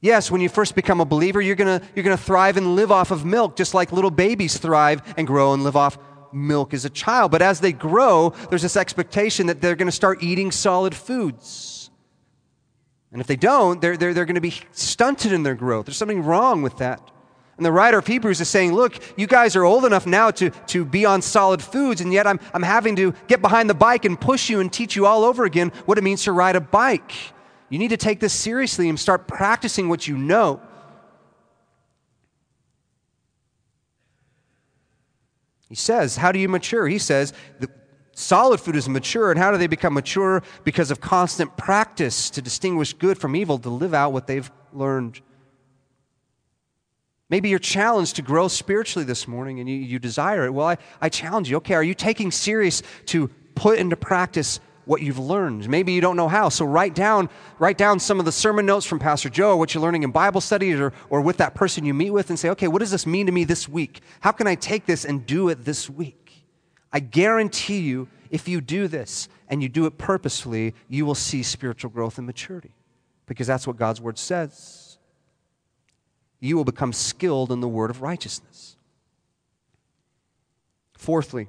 Yes, 0.00 0.30
when 0.30 0.40
you 0.40 0.48
first 0.48 0.74
become 0.74 1.00
a 1.00 1.04
believer, 1.04 1.40
you're 1.40 1.56
going 1.56 1.82
you're 1.94 2.04
going 2.04 2.16
to 2.16 2.22
thrive 2.22 2.56
and 2.56 2.74
live 2.74 2.90
off 2.90 3.10
of 3.10 3.24
milk, 3.24 3.56
just 3.56 3.74
like 3.74 3.92
little 3.92 4.10
babies 4.10 4.56
thrive 4.56 5.02
and 5.16 5.26
grow 5.26 5.52
and 5.52 5.62
live 5.62 5.76
off 5.76 5.98
milk 6.32 6.72
as 6.72 6.84
a 6.84 6.90
child. 6.90 7.30
But 7.30 7.42
as 7.42 7.60
they 7.60 7.72
grow, 7.72 8.30
there's 8.48 8.62
this 8.62 8.76
expectation 8.76 9.48
that 9.48 9.60
they're 9.60 9.76
going 9.76 9.88
to 9.88 9.92
start 9.92 10.22
eating 10.22 10.52
solid 10.52 10.94
foods. 10.94 11.90
And 13.12 13.20
if 13.20 13.26
they 13.26 13.36
don't, 13.36 13.80
they're, 13.80 13.96
they're, 13.96 14.14
they're 14.14 14.24
going 14.24 14.36
to 14.36 14.40
be 14.40 14.54
stunted 14.72 15.32
in 15.32 15.42
their 15.42 15.56
growth. 15.56 15.86
There's 15.86 15.96
something 15.96 16.22
wrong 16.22 16.62
with 16.62 16.78
that. 16.78 17.10
And 17.60 17.66
the 17.66 17.72
writer 17.72 17.98
of 17.98 18.06
Hebrews 18.06 18.40
is 18.40 18.48
saying, 18.48 18.72
Look, 18.72 18.98
you 19.18 19.26
guys 19.26 19.54
are 19.54 19.64
old 19.64 19.84
enough 19.84 20.06
now 20.06 20.30
to, 20.30 20.48
to 20.48 20.82
be 20.82 21.04
on 21.04 21.20
solid 21.20 21.60
foods, 21.60 22.00
and 22.00 22.10
yet 22.10 22.26
I'm, 22.26 22.40
I'm 22.54 22.62
having 22.62 22.96
to 22.96 23.12
get 23.28 23.42
behind 23.42 23.68
the 23.68 23.74
bike 23.74 24.06
and 24.06 24.18
push 24.18 24.48
you 24.48 24.60
and 24.60 24.72
teach 24.72 24.96
you 24.96 25.04
all 25.04 25.24
over 25.24 25.44
again 25.44 25.70
what 25.84 25.98
it 25.98 26.00
means 26.02 26.24
to 26.24 26.32
ride 26.32 26.56
a 26.56 26.60
bike. 26.62 27.12
You 27.68 27.78
need 27.78 27.88
to 27.88 27.98
take 27.98 28.18
this 28.18 28.32
seriously 28.32 28.88
and 28.88 28.98
start 28.98 29.28
practicing 29.28 29.90
what 29.90 30.08
you 30.08 30.16
know. 30.16 30.62
He 35.68 35.74
says, 35.74 36.16
How 36.16 36.32
do 36.32 36.38
you 36.38 36.48
mature? 36.48 36.88
He 36.88 36.98
says, 36.98 37.34
the 37.58 37.68
solid 38.14 38.58
food 38.58 38.74
is 38.74 38.88
mature. 38.88 39.30
And 39.30 39.38
how 39.38 39.50
do 39.50 39.58
they 39.58 39.66
become 39.66 39.92
mature? 39.92 40.42
Because 40.64 40.90
of 40.90 41.02
constant 41.02 41.58
practice 41.58 42.30
to 42.30 42.40
distinguish 42.40 42.94
good 42.94 43.18
from 43.18 43.36
evil, 43.36 43.58
to 43.58 43.68
live 43.68 43.92
out 43.92 44.14
what 44.14 44.26
they've 44.26 44.50
learned. 44.72 45.20
Maybe 47.30 47.48
you're 47.48 47.58
challenged 47.58 48.16
to 48.16 48.22
grow 48.22 48.48
spiritually 48.48 49.06
this 49.06 49.26
morning 49.26 49.60
and 49.60 49.68
you, 49.68 49.76
you 49.76 49.98
desire 49.98 50.44
it. 50.44 50.52
Well, 50.52 50.66
I, 50.66 50.78
I 51.00 51.08
challenge 51.08 51.48
you. 51.48 51.56
Okay, 51.58 51.74
are 51.74 51.82
you 51.82 51.94
taking 51.94 52.30
serious 52.30 52.82
to 53.06 53.28
put 53.54 53.78
into 53.78 53.96
practice 53.96 54.60
what 54.90 55.02
you've 55.02 55.20
learned. 55.20 55.68
Maybe 55.68 55.92
you 55.92 56.00
don't 56.00 56.16
know 56.16 56.26
how. 56.26 56.48
So 56.48 56.64
write 56.64 56.96
down, 56.96 57.28
write 57.60 57.78
down 57.78 58.00
some 58.00 58.18
of 58.18 58.24
the 58.24 58.32
sermon 58.32 58.66
notes 58.66 58.84
from 58.84 58.98
Pastor 58.98 59.28
Joe, 59.28 59.56
what 59.56 59.72
you're 59.72 59.82
learning 59.82 60.02
in 60.02 60.10
Bible 60.10 60.40
studies, 60.40 60.80
or, 60.80 60.92
or 61.10 61.20
with 61.20 61.36
that 61.36 61.54
person 61.54 61.84
you 61.84 61.94
meet 61.94 62.10
with, 62.10 62.28
and 62.28 62.36
say, 62.36 62.48
okay, 62.50 62.66
what 62.66 62.80
does 62.80 62.90
this 62.90 63.06
mean 63.06 63.26
to 63.26 63.32
me 63.32 63.44
this 63.44 63.68
week? 63.68 64.00
How 64.18 64.32
can 64.32 64.48
I 64.48 64.56
take 64.56 64.86
this 64.86 65.04
and 65.04 65.24
do 65.24 65.48
it 65.48 65.64
this 65.64 65.88
week? 65.88 66.44
I 66.92 66.98
guarantee 66.98 67.78
you, 67.78 68.08
if 68.30 68.48
you 68.48 68.60
do 68.60 68.88
this 68.88 69.28
and 69.48 69.62
you 69.62 69.68
do 69.68 69.86
it 69.86 69.96
purposefully, 69.96 70.74
you 70.88 71.06
will 71.06 71.14
see 71.14 71.44
spiritual 71.44 71.90
growth 71.90 72.18
and 72.18 72.26
maturity. 72.26 72.74
Because 73.26 73.46
that's 73.46 73.68
what 73.68 73.76
God's 73.76 74.00
word 74.00 74.18
says. 74.18 74.79
You 76.40 76.56
will 76.56 76.64
become 76.64 76.92
skilled 76.92 77.52
in 77.52 77.60
the 77.60 77.68
word 77.68 77.90
of 77.90 78.02
righteousness. 78.02 78.76
Fourthly, 80.94 81.48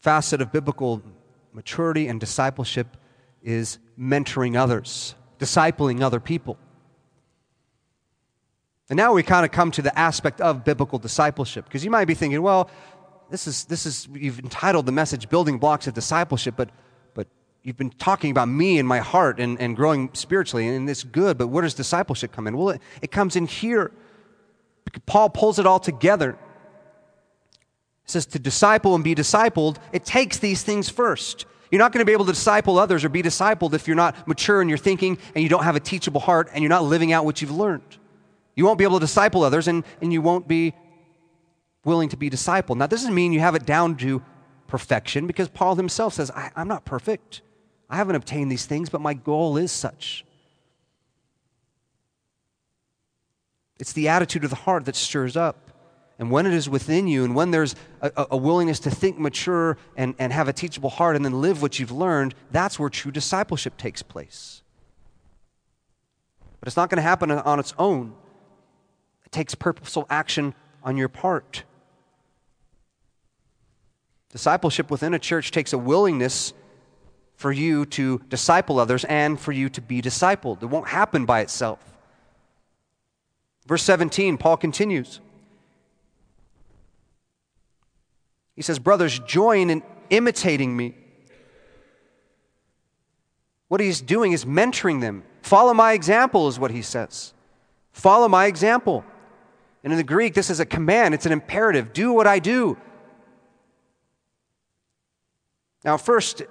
facet 0.00 0.40
of 0.40 0.52
biblical 0.52 1.02
maturity 1.52 2.08
and 2.08 2.20
discipleship 2.20 2.96
is 3.42 3.78
mentoring 3.98 4.58
others, 4.58 5.14
discipling 5.38 6.00
other 6.02 6.20
people. 6.20 6.58
And 8.88 8.96
now 8.96 9.12
we 9.12 9.22
kind 9.22 9.44
of 9.44 9.52
come 9.52 9.70
to 9.72 9.82
the 9.82 9.96
aspect 9.98 10.40
of 10.40 10.64
biblical 10.64 10.98
discipleship 10.98 11.64
because 11.64 11.84
you 11.84 11.90
might 11.90 12.06
be 12.06 12.14
thinking, 12.14 12.42
well, 12.42 12.70
this 13.30 13.46
is 13.46 13.64
this 13.66 13.86
is 13.86 14.08
you've 14.12 14.40
entitled 14.40 14.86
the 14.86 14.92
message 14.92 15.28
building 15.28 15.58
blocks 15.58 15.86
of 15.86 15.94
discipleship, 15.94 16.54
but 16.56 16.70
you've 17.62 17.76
been 17.76 17.90
talking 17.90 18.30
about 18.30 18.48
me 18.48 18.78
and 18.78 18.88
my 18.88 18.98
heart 18.98 19.38
and, 19.38 19.60
and 19.60 19.76
growing 19.76 20.10
spiritually, 20.14 20.66
and 20.66 20.88
it's 20.88 21.04
good, 21.04 21.36
but 21.38 21.48
where 21.48 21.62
does 21.62 21.74
discipleship 21.74 22.32
come 22.32 22.46
in? 22.46 22.56
Well, 22.56 22.70
it, 22.70 22.82
it 23.02 23.10
comes 23.10 23.36
in 23.36 23.46
here. 23.46 23.92
Paul 25.06 25.30
pulls 25.30 25.58
it 25.58 25.66
all 25.66 25.78
together 25.78 26.38
He 28.04 28.12
says 28.12 28.26
to 28.26 28.38
disciple 28.38 28.94
and 28.94 29.04
be 29.04 29.14
discipled, 29.14 29.76
it 29.92 30.04
takes 30.04 30.38
these 30.38 30.62
things 30.62 30.88
first. 30.88 31.46
You're 31.70 31.78
not 31.78 31.92
going 31.92 32.00
to 32.00 32.04
be 32.04 32.12
able 32.12 32.24
to 32.24 32.32
disciple 32.32 32.78
others 32.78 33.04
or 33.04 33.08
be 33.08 33.22
discipled 33.22 33.74
if 33.74 33.86
you're 33.86 33.96
not 33.96 34.26
mature 34.26 34.60
in 34.60 34.68
your 34.68 34.78
thinking 34.78 35.18
and 35.34 35.42
you 35.42 35.48
don't 35.48 35.62
have 35.62 35.76
a 35.76 35.80
teachable 35.80 36.20
heart 36.20 36.48
and 36.52 36.62
you're 36.62 36.70
not 36.70 36.82
living 36.82 37.12
out 37.12 37.24
what 37.24 37.40
you've 37.40 37.52
learned. 37.52 37.98
You 38.56 38.64
won't 38.64 38.78
be 38.78 38.84
able 38.84 38.98
to 38.98 39.06
disciple 39.06 39.44
others 39.44 39.68
and, 39.68 39.84
and 40.02 40.12
you 40.12 40.20
won't 40.20 40.48
be 40.48 40.74
willing 41.84 42.08
to 42.08 42.16
be 42.16 42.28
discipled. 42.28 42.76
Now, 42.76 42.88
this 42.88 43.00
doesn't 43.02 43.14
mean 43.14 43.32
you 43.32 43.40
have 43.40 43.54
it 43.54 43.64
down 43.64 43.96
to 43.98 44.22
perfection 44.66 45.28
because 45.28 45.48
Paul 45.48 45.76
himself 45.76 46.14
says, 46.14 46.30
I, 46.32 46.50
I'm 46.56 46.68
not 46.68 46.84
perfect. 46.84 47.42
I 47.90 47.96
haven't 47.96 48.16
obtained 48.16 48.50
these 48.50 48.64
things, 48.64 48.88
but 48.88 49.02
my 49.02 49.12
goal 49.12 49.58
is 49.58 49.70
such. 49.70 50.24
It's 53.78 53.92
the 53.92 54.08
attitude 54.08 54.44
of 54.44 54.50
the 54.50 54.56
heart 54.56 54.86
that 54.86 54.96
stirs 54.96 55.36
up 55.36 55.70
and 56.20 56.30
when 56.30 56.44
it 56.44 56.52
is 56.52 56.68
within 56.68 57.08
you, 57.08 57.24
and 57.24 57.34
when 57.34 57.50
there's 57.50 57.74
a, 58.02 58.26
a, 58.30 58.36
willingness 58.36 58.78
to 58.80 58.90
think 58.90 59.18
mature 59.18 59.78
and, 59.96 60.14
and 60.18 60.34
have 60.34 60.48
a 60.48 60.52
teachable 60.52 60.90
heart 60.90 61.16
and 61.16 61.24
then 61.24 61.40
live 61.40 61.62
what 61.62 61.78
you've 61.78 61.90
learned, 61.90 62.34
that's 62.50 62.78
where 62.78 62.90
true 62.90 63.10
discipleship 63.10 63.78
takes 63.78 64.02
place. 64.02 64.62
But 66.60 66.66
it's 66.66 66.76
not 66.76 66.90
going 66.90 66.98
to 66.98 67.02
happen 67.02 67.30
on 67.30 67.58
its 67.58 67.72
own, 67.78 68.12
it 69.24 69.32
takes 69.32 69.54
purposeful 69.54 70.06
action 70.10 70.54
on 70.82 70.98
your 70.98 71.08
part. 71.08 71.64
Discipleship 74.30 74.90
within 74.90 75.14
a 75.14 75.18
church 75.18 75.52
takes 75.52 75.72
a 75.72 75.78
willingness 75.78 76.52
for 77.40 77.50
you 77.50 77.86
to 77.86 78.20
disciple 78.28 78.78
others 78.78 79.02
and 79.04 79.40
for 79.40 79.50
you 79.50 79.70
to 79.70 79.80
be 79.80 80.02
discipled. 80.02 80.62
It 80.62 80.66
won't 80.66 80.88
happen 80.88 81.24
by 81.24 81.40
itself. 81.40 81.82
Verse 83.66 83.82
17, 83.82 84.36
Paul 84.36 84.58
continues. 84.58 85.20
He 88.54 88.60
says, 88.60 88.78
Brothers, 88.78 89.18
join 89.20 89.70
in 89.70 89.82
imitating 90.10 90.76
me. 90.76 90.94
What 93.68 93.80
he's 93.80 94.02
doing 94.02 94.32
is 94.32 94.44
mentoring 94.44 95.00
them. 95.00 95.22
Follow 95.40 95.72
my 95.72 95.94
example, 95.94 96.46
is 96.46 96.58
what 96.58 96.70
he 96.70 96.82
says. 96.82 97.32
Follow 97.92 98.28
my 98.28 98.44
example. 98.44 99.02
And 99.82 99.94
in 99.94 99.96
the 99.96 100.04
Greek, 100.04 100.34
this 100.34 100.50
is 100.50 100.60
a 100.60 100.66
command, 100.66 101.14
it's 101.14 101.24
an 101.24 101.32
imperative. 101.32 101.94
Do 101.94 102.12
what 102.12 102.26
I 102.26 102.38
do. 102.38 102.76
Now, 105.86 105.96
first, 105.96 106.42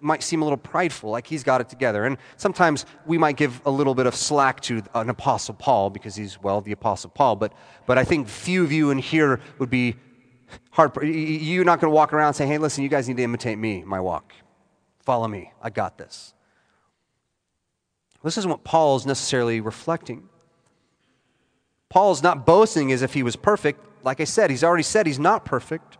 might 0.00 0.22
seem 0.22 0.42
a 0.42 0.44
little 0.44 0.58
prideful, 0.58 1.10
like 1.10 1.26
he's 1.26 1.42
got 1.42 1.60
it 1.60 1.68
together. 1.68 2.04
And 2.04 2.18
sometimes 2.36 2.86
we 3.06 3.18
might 3.18 3.36
give 3.36 3.60
a 3.64 3.70
little 3.70 3.94
bit 3.94 4.06
of 4.06 4.14
slack 4.14 4.60
to 4.62 4.82
an 4.94 5.10
Apostle 5.10 5.54
Paul 5.54 5.90
because 5.90 6.14
he's, 6.14 6.40
well, 6.42 6.60
the 6.60 6.72
Apostle 6.72 7.10
Paul. 7.10 7.36
But, 7.36 7.52
but 7.86 7.98
I 7.98 8.04
think 8.04 8.28
few 8.28 8.64
of 8.64 8.72
you 8.72 8.90
in 8.90 8.98
here 8.98 9.40
would 9.58 9.70
be 9.70 9.96
hard. 10.70 10.96
You're 11.02 11.64
not 11.64 11.80
going 11.80 11.90
to 11.90 11.94
walk 11.94 12.12
around 12.12 12.34
saying, 12.34 12.50
hey, 12.50 12.58
listen, 12.58 12.82
you 12.82 12.88
guys 12.88 13.08
need 13.08 13.16
to 13.18 13.22
imitate 13.22 13.58
me, 13.58 13.82
my 13.84 14.00
walk. 14.00 14.32
Follow 15.00 15.28
me. 15.28 15.52
I 15.62 15.70
got 15.70 15.98
this. 15.98 16.34
This 18.24 18.38
isn't 18.38 18.50
what 18.50 18.64
Paul 18.64 18.96
is 18.96 19.06
necessarily 19.06 19.60
reflecting. 19.60 20.28
Paul's 21.88 22.22
not 22.22 22.44
boasting 22.44 22.92
as 22.92 23.02
if 23.02 23.14
he 23.14 23.22
was 23.22 23.36
perfect. 23.36 23.80
Like 24.04 24.20
I 24.20 24.24
said, 24.24 24.50
he's 24.50 24.64
already 24.64 24.82
said 24.82 25.06
he's 25.06 25.18
not 25.18 25.44
perfect. 25.44 25.97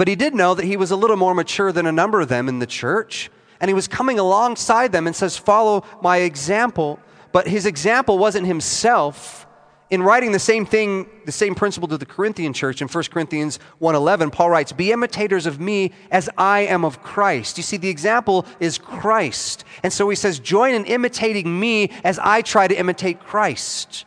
But 0.00 0.08
he 0.08 0.16
did 0.16 0.34
know 0.34 0.54
that 0.54 0.64
he 0.64 0.78
was 0.78 0.90
a 0.90 0.96
little 0.96 1.18
more 1.18 1.34
mature 1.34 1.72
than 1.72 1.84
a 1.84 1.92
number 1.92 2.22
of 2.22 2.28
them 2.30 2.48
in 2.48 2.58
the 2.58 2.66
church. 2.66 3.30
And 3.60 3.68
he 3.68 3.74
was 3.74 3.86
coming 3.86 4.18
alongside 4.18 4.92
them 4.92 5.06
and 5.06 5.14
says, 5.14 5.36
Follow 5.36 5.84
my 6.00 6.20
example. 6.20 6.98
But 7.32 7.46
his 7.46 7.66
example 7.66 8.16
wasn't 8.16 8.46
himself, 8.46 9.46
in 9.90 10.02
writing 10.02 10.32
the 10.32 10.38
same 10.38 10.64
thing, 10.64 11.06
the 11.26 11.32
same 11.32 11.54
principle 11.54 11.86
to 11.88 11.98
the 11.98 12.06
Corinthian 12.06 12.54
church 12.54 12.80
in 12.80 12.88
1 12.88 13.04
Corinthians 13.12 13.58
1:11, 13.78 14.30
Paul 14.30 14.48
writes, 14.48 14.72
"Be 14.72 14.90
imitators 14.90 15.44
of 15.44 15.60
me 15.60 15.92
as 16.10 16.30
I 16.38 16.60
am 16.60 16.82
of 16.82 17.02
Christ." 17.02 17.58
You 17.58 17.62
see 17.62 17.76
the 17.76 17.90
example 17.90 18.46
is 18.58 18.78
Christ. 18.78 19.64
And 19.82 19.92
so 19.92 20.08
he 20.08 20.16
says, 20.16 20.38
"Join 20.38 20.74
in 20.74 20.86
imitating 20.86 21.60
me 21.60 21.90
as 22.04 22.18
I 22.20 22.40
try 22.40 22.68
to 22.68 22.74
imitate 22.74 23.22
Christ." 23.26 24.06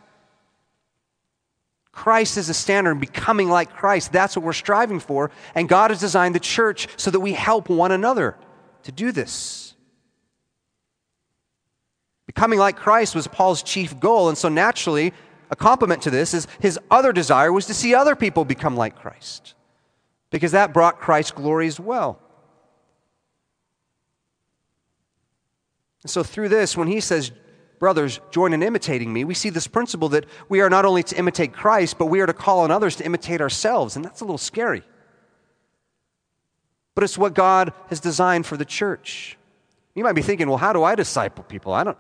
Christ 1.94 2.38
is 2.38 2.50
a 2.50 2.54
standard, 2.54 2.96
becoming 2.96 3.50
like 3.50 3.72
Christ. 3.72 4.12
That's 4.12 4.36
what 4.36 4.44
we're 4.44 4.54
striving 4.54 5.00
for. 5.00 5.32
And 5.56 5.70
God 5.70 5.92
has 5.92 6.00
designed 6.00 6.36
the 6.36 6.40
church 6.40 6.88
so 6.98 7.12
that 7.12 7.20
we 7.20 7.34
help 7.34 7.70
one 7.70 7.92
another 7.92 8.36
to 8.84 8.92
do 8.92 9.12
this. 9.12 9.76
Becoming 12.26 12.58
like 12.58 12.76
Christ 12.76 13.16
was 13.16 13.28
Paul's 13.28 13.62
chief 13.62 14.00
goal, 14.00 14.28
and 14.28 14.38
so 14.38 14.50
naturally, 14.50 15.14
a 15.52 15.56
complement 15.56 16.02
to 16.04 16.10
this 16.10 16.34
is 16.34 16.48
his 16.60 16.80
other 16.90 17.14
desire 17.14 17.54
was 17.54 17.68
to 17.68 17.76
see 17.76 17.94
other 17.94 18.16
people 18.16 18.44
become 18.44 18.76
like 18.76 18.96
Christ, 18.96 19.54
because 20.32 20.54
that 20.54 20.74
brought 20.74 21.00
Christ 21.00 21.36
glory 21.36 21.68
as 21.68 21.80
well. 21.80 22.20
And 26.02 26.10
so, 26.10 26.24
through 26.24 26.50
this, 26.50 26.76
when 26.76 26.88
he 26.88 27.00
says, 27.00 27.32
Brothers, 27.84 28.22
join 28.32 28.54
in 28.54 28.64
imitating 28.64 29.12
me, 29.12 29.26
we 29.26 29.34
see 29.34 29.50
this 29.50 29.68
principle 29.68 30.08
that 30.08 30.26
we 30.48 30.62
are 30.62 30.70
not 30.70 30.86
only 30.86 31.04
to 31.04 31.18
imitate 31.18 31.52
Christ, 31.52 31.98
but 31.98 32.06
we 32.06 32.22
are 32.22 32.26
to 32.26 32.32
call 32.32 32.62
on 32.62 32.72
others 32.72 32.96
to 32.96 33.06
imitate 33.06 33.42
ourselves. 33.42 33.98
And 33.98 34.06
that's 34.06 34.22
a 34.22 34.24
little 34.24 34.38
scary. 34.38 34.84
But 36.96 37.04
it's 37.04 37.18
what 37.18 37.34
God 37.34 37.74
has 37.90 38.00
designed 38.00 38.46
for 38.46 38.56
the 38.56 38.64
church. 38.64 39.38
You 39.96 40.04
might 40.06 40.14
be 40.14 40.22
thinking, 40.22 40.48
well, 40.48 40.60
how 40.60 40.72
do 40.72 40.82
I 40.82 40.96
disciple 40.96 41.44
people? 41.44 41.74
I 41.74 41.84
don't, 41.84 41.98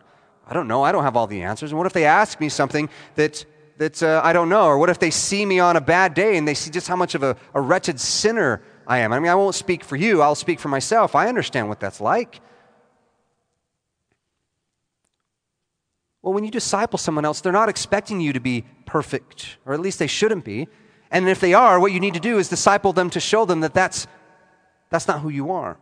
I 0.48 0.54
don't 0.54 0.70
know. 0.70 0.84
I 0.84 0.94
don't 0.94 1.04
have 1.04 1.18
all 1.18 1.28
the 1.28 1.42
answers. 1.42 1.72
And 1.72 1.78
what 1.78 1.86
if 1.86 1.92
they 1.92 2.06
ask 2.06 2.40
me 2.40 2.48
something 2.48 2.88
that, 3.16 3.46
that 3.78 4.02
uh, 4.02 4.22
I 4.24 4.32
don't 4.32 4.48
know? 4.48 4.68
Or 4.68 4.78
what 4.78 4.90
if 4.90 5.00
they 5.00 5.12
see 5.12 5.46
me 5.46 5.60
on 5.60 5.76
a 5.76 5.82
bad 5.82 6.14
day 6.14 6.38
and 6.38 6.48
they 6.48 6.54
see 6.54 6.72
just 6.72 6.88
how 6.88 6.96
much 6.96 7.14
of 7.14 7.24
a, 7.24 7.36
a 7.54 7.60
wretched 7.60 8.00
sinner 8.00 8.62
I 8.88 9.00
am? 9.00 9.12
I 9.12 9.20
mean, 9.20 9.30
I 9.30 9.36
won't 9.36 9.54
speak 9.54 9.84
for 9.84 9.98
you, 9.98 10.22
I'll 10.22 10.34
speak 10.34 10.62
for 10.62 10.70
myself. 10.70 11.14
I 11.14 11.28
understand 11.28 11.68
what 11.68 11.82
that's 11.82 12.00
like. 12.00 12.40
Well, 16.24 16.34
when 16.34 16.46
you 16.46 16.52
disciple 16.52 16.98
someone 16.98 17.26
else, 17.26 17.42
they're 17.42 17.52
not 17.52 17.68
expecting 17.68 18.22
you 18.22 18.32
to 18.32 18.40
be 18.40 18.64
perfect, 18.86 19.58
or 19.66 19.74
at 19.74 19.82
least 19.82 20.00
they 20.00 20.08
shouldn't 20.08 20.46
be. 20.46 20.70
And 21.12 21.28
if 21.28 21.42
they 21.42 21.54
are, 21.54 21.80
what 21.80 21.92
you 21.92 22.00
need 22.00 22.14
to 22.16 22.20
do 22.20 22.40
is 22.40 22.48
disciple 22.48 22.94
them 22.94 23.10
to 23.12 23.20
show 23.20 23.44
them 23.46 23.60
that 23.60 23.74
that's, 23.74 24.08
that's 24.90 25.08
not 25.08 25.20
who 25.20 25.30
you 25.30 25.52
are. 25.52 25.78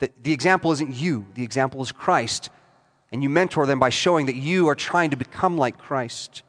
That 0.00 0.24
the 0.24 0.32
example 0.32 0.72
isn't 0.72 0.94
you, 0.94 1.26
the 1.34 1.44
example 1.44 1.80
is 1.80 1.92
Christ. 1.92 2.50
And 3.12 3.22
you 3.22 3.30
mentor 3.30 3.66
them 3.66 3.78
by 3.78 3.90
showing 3.90 4.26
that 4.26 4.34
you 4.34 4.68
are 4.68 4.74
trying 4.74 5.10
to 5.10 5.16
become 5.16 5.56
like 5.56 5.78
Christ. 5.78 6.42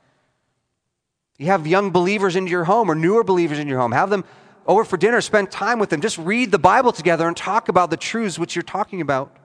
You 1.37 1.45
have 1.47 1.67
young 1.67 1.91
believers 1.91 2.35
into 2.35 2.49
your 2.49 2.63
home 2.63 2.89
or 2.89 2.95
newer 2.95 3.23
believers 3.23 3.59
in 3.59 3.67
your 3.67 3.79
home. 3.79 3.91
Have 3.91 4.09
them 4.09 4.25
over 4.65 4.83
for 4.83 4.97
dinner, 4.97 5.21
spend 5.21 5.51
time 5.51 5.77
with 5.77 5.91
them. 5.91 6.01
Just 6.01 6.17
read 6.17 6.49
the 6.49 6.57
Bible 6.57 6.91
together 6.91 7.27
and 7.27 7.37
talk 7.37 7.69
about 7.69 7.91
the 7.91 7.97
truths 7.97 8.39
which 8.39 8.55
you're 8.55 8.63
talking 8.63 9.01
about. 9.01 9.37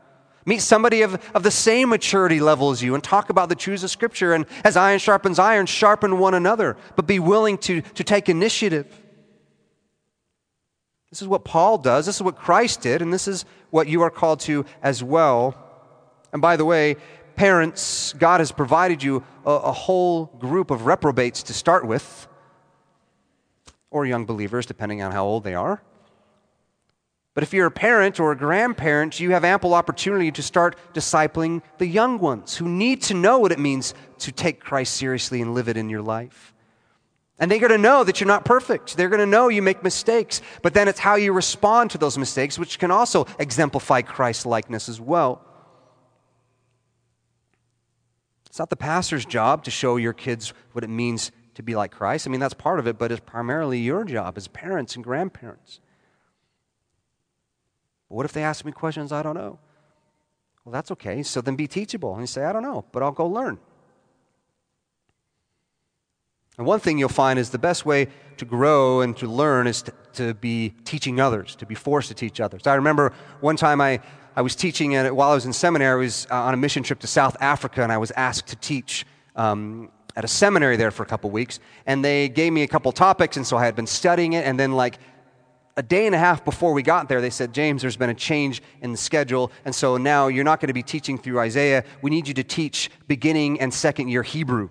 Meet 0.46 0.62
somebody 0.62 1.02
of, 1.02 1.14
of 1.34 1.42
the 1.42 1.50
same 1.50 1.90
maturity 1.90 2.40
level 2.40 2.70
as 2.70 2.82
you 2.82 2.94
and 2.94 3.04
talk 3.04 3.28
about 3.28 3.48
the 3.48 3.54
truths 3.54 3.82
of 3.82 3.90
Scripture. 3.90 4.32
And 4.32 4.46
as 4.64 4.76
iron 4.76 4.98
sharpens 4.98 5.38
iron, 5.38 5.66
sharpen 5.66 6.18
one 6.18 6.34
another, 6.34 6.76
but 6.96 7.06
be 7.06 7.18
willing 7.18 7.58
to, 7.58 7.82
to 7.82 8.04
take 8.04 8.28
initiative. 8.28 8.86
This 11.10 11.20
is 11.20 11.28
what 11.28 11.44
Paul 11.44 11.78
does. 11.78 12.06
This 12.06 12.16
is 12.16 12.22
what 12.22 12.36
Christ 12.36 12.80
did. 12.80 13.02
And 13.02 13.12
this 13.12 13.28
is 13.28 13.44
what 13.70 13.88
you 13.88 14.02
are 14.02 14.10
called 14.10 14.40
to 14.40 14.64
as 14.82 15.02
well. 15.02 15.56
And 16.32 16.40
by 16.40 16.56
the 16.56 16.64
way, 16.64 16.96
parents, 17.36 18.12
God 18.14 18.40
has 18.40 18.52
provided 18.52 19.02
you 19.02 19.24
a, 19.44 19.50
a 19.50 19.72
whole 19.72 20.26
group 20.26 20.70
of 20.70 20.86
reprobates 20.86 21.42
to 21.44 21.52
start 21.52 21.86
with, 21.86 22.28
or 23.90 24.06
young 24.06 24.24
believers, 24.24 24.66
depending 24.66 25.02
on 25.02 25.10
how 25.10 25.24
old 25.24 25.44
they 25.44 25.54
are. 25.54 25.82
But 27.34 27.44
if 27.44 27.52
you're 27.52 27.66
a 27.66 27.70
parent 27.70 28.18
or 28.18 28.32
a 28.32 28.36
grandparent, 28.36 29.20
you 29.20 29.30
have 29.30 29.44
ample 29.44 29.72
opportunity 29.72 30.32
to 30.32 30.42
start 30.42 30.76
discipling 30.92 31.62
the 31.78 31.86
young 31.86 32.18
ones 32.18 32.56
who 32.56 32.68
need 32.68 33.02
to 33.02 33.14
know 33.14 33.38
what 33.38 33.52
it 33.52 33.58
means 33.58 33.94
to 34.18 34.32
take 34.32 34.60
Christ 34.60 34.94
seriously 34.94 35.40
and 35.40 35.54
live 35.54 35.68
it 35.68 35.76
in 35.76 35.88
your 35.88 36.02
life. 36.02 36.54
And 37.38 37.50
they're 37.50 37.60
going 37.60 37.70
to 37.70 37.78
know 37.78 38.04
that 38.04 38.20
you're 38.20 38.28
not 38.28 38.44
perfect. 38.44 38.96
They're 38.96 39.08
going 39.08 39.20
to 39.20 39.26
know 39.26 39.48
you 39.48 39.62
make 39.62 39.82
mistakes. 39.82 40.42
But 40.60 40.74
then 40.74 40.88
it's 40.88 40.98
how 40.98 41.14
you 41.14 41.32
respond 41.32 41.92
to 41.92 41.98
those 41.98 42.18
mistakes, 42.18 42.58
which 42.58 42.78
can 42.78 42.90
also 42.90 43.26
exemplify 43.38 44.02
Christ 44.02 44.44
likeness 44.44 44.90
as 44.90 45.00
well. 45.00 45.42
It's 48.46 48.58
not 48.58 48.68
the 48.68 48.76
pastor's 48.76 49.24
job 49.24 49.64
to 49.64 49.70
show 49.70 49.96
your 49.96 50.12
kids 50.12 50.52
what 50.72 50.84
it 50.84 50.90
means 50.90 51.30
to 51.54 51.62
be 51.62 51.74
like 51.76 51.92
Christ. 51.92 52.26
I 52.26 52.30
mean, 52.30 52.40
that's 52.40 52.52
part 52.52 52.80
of 52.80 52.86
it, 52.86 52.98
but 52.98 53.12
it's 53.12 53.22
primarily 53.24 53.78
your 53.78 54.04
job 54.04 54.36
as 54.36 54.48
parents 54.48 54.96
and 54.96 55.04
grandparents. 55.04 55.80
But 58.10 58.16
what 58.16 58.26
if 58.26 58.32
they 58.32 58.42
ask 58.42 58.66
me 58.66 58.72
questions 58.72 59.12
I 59.12 59.22
don't 59.22 59.36
know? 59.36 59.58
Well, 60.64 60.72
that's 60.72 60.90
okay. 60.90 61.22
So 61.22 61.40
then 61.40 61.56
be 61.56 61.66
teachable 61.66 62.14
and 62.16 62.28
say, 62.28 62.44
I 62.44 62.52
don't 62.52 62.62
know, 62.62 62.84
but 62.92 63.02
I'll 63.02 63.12
go 63.12 63.26
learn. 63.26 63.58
And 66.58 66.66
one 66.66 66.80
thing 66.80 66.98
you'll 66.98 67.08
find 67.08 67.38
is 67.38 67.48
the 67.48 67.58
best 67.58 67.86
way 67.86 68.08
to 68.36 68.44
grow 68.44 69.00
and 69.00 69.16
to 69.16 69.26
learn 69.26 69.66
is 69.66 69.80
to, 69.82 69.92
to 70.14 70.34
be 70.34 70.74
teaching 70.84 71.18
others, 71.18 71.56
to 71.56 71.64
be 71.64 71.74
forced 71.74 72.08
to 72.08 72.14
teach 72.14 72.40
others. 72.40 72.66
I 72.66 72.74
remember 72.74 73.14
one 73.40 73.56
time 73.56 73.80
I, 73.80 74.00
I 74.36 74.42
was 74.42 74.54
teaching, 74.54 74.94
and 74.94 75.16
while 75.16 75.30
I 75.30 75.34
was 75.34 75.46
in 75.46 75.54
seminary, 75.54 75.92
I 75.92 76.04
was 76.04 76.26
uh, 76.30 76.34
on 76.34 76.52
a 76.52 76.58
mission 76.58 76.82
trip 76.82 76.98
to 76.98 77.06
South 77.06 77.36
Africa, 77.40 77.82
and 77.82 77.90
I 77.90 77.96
was 77.96 78.10
asked 78.10 78.48
to 78.48 78.56
teach 78.56 79.06
um, 79.36 79.90
at 80.16 80.24
a 80.24 80.28
seminary 80.28 80.76
there 80.76 80.90
for 80.90 81.02
a 81.02 81.06
couple 81.06 81.30
weeks. 81.30 81.60
And 81.86 82.04
they 82.04 82.28
gave 82.28 82.52
me 82.52 82.62
a 82.62 82.68
couple 82.68 82.92
topics, 82.92 83.38
and 83.38 83.46
so 83.46 83.56
I 83.56 83.64
had 83.64 83.74
been 83.74 83.86
studying 83.86 84.34
it, 84.34 84.44
and 84.44 84.60
then, 84.60 84.72
like, 84.72 84.98
a 85.76 85.82
day 85.82 86.06
and 86.06 86.14
a 86.14 86.18
half 86.18 86.44
before 86.44 86.72
we 86.72 86.82
got 86.82 87.08
there, 87.08 87.20
they 87.20 87.30
said, 87.30 87.52
James, 87.52 87.82
there's 87.82 87.96
been 87.96 88.10
a 88.10 88.14
change 88.14 88.62
in 88.82 88.92
the 88.92 88.98
schedule, 88.98 89.50
and 89.64 89.74
so 89.74 89.96
now 89.96 90.28
you're 90.28 90.44
not 90.44 90.60
going 90.60 90.68
to 90.68 90.74
be 90.74 90.82
teaching 90.82 91.16
through 91.16 91.38
Isaiah. 91.38 91.84
We 92.02 92.10
need 92.10 92.28
you 92.28 92.34
to 92.34 92.44
teach 92.44 92.90
beginning 93.06 93.60
and 93.60 93.72
second 93.72 94.08
year 94.08 94.22
Hebrew. 94.22 94.70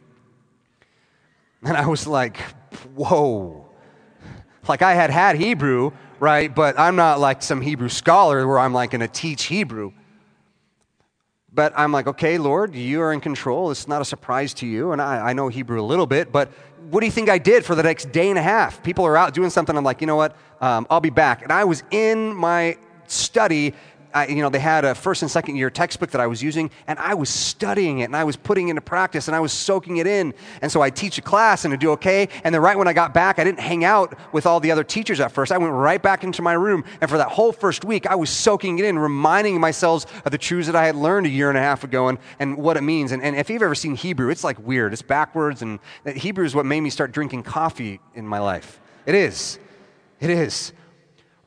And 1.63 1.75
I 1.75 1.87
was 1.87 2.07
like, 2.07 2.37
whoa. 2.95 3.65
Like 4.67 4.81
I 4.81 4.93
had 4.93 5.09
had 5.09 5.35
Hebrew, 5.35 5.91
right? 6.19 6.53
But 6.53 6.77
I'm 6.79 6.95
not 6.95 7.19
like 7.19 7.41
some 7.41 7.61
Hebrew 7.61 7.89
scholar 7.89 8.47
where 8.47 8.59
I'm 8.59 8.73
like 8.73 8.91
going 8.91 9.01
to 9.01 9.07
teach 9.07 9.45
Hebrew. 9.45 9.93
But 11.51 11.73
I'm 11.75 11.91
like, 11.91 12.07
okay, 12.07 12.37
Lord, 12.37 12.75
you 12.75 13.01
are 13.01 13.11
in 13.11 13.21
control. 13.21 13.71
It's 13.71 13.87
not 13.87 14.01
a 14.01 14.05
surprise 14.05 14.53
to 14.55 14.67
you. 14.67 14.91
And 14.91 15.01
I, 15.01 15.29
I 15.29 15.33
know 15.33 15.47
Hebrew 15.47 15.81
a 15.81 15.83
little 15.83 16.05
bit, 16.05 16.31
but 16.31 16.49
what 16.89 16.99
do 16.99 17.07
you 17.07 17.11
think 17.11 17.27
I 17.29 17.39
did 17.39 17.65
for 17.65 17.75
the 17.75 17.83
next 17.83 18.11
day 18.11 18.29
and 18.29 18.37
a 18.37 18.41
half? 18.41 18.83
People 18.83 19.05
are 19.05 19.17
out 19.17 19.33
doing 19.33 19.49
something. 19.49 19.75
I'm 19.75 19.83
like, 19.83 20.01
you 20.01 20.07
know 20.07 20.15
what? 20.15 20.35
Um, 20.61 20.87
I'll 20.89 20.99
be 20.99 21.09
back. 21.09 21.41
And 21.41 21.51
I 21.51 21.63
was 21.63 21.83
in 21.91 22.35
my 22.35 22.77
study 23.07 23.73
I, 24.13 24.27
you 24.27 24.41
know, 24.41 24.49
they 24.49 24.59
had 24.59 24.85
a 24.85 24.95
first 24.95 25.21
and 25.21 25.29
second 25.29 25.55
year 25.55 25.69
textbook 25.69 26.11
that 26.11 26.21
I 26.21 26.27
was 26.27 26.41
using, 26.41 26.71
and 26.87 26.97
I 26.97 27.13
was 27.13 27.29
studying 27.29 27.99
it 27.99 28.05
and 28.05 28.15
I 28.15 28.23
was 28.23 28.35
putting 28.35 28.67
it 28.67 28.71
into 28.71 28.81
practice 28.81 29.27
and 29.27 29.35
I 29.35 29.39
was 29.39 29.53
soaking 29.53 29.97
it 29.97 30.07
in. 30.07 30.33
And 30.61 30.71
so 30.71 30.81
I 30.81 30.89
teach 30.89 31.17
a 31.17 31.21
class 31.21 31.65
and 31.65 31.73
I 31.73 31.77
do 31.77 31.91
okay. 31.91 32.27
And 32.43 32.53
then 32.53 32.61
right 32.61 32.77
when 32.77 32.87
I 32.87 32.93
got 32.93 33.13
back, 33.13 33.37
I 33.37 33.43
didn't 33.43 33.59
hang 33.59 33.83
out 33.83 34.17
with 34.33 34.45
all 34.45 34.59
the 34.59 34.71
other 34.71 34.83
teachers 34.83 35.19
at 35.19 35.31
first. 35.31 35.51
I 35.51 35.57
went 35.57 35.73
right 35.73 36.01
back 36.01 36.23
into 36.23 36.41
my 36.41 36.53
room, 36.53 36.83
and 37.01 37.09
for 37.09 37.17
that 37.17 37.29
whole 37.29 37.51
first 37.51 37.85
week, 37.85 38.07
I 38.07 38.15
was 38.15 38.29
soaking 38.29 38.79
it 38.79 38.85
in, 38.85 38.97
reminding 38.97 39.59
myself 39.59 40.25
of 40.25 40.31
the 40.31 40.37
truths 40.37 40.67
that 40.67 40.75
I 40.75 40.85
had 40.85 40.95
learned 40.95 41.27
a 41.27 41.29
year 41.29 41.49
and 41.49 41.57
a 41.57 41.61
half 41.61 41.83
ago 41.83 42.07
and, 42.07 42.17
and 42.39 42.57
what 42.57 42.77
it 42.77 42.81
means. 42.81 43.11
And, 43.11 43.21
and 43.21 43.35
if 43.35 43.49
you've 43.49 43.61
ever 43.61 43.75
seen 43.75 43.95
Hebrew, 43.95 44.29
it's 44.29 44.43
like 44.43 44.57
weird. 44.59 44.93
It's 44.93 45.01
backwards, 45.01 45.61
and 45.61 45.79
Hebrew 46.05 46.45
is 46.45 46.55
what 46.55 46.65
made 46.65 46.81
me 46.81 46.89
start 46.89 47.11
drinking 47.11 47.43
coffee 47.43 47.99
in 48.15 48.27
my 48.27 48.39
life. 48.39 48.79
It 49.05 49.15
is. 49.15 49.59
It 50.19 50.29
is 50.29 50.73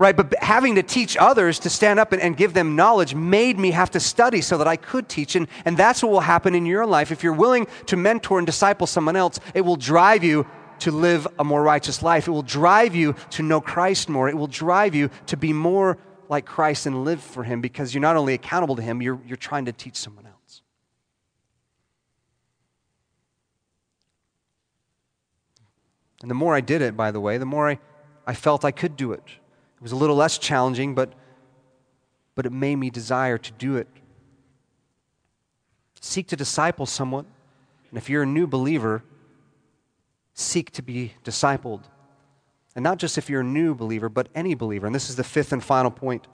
right? 0.03 0.17
But 0.17 0.35
having 0.43 0.75
to 0.75 0.83
teach 0.83 1.17
others 1.17 1.61
to 1.61 1.71
stand 1.71 2.01
up 2.01 2.13
and, 2.13 2.21
and, 2.21 2.37
give 2.37 2.55
them 2.55 2.75
knowledge 2.75 3.15
made 3.15 3.57
me 3.57 3.71
have 3.71 3.93
to 3.93 4.01
study 4.01 4.41
so 4.41 4.59
that 4.59 4.67
I 4.67 4.75
could 4.75 5.09
teach. 5.09 5.37
And, 5.37 5.47
and 5.65 5.77
that's 5.77 6.03
what 6.03 6.11
will 6.11 6.21
happen 6.21 6.57
in 6.57 6.67
your 6.67 6.85
life. 6.85 7.13
If 7.13 7.23
you're 7.23 7.33
willing 7.33 7.69
to 7.87 7.97
mentor 7.97 8.39
and 8.39 8.47
disciple 8.47 8.89
someone 8.89 9.15
else, 9.15 9.39
it 9.55 9.61
will 9.61 9.77
drive 9.77 10.25
you 10.25 10.45
to 10.81 10.91
live 10.91 11.29
a 11.39 11.45
more 11.45 11.63
righteous 11.63 12.03
life. 12.03 12.27
It 12.27 12.33
will 12.33 12.43
drive 12.43 12.97
you 12.97 13.15
to 13.31 13.45
know 13.45 13.61
Christ 13.61 14.09
more. 14.09 14.29
It 14.29 14.37
will 14.37 14.49
drive 14.49 14.97
you 14.97 15.09
to 15.27 15.37
be 15.37 15.53
more 15.53 15.99
like 16.29 16.47
Christ 16.47 16.87
and 16.87 17.05
live 17.05 17.23
for 17.23 17.45
Him 17.45 17.61
because 17.61 17.95
you're 17.95 18.03
not 18.03 18.17
only 18.17 18.35
accountable 18.35 18.75
to 18.75 18.83
Him, 18.83 19.01
you're, 19.01 19.21
you're 19.25 19.37
trying 19.37 19.67
to 19.67 19.73
teach 19.73 19.95
someone 19.95 20.27
else. 20.27 20.63
And 26.23 26.31
the 26.31 26.35
more 26.35 26.57
I 26.57 26.61
did 26.61 26.83
it, 26.83 26.97
by 26.97 27.13
the 27.13 27.21
way, 27.21 27.39
the 27.39 27.47
more 27.47 27.71
I, 27.71 27.79
I 28.27 28.35
felt 28.35 28.65
I 28.65 28.71
could 28.71 28.97
do 28.97 29.13
it. 29.13 29.23
It 29.27 29.83
was 29.83 29.93
a 29.93 29.97
little 29.97 30.17
less 30.17 30.39
challenging, 30.39 30.95
but, 30.95 31.13
but 32.35 32.47
it 32.47 32.53
made 32.53 32.77
me 32.77 32.91
desire 32.91 33.39
to 33.39 33.53
do 33.53 33.77
it. 33.77 33.89
Seek 36.01 36.29
to 36.29 36.37
disciple 36.37 36.87
someone. 36.87 37.27
And 37.91 37.99
if 37.99 38.09
you're 38.09 38.23
a 38.23 38.27
new 38.27 38.47
believer, 38.47 39.03
seek 40.35 40.71
to 40.73 40.83
be 40.83 41.15
discipled. 41.25 41.83
And 42.75 42.83
not 42.83 42.99
just 42.99 43.19
if 43.19 43.29
you're 43.29 43.43
a 43.43 43.45
new 43.45 43.75
believer, 43.75 44.09
but 44.09 44.29
any 44.35 44.55
believer. 44.55 44.87
And 44.87 44.95
this 44.95 45.11
is 45.11 45.17
the 45.17 45.25
fifth 45.25 45.53
and 45.53 45.63
final 45.63 45.91
point 45.91 46.27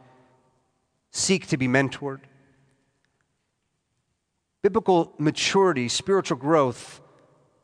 seek 1.11 1.47
to 1.49 1.57
be 1.57 1.67
mentored. 1.67 2.21
Biblical 4.63 5.15
maturity, 5.19 5.89
spiritual 5.89 6.37
growth, 6.37 7.01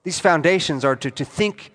these 0.03 0.19
foundations 0.19 0.85
are 0.85 0.97
to, 0.97 1.11
to 1.11 1.25
think 1.25 1.73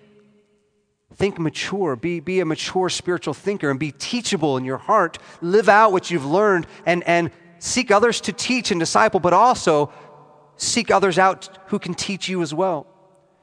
Think 1.20 1.38
mature. 1.38 1.98
Be, 1.98 2.22
be 2.22 2.40
a 2.40 2.46
mature 2.46 2.88
spiritual 2.88 3.34
thinker 3.34 3.70
and 3.70 3.78
be 3.78 3.92
teachable 3.92 4.56
in 4.56 4.64
your 4.64 4.78
heart. 4.78 5.18
Live 5.42 5.68
out 5.68 5.92
what 5.92 6.10
you've 6.10 6.26
learned 6.26 6.66
and, 6.86 7.04
and 7.04 7.30
seek 7.60 7.92
others 7.92 8.22
to 8.22 8.32
teach 8.32 8.72
and 8.72 8.80
disciple, 8.80 9.20
but 9.20 9.34
also 9.34 9.92
seek 10.56 10.90
others 10.90 11.20
out 11.20 11.60
who 11.68 11.78
can 11.78 11.94
teach 11.94 12.30
you 12.30 12.42
as 12.42 12.54
well. 12.54 12.88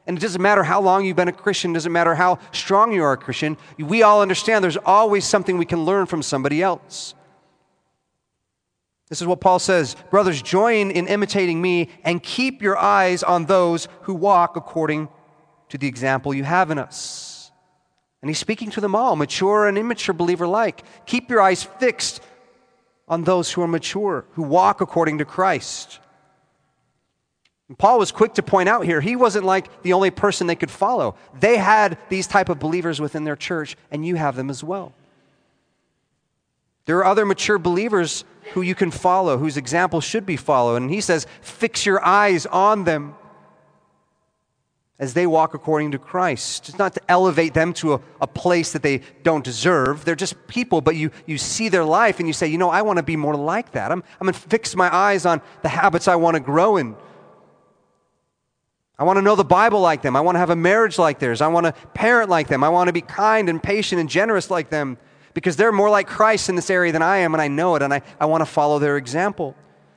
And 0.07 0.17
it 0.17 0.23
doesn't 0.23 0.41
matter 0.41 0.63
how 0.63 0.81
long 0.81 1.05
you've 1.05 1.17
been 1.17 1.29
a 1.29 1.33
Christian, 1.33 1.75
doesn't 1.75 1.93
matter 1.93 2.15
how 2.15 2.39
strong 2.51 2.95
you 2.95 3.05
are 3.05 3.13
a 3.13 3.17
Christian. 3.19 3.59
We 3.79 4.03
all 4.03 4.23
understand 4.23 4.65
there's 4.65 4.79
always 4.79 5.27
something 5.27 5.59
we 5.59 5.67
can 5.67 5.85
learn 5.85 6.07
from 6.07 6.23
somebody 6.23 6.63
else. 6.63 7.15
This 9.11 9.21
is 9.21 9.27
what 9.27 9.43
Paul 9.43 9.59
says 9.59 9.97
Brothers, 10.11 10.41
join 10.41 10.91
in 10.91 11.09
imitating 11.09 11.61
me 11.61 11.91
and 12.05 12.23
keep 12.23 12.63
your 12.63 12.79
eyes 12.79 13.23
on 13.23 13.45
those 13.45 13.87
who 14.03 14.15
walk 14.15 14.57
according 14.57 15.11
to 15.69 15.77
the 15.77 15.89
example 15.89 16.33
you 16.33 16.45
have 16.45 16.71
in 16.71 16.79
us. 16.79 17.36
And 18.23 18.31
he's 18.31 18.39
speaking 18.39 18.71
to 18.71 18.81
them 18.81 18.95
all, 18.95 19.15
mature 19.15 19.67
and 19.67 19.77
immature 19.77 20.15
believer 20.15 20.45
alike. 20.45 20.83
Keep 21.07 21.31
your 21.31 21.41
eyes 21.41 21.63
fixed 21.63 22.23
on 23.09 23.25
those 23.25 23.53
who 23.53 23.63
are 23.63 23.69
mature, 23.69 24.25
who 24.33 24.43
walk 24.43 24.81
according 24.81 25.19
to 25.19 25.25
Christ. 25.25 26.01
And 27.69 27.79
Paul 27.79 27.99
was 27.99 28.13
quick 28.13 28.35
to 28.35 28.43
point 28.43 28.69
out 28.69 28.85
here, 28.85 29.01
he 29.01 29.17
wasn't 29.17 29.45
like 29.45 29.83
the 29.83 29.93
only 29.93 30.11
person 30.11 30.47
they 30.47 30.55
could 30.55 30.71
follow. 30.71 31.17
They 31.39 31.57
had 31.57 31.99
these 32.09 32.27
type 32.27 32.49
of 32.49 32.59
believers 32.59 33.01
within 33.01 33.25
their 33.25 33.37
church, 33.37 33.77
and 33.91 34.07
you 34.07 34.17
have 34.17 34.37
them 34.37 34.51
as 34.51 34.63
well. 34.63 34.93
There 36.87 36.99
are 36.99 37.05
other 37.05 37.27
mature 37.27 37.59
believers 37.59 38.25
who 38.55 38.63
you 38.63 38.77
can 38.77 38.93
follow, 38.93 39.39
whose 39.39 39.57
example 39.57 40.01
should 40.01 40.25
be 40.25 40.37
followed. 40.37 40.77
And 40.77 40.91
he 40.91 41.01
says, 41.01 41.27
fix 41.41 41.85
your 41.85 42.05
eyes 42.05 42.47
on 42.47 42.85
them 42.85 43.17
as 44.99 45.13
they 45.13 45.27
walk 45.27 45.53
according 45.53 45.91
to 45.91 45.99
Christ. 45.99 46.69
It's 46.69 46.79
not 46.79 46.95
to 46.95 47.03
elevate 47.09 47.53
them 47.53 47.75
to 47.75 47.95
a, 47.95 48.01
a, 48.21 48.27
place 48.27 48.73
that 48.73 48.83
they 48.83 49.03
don't 49.23 49.45
deserve. 49.45 50.07
They're 50.07 50.15
just 50.15 50.47
people, 50.47 50.81
but 50.81 50.97
you, 50.97 51.11
you 51.27 51.37
see 51.37 51.69
their 51.69 51.85
life 51.85 52.19
and 52.19 52.27
you 52.27 52.33
say, 52.33 52.47
you 52.47 52.57
know, 52.57 52.71
I 52.71 52.81
want 52.81 52.97
to 52.97 53.03
be 53.03 53.17
more 53.17 53.37
like 53.37 53.73
that. 53.73 53.93
I'm, 53.93 54.03
I'm 54.21 54.27
going 54.27 54.33
to 54.33 54.41
fix 54.41 54.75
my 54.75 54.95
eyes 54.95 55.27
on 55.27 55.43
the 55.63 55.69
habits 55.69 56.09
I 56.09 56.17
want 56.17 56.35
to 56.37 56.41
grow 56.41 56.79
in. 56.79 56.97
I 58.99 59.05
want 59.05 59.19
to 59.19 59.23
know 59.23 59.37
the 59.37 59.45
Bible 59.45 59.81
like 59.81 60.01
them. 60.01 60.17
I 60.17 60.21
want 60.23 60.37
to 60.37 60.41
have 60.41 60.49
a 60.49 60.57
marriage 60.57 60.99
like 60.99 61.19
theirs. 61.19 61.43
I 61.43 61.49
want 61.49 61.67
to 61.67 61.73
parent 61.93 62.31
like 62.31 62.49
them. 62.49 62.65
I 62.65 62.71
want 62.71 62.89
to 62.89 62.95
be 62.95 63.03
kind 63.03 63.51
and 63.51 63.63
patient 63.63 64.01
and 64.01 64.09
generous 64.09 64.51
like 64.51 64.71
them 64.71 64.97
because 65.35 65.57
they're 65.57 65.73
more 65.73 65.91
like 65.91 66.07
Christ 66.07 66.49
in 66.49 66.57
this 66.57 66.71
area 66.71 66.93
than 66.93 67.03
I 67.03 67.19
am, 67.19 67.35
and 67.35 67.43
I 67.43 67.49
know 67.49 67.75
it, 67.77 67.83
and 67.83 67.93
I, 67.93 68.01
I 68.19 68.25
want 68.25 68.41
to 68.41 68.47
follow 68.47 68.79
their 68.79 68.97
example. 68.97 69.55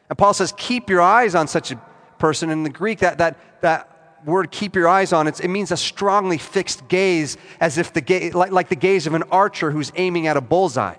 And 0.10 0.18
Paul 0.18 0.34
says, 0.34 0.54
keep 0.58 0.90
your 0.90 1.00
eyes 1.00 1.34
on 1.34 1.48
such 1.48 1.72
a 1.72 1.82
person. 2.18 2.50
In 2.50 2.64
the 2.64 2.70
Greek, 2.70 3.00
that, 3.00 3.20
that, 3.20 3.62
that 3.62 3.99
word 4.26 4.52
keep 4.52 4.76
your 4.76 4.88
eyes 4.88 5.14
on, 5.14 5.28
it 5.28 5.40
it 5.40 5.48
means 5.48 5.72
a 5.72 5.78
strongly 5.78 6.38
fixed 6.38 6.88
gaze, 6.88 7.38
as 7.60 7.78
if 7.78 7.94
the 7.94 8.02
gaze, 8.02 8.34
like, 8.34 8.52
like 8.52 8.70
the 8.70 8.76
gaze 8.76 9.08
of 9.08 9.14
an 9.14 9.24
archer 9.24 9.72
who's 9.72 9.92
aiming 9.96 10.28
at 10.28 10.38
a 10.38 10.42
bullseye. 10.42 10.96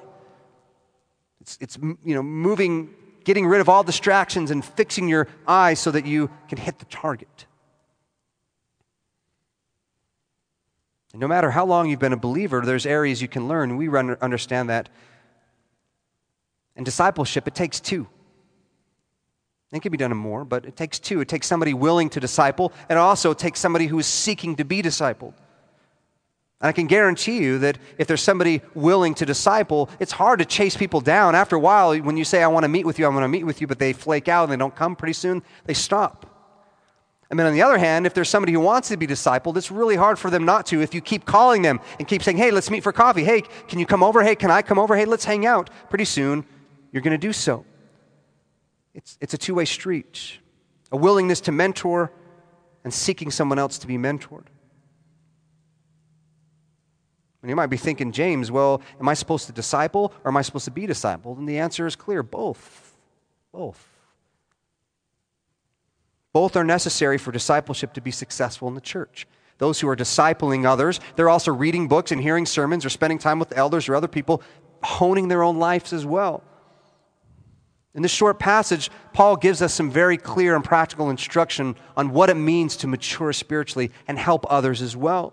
It's, 1.40 1.58
it's 1.60 1.78
you 1.78 2.14
know, 2.14 2.22
moving, 2.22 2.94
getting 3.24 3.46
rid 3.46 3.60
of 3.60 3.68
all 3.68 3.82
distractions 3.82 4.50
and 4.50 4.64
fixing 4.64 5.08
your 5.08 5.28
eyes 5.46 5.80
so 5.80 5.90
that 5.90 6.06
you 6.06 6.30
can 6.48 6.58
hit 6.58 6.78
the 6.78 6.84
target. 6.86 7.46
no 11.12 11.26
matter 11.26 11.50
how 11.50 11.66
long 11.66 11.90
you've 11.90 11.98
been 11.98 12.12
a 12.12 12.16
believer, 12.16 12.60
there's 12.64 12.86
areas 12.86 13.20
you 13.20 13.26
can 13.28 13.48
learn. 13.48 13.76
We 13.76 13.88
understand 13.88 14.70
that. 14.70 14.88
And 16.76 16.84
discipleship, 16.84 17.48
it 17.48 17.54
takes 17.54 17.80
two. 17.80 18.06
It 19.72 19.82
can 19.82 19.92
be 19.92 19.98
done 19.98 20.10
in 20.10 20.18
more, 20.18 20.44
but 20.44 20.64
it 20.64 20.76
takes 20.76 20.98
two. 20.98 21.20
It 21.20 21.28
takes 21.28 21.46
somebody 21.46 21.74
willing 21.74 22.10
to 22.10 22.20
disciple, 22.20 22.72
and 22.88 22.98
also 22.98 23.30
it 23.30 23.38
takes 23.38 23.60
somebody 23.60 23.86
who 23.86 23.98
is 23.98 24.06
seeking 24.06 24.56
to 24.56 24.64
be 24.64 24.82
discipled. 24.82 25.34
And 26.60 26.68
I 26.68 26.72
can 26.72 26.88
guarantee 26.88 27.38
you 27.38 27.58
that 27.60 27.78
if 27.96 28.06
there's 28.06 28.20
somebody 28.20 28.62
willing 28.74 29.14
to 29.14 29.24
disciple, 29.24 29.88
it's 29.98 30.12
hard 30.12 30.40
to 30.40 30.44
chase 30.44 30.76
people 30.76 31.00
down. 31.00 31.34
After 31.34 31.56
a 31.56 31.60
while, 31.60 31.96
when 31.98 32.16
you 32.16 32.24
say, 32.24 32.42
I 32.42 32.48
want 32.48 32.64
to 32.64 32.68
meet 32.68 32.84
with 32.84 32.98
you, 32.98 33.06
I 33.06 33.08
want 33.08 33.22
to 33.22 33.28
meet 33.28 33.44
with 33.44 33.60
you, 33.60 33.66
but 33.66 33.78
they 33.78 33.92
flake 33.92 34.28
out 34.28 34.42
and 34.42 34.52
they 34.52 34.56
don't 34.56 34.74
come 34.74 34.96
pretty 34.96 35.14
soon, 35.14 35.42
they 35.64 35.74
stop. 35.74 36.26
And 37.30 37.38
then 37.38 37.46
on 37.46 37.54
the 37.54 37.62
other 37.62 37.78
hand, 37.78 38.06
if 38.06 38.12
there's 38.12 38.28
somebody 38.28 38.52
who 38.52 38.58
wants 38.58 38.88
to 38.88 38.96
be 38.96 39.06
discipled, 39.06 39.56
it's 39.56 39.70
really 39.70 39.94
hard 39.94 40.18
for 40.18 40.30
them 40.30 40.44
not 40.44 40.66
to 40.66 40.82
if 40.82 40.92
you 40.92 41.00
keep 41.00 41.24
calling 41.24 41.62
them 41.62 41.78
and 42.00 42.08
keep 42.08 42.24
saying, 42.24 42.36
hey, 42.36 42.50
let's 42.50 42.70
meet 42.70 42.82
for 42.82 42.92
coffee. 42.92 43.22
Hey, 43.22 43.42
can 43.68 43.78
you 43.78 43.86
come 43.86 44.02
over? 44.02 44.24
Hey, 44.24 44.34
can 44.34 44.50
I 44.50 44.62
come 44.62 44.80
over? 44.80 44.96
Hey, 44.96 45.04
let's 45.04 45.24
hang 45.24 45.46
out. 45.46 45.70
Pretty 45.88 46.04
soon, 46.04 46.44
you're 46.90 47.02
going 47.02 47.12
to 47.12 47.18
do 47.18 47.32
so. 47.32 47.64
It's, 48.94 49.18
it's 49.20 49.34
a 49.34 49.38
two 49.38 49.54
way 49.54 49.64
street 49.64 50.38
a 50.92 50.96
willingness 50.96 51.40
to 51.42 51.52
mentor 51.52 52.12
and 52.84 52.92
seeking 52.92 53.30
someone 53.30 53.58
else 53.58 53.78
to 53.78 53.86
be 53.86 53.96
mentored. 53.96 54.46
And 57.42 57.48
you 57.48 57.56
might 57.56 57.68
be 57.68 57.76
thinking, 57.76 58.12
James, 58.12 58.50
well, 58.50 58.82
am 59.00 59.08
I 59.08 59.14
supposed 59.14 59.46
to 59.46 59.52
disciple 59.52 60.12
or 60.24 60.30
am 60.30 60.36
I 60.36 60.42
supposed 60.42 60.66
to 60.66 60.70
be 60.70 60.86
discipled? 60.86 61.38
And 61.38 61.48
the 61.48 61.58
answer 61.58 61.86
is 61.86 61.96
clear 61.96 62.22
both. 62.22 62.96
Both. 63.52 63.86
Both 66.32 66.56
are 66.56 66.64
necessary 66.64 67.18
for 67.18 67.32
discipleship 67.32 67.94
to 67.94 68.00
be 68.00 68.10
successful 68.10 68.68
in 68.68 68.74
the 68.74 68.80
church. 68.80 69.26
Those 69.58 69.80
who 69.80 69.88
are 69.88 69.96
discipling 69.96 70.64
others, 70.64 71.00
they're 71.16 71.28
also 71.28 71.52
reading 71.52 71.88
books 71.88 72.12
and 72.12 72.20
hearing 72.20 72.46
sermons 72.46 72.84
or 72.84 72.90
spending 72.90 73.18
time 73.18 73.38
with 73.38 73.56
elders 73.56 73.88
or 73.88 73.94
other 73.94 74.08
people, 74.08 74.42
honing 74.82 75.28
their 75.28 75.42
own 75.42 75.58
lives 75.58 75.92
as 75.92 76.06
well. 76.06 76.42
In 77.94 78.02
this 78.02 78.12
short 78.12 78.38
passage, 78.38 78.88
Paul 79.12 79.36
gives 79.36 79.62
us 79.62 79.74
some 79.74 79.90
very 79.90 80.16
clear 80.16 80.54
and 80.54 80.64
practical 80.64 81.10
instruction 81.10 81.74
on 81.96 82.10
what 82.10 82.30
it 82.30 82.34
means 82.34 82.76
to 82.78 82.86
mature 82.86 83.32
spiritually 83.32 83.90
and 84.06 84.18
help 84.18 84.46
others 84.48 84.80
as 84.80 84.96
well. 84.96 85.32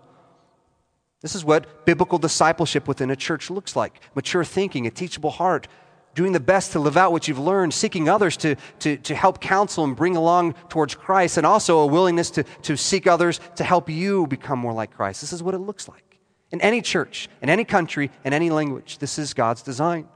This 1.20 1.34
is 1.34 1.44
what 1.44 1.86
biblical 1.86 2.18
discipleship 2.18 2.88
within 2.88 3.10
a 3.10 3.16
church 3.16 3.50
looks 3.50 3.76
like 3.76 4.00
mature 4.14 4.44
thinking, 4.44 4.86
a 4.86 4.90
teachable 4.90 5.30
heart, 5.30 5.68
doing 6.14 6.32
the 6.32 6.40
best 6.40 6.72
to 6.72 6.80
live 6.80 6.96
out 6.96 7.12
what 7.12 7.28
you've 7.28 7.38
learned, 7.38 7.72
seeking 7.72 8.08
others 8.08 8.36
to, 8.36 8.56
to, 8.80 8.96
to 8.96 9.14
help 9.14 9.40
counsel 9.40 9.84
and 9.84 9.94
bring 9.94 10.16
along 10.16 10.54
towards 10.68 10.94
Christ, 10.94 11.36
and 11.36 11.46
also 11.46 11.78
a 11.78 11.86
willingness 11.86 12.30
to, 12.32 12.42
to 12.62 12.76
seek 12.76 13.06
others 13.06 13.38
to 13.54 13.62
help 13.62 13.88
you 13.88 14.26
become 14.26 14.58
more 14.58 14.72
like 14.72 14.92
Christ. 14.92 15.20
This 15.20 15.32
is 15.32 15.44
what 15.44 15.54
it 15.54 15.58
looks 15.58 15.88
like. 15.88 16.18
In 16.50 16.60
any 16.60 16.82
church, 16.82 17.28
in 17.40 17.50
any 17.50 17.64
country, 17.64 18.10
in 18.24 18.32
any 18.32 18.50
language, 18.50 18.98
this 18.98 19.18
is 19.18 19.32
God's 19.32 19.62
design. 19.62 20.08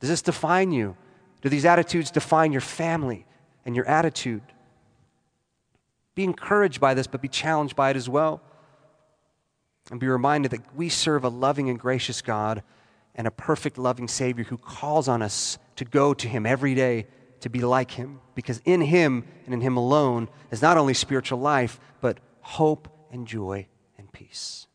Does 0.00 0.08
this 0.08 0.22
define 0.22 0.72
you? 0.72 0.96
Do 1.42 1.48
these 1.48 1.64
attitudes 1.64 2.10
define 2.10 2.52
your 2.52 2.60
family 2.60 3.26
and 3.64 3.76
your 3.76 3.86
attitude? 3.86 4.42
Be 6.14 6.24
encouraged 6.24 6.80
by 6.80 6.94
this, 6.94 7.06
but 7.06 7.22
be 7.22 7.28
challenged 7.28 7.76
by 7.76 7.90
it 7.90 7.96
as 7.96 8.08
well. 8.08 8.42
And 9.90 10.00
be 10.00 10.08
reminded 10.08 10.50
that 10.52 10.74
we 10.74 10.88
serve 10.88 11.24
a 11.24 11.28
loving 11.28 11.68
and 11.68 11.78
gracious 11.78 12.22
God 12.22 12.62
and 13.14 13.26
a 13.26 13.30
perfect, 13.30 13.78
loving 13.78 14.08
Savior 14.08 14.44
who 14.44 14.56
calls 14.56 15.08
on 15.08 15.22
us 15.22 15.58
to 15.76 15.84
go 15.84 16.14
to 16.14 16.28
Him 16.28 16.46
every 16.46 16.74
day 16.74 17.06
to 17.40 17.48
be 17.48 17.60
like 17.60 17.92
Him. 17.92 18.20
Because 18.34 18.60
in 18.64 18.80
Him 18.80 19.24
and 19.44 19.54
in 19.54 19.60
Him 19.60 19.76
alone 19.76 20.28
is 20.50 20.62
not 20.62 20.76
only 20.76 20.94
spiritual 20.94 21.40
life, 21.40 21.80
but 22.00 22.18
hope 22.40 22.88
and 23.10 23.26
joy 23.26 23.66
and 23.98 24.12
peace. 24.12 24.66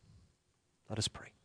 Let 0.88 0.98
us 0.98 1.08
pray. 1.08 1.35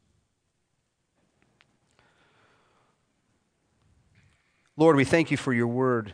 Lord, 4.78 4.96
we 4.96 5.06
thank 5.06 5.32
you 5.32 5.38
for 5.38 5.54
your 5.54 5.68
word. 5.68 6.14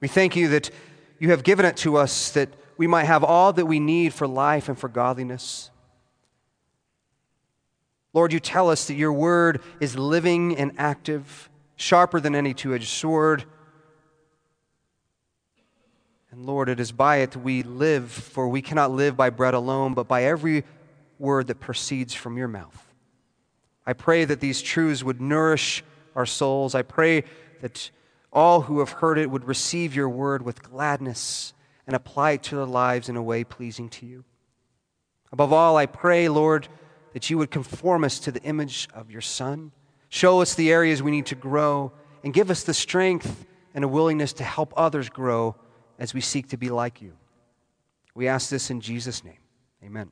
We 0.00 0.08
thank 0.08 0.36
you 0.36 0.48
that 0.48 0.70
you 1.18 1.30
have 1.30 1.42
given 1.42 1.64
it 1.64 1.76
to 1.78 1.96
us 1.96 2.30
that 2.32 2.50
we 2.76 2.86
might 2.86 3.04
have 3.04 3.24
all 3.24 3.52
that 3.52 3.66
we 3.66 3.80
need 3.80 4.12
for 4.12 4.26
life 4.26 4.68
and 4.68 4.78
for 4.78 4.88
godliness. 4.88 5.70
Lord, 8.12 8.32
you 8.32 8.40
tell 8.40 8.70
us 8.70 8.86
that 8.86 8.94
your 8.94 9.12
word 9.12 9.60
is 9.80 9.96
living 9.96 10.56
and 10.56 10.72
active, 10.78 11.50
sharper 11.76 12.20
than 12.20 12.34
any 12.34 12.54
two 12.54 12.74
edged 12.74 12.88
sword. 12.88 13.44
And 16.30 16.46
Lord, 16.46 16.68
it 16.68 16.80
is 16.80 16.92
by 16.92 17.16
it 17.18 17.36
we 17.36 17.62
live, 17.62 18.10
for 18.10 18.48
we 18.48 18.62
cannot 18.62 18.90
live 18.90 19.16
by 19.16 19.30
bread 19.30 19.54
alone, 19.54 19.94
but 19.94 20.08
by 20.08 20.24
every 20.24 20.64
word 21.18 21.46
that 21.48 21.60
proceeds 21.60 22.14
from 22.14 22.36
your 22.36 22.48
mouth. 22.48 22.92
I 23.86 23.92
pray 23.92 24.24
that 24.24 24.40
these 24.40 24.62
truths 24.62 25.02
would 25.02 25.20
nourish 25.20 25.82
our 26.14 26.26
souls. 26.26 26.74
I 26.74 26.82
pray 26.82 27.24
that 27.60 27.90
all 28.32 28.62
who 28.62 28.80
have 28.80 28.90
heard 28.90 29.18
it 29.18 29.30
would 29.30 29.44
receive 29.44 29.94
your 29.94 30.08
word 30.08 30.42
with 30.42 30.62
gladness 30.62 31.54
and 31.86 31.94
apply 31.94 32.32
it 32.32 32.42
to 32.44 32.56
their 32.56 32.66
lives 32.66 33.08
in 33.08 33.16
a 33.16 33.22
way 33.22 33.44
pleasing 33.44 33.88
to 33.90 34.06
you. 34.06 34.24
Above 35.32 35.52
all, 35.52 35.76
I 35.76 35.86
pray, 35.86 36.28
Lord, 36.28 36.68
that 37.12 37.30
you 37.30 37.38
would 37.38 37.50
conform 37.50 38.04
us 38.04 38.18
to 38.20 38.32
the 38.32 38.42
image 38.42 38.88
of 38.94 39.10
your 39.10 39.20
Son. 39.20 39.72
Show 40.08 40.40
us 40.40 40.54
the 40.54 40.72
areas 40.72 41.02
we 41.02 41.10
need 41.10 41.26
to 41.26 41.34
grow 41.34 41.92
and 42.22 42.32
give 42.32 42.50
us 42.50 42.64
the 42.64 42.74
strength 42.74 43.46
and 43.74 43.84
a 43.84 43.88
willingness 43.88 44.32
to 44.34 44.44
help 44.44 44.72
others 44.76 45.08
grow 45.08 45.56
as 45.98 46.14
we 46.14 46.20
seek 46.20 46.48
to 46.48 46.56
be 46.56 46.70
like 46.70 47.02
you. 47.02 47.12
We 48.14 48.28
ask 48.28 48.48
this 48.48 48.70
in 48.70 48.80
Jesus' 48.80 49.24
name. 49.24 49.38
Amen. 49.82 50.10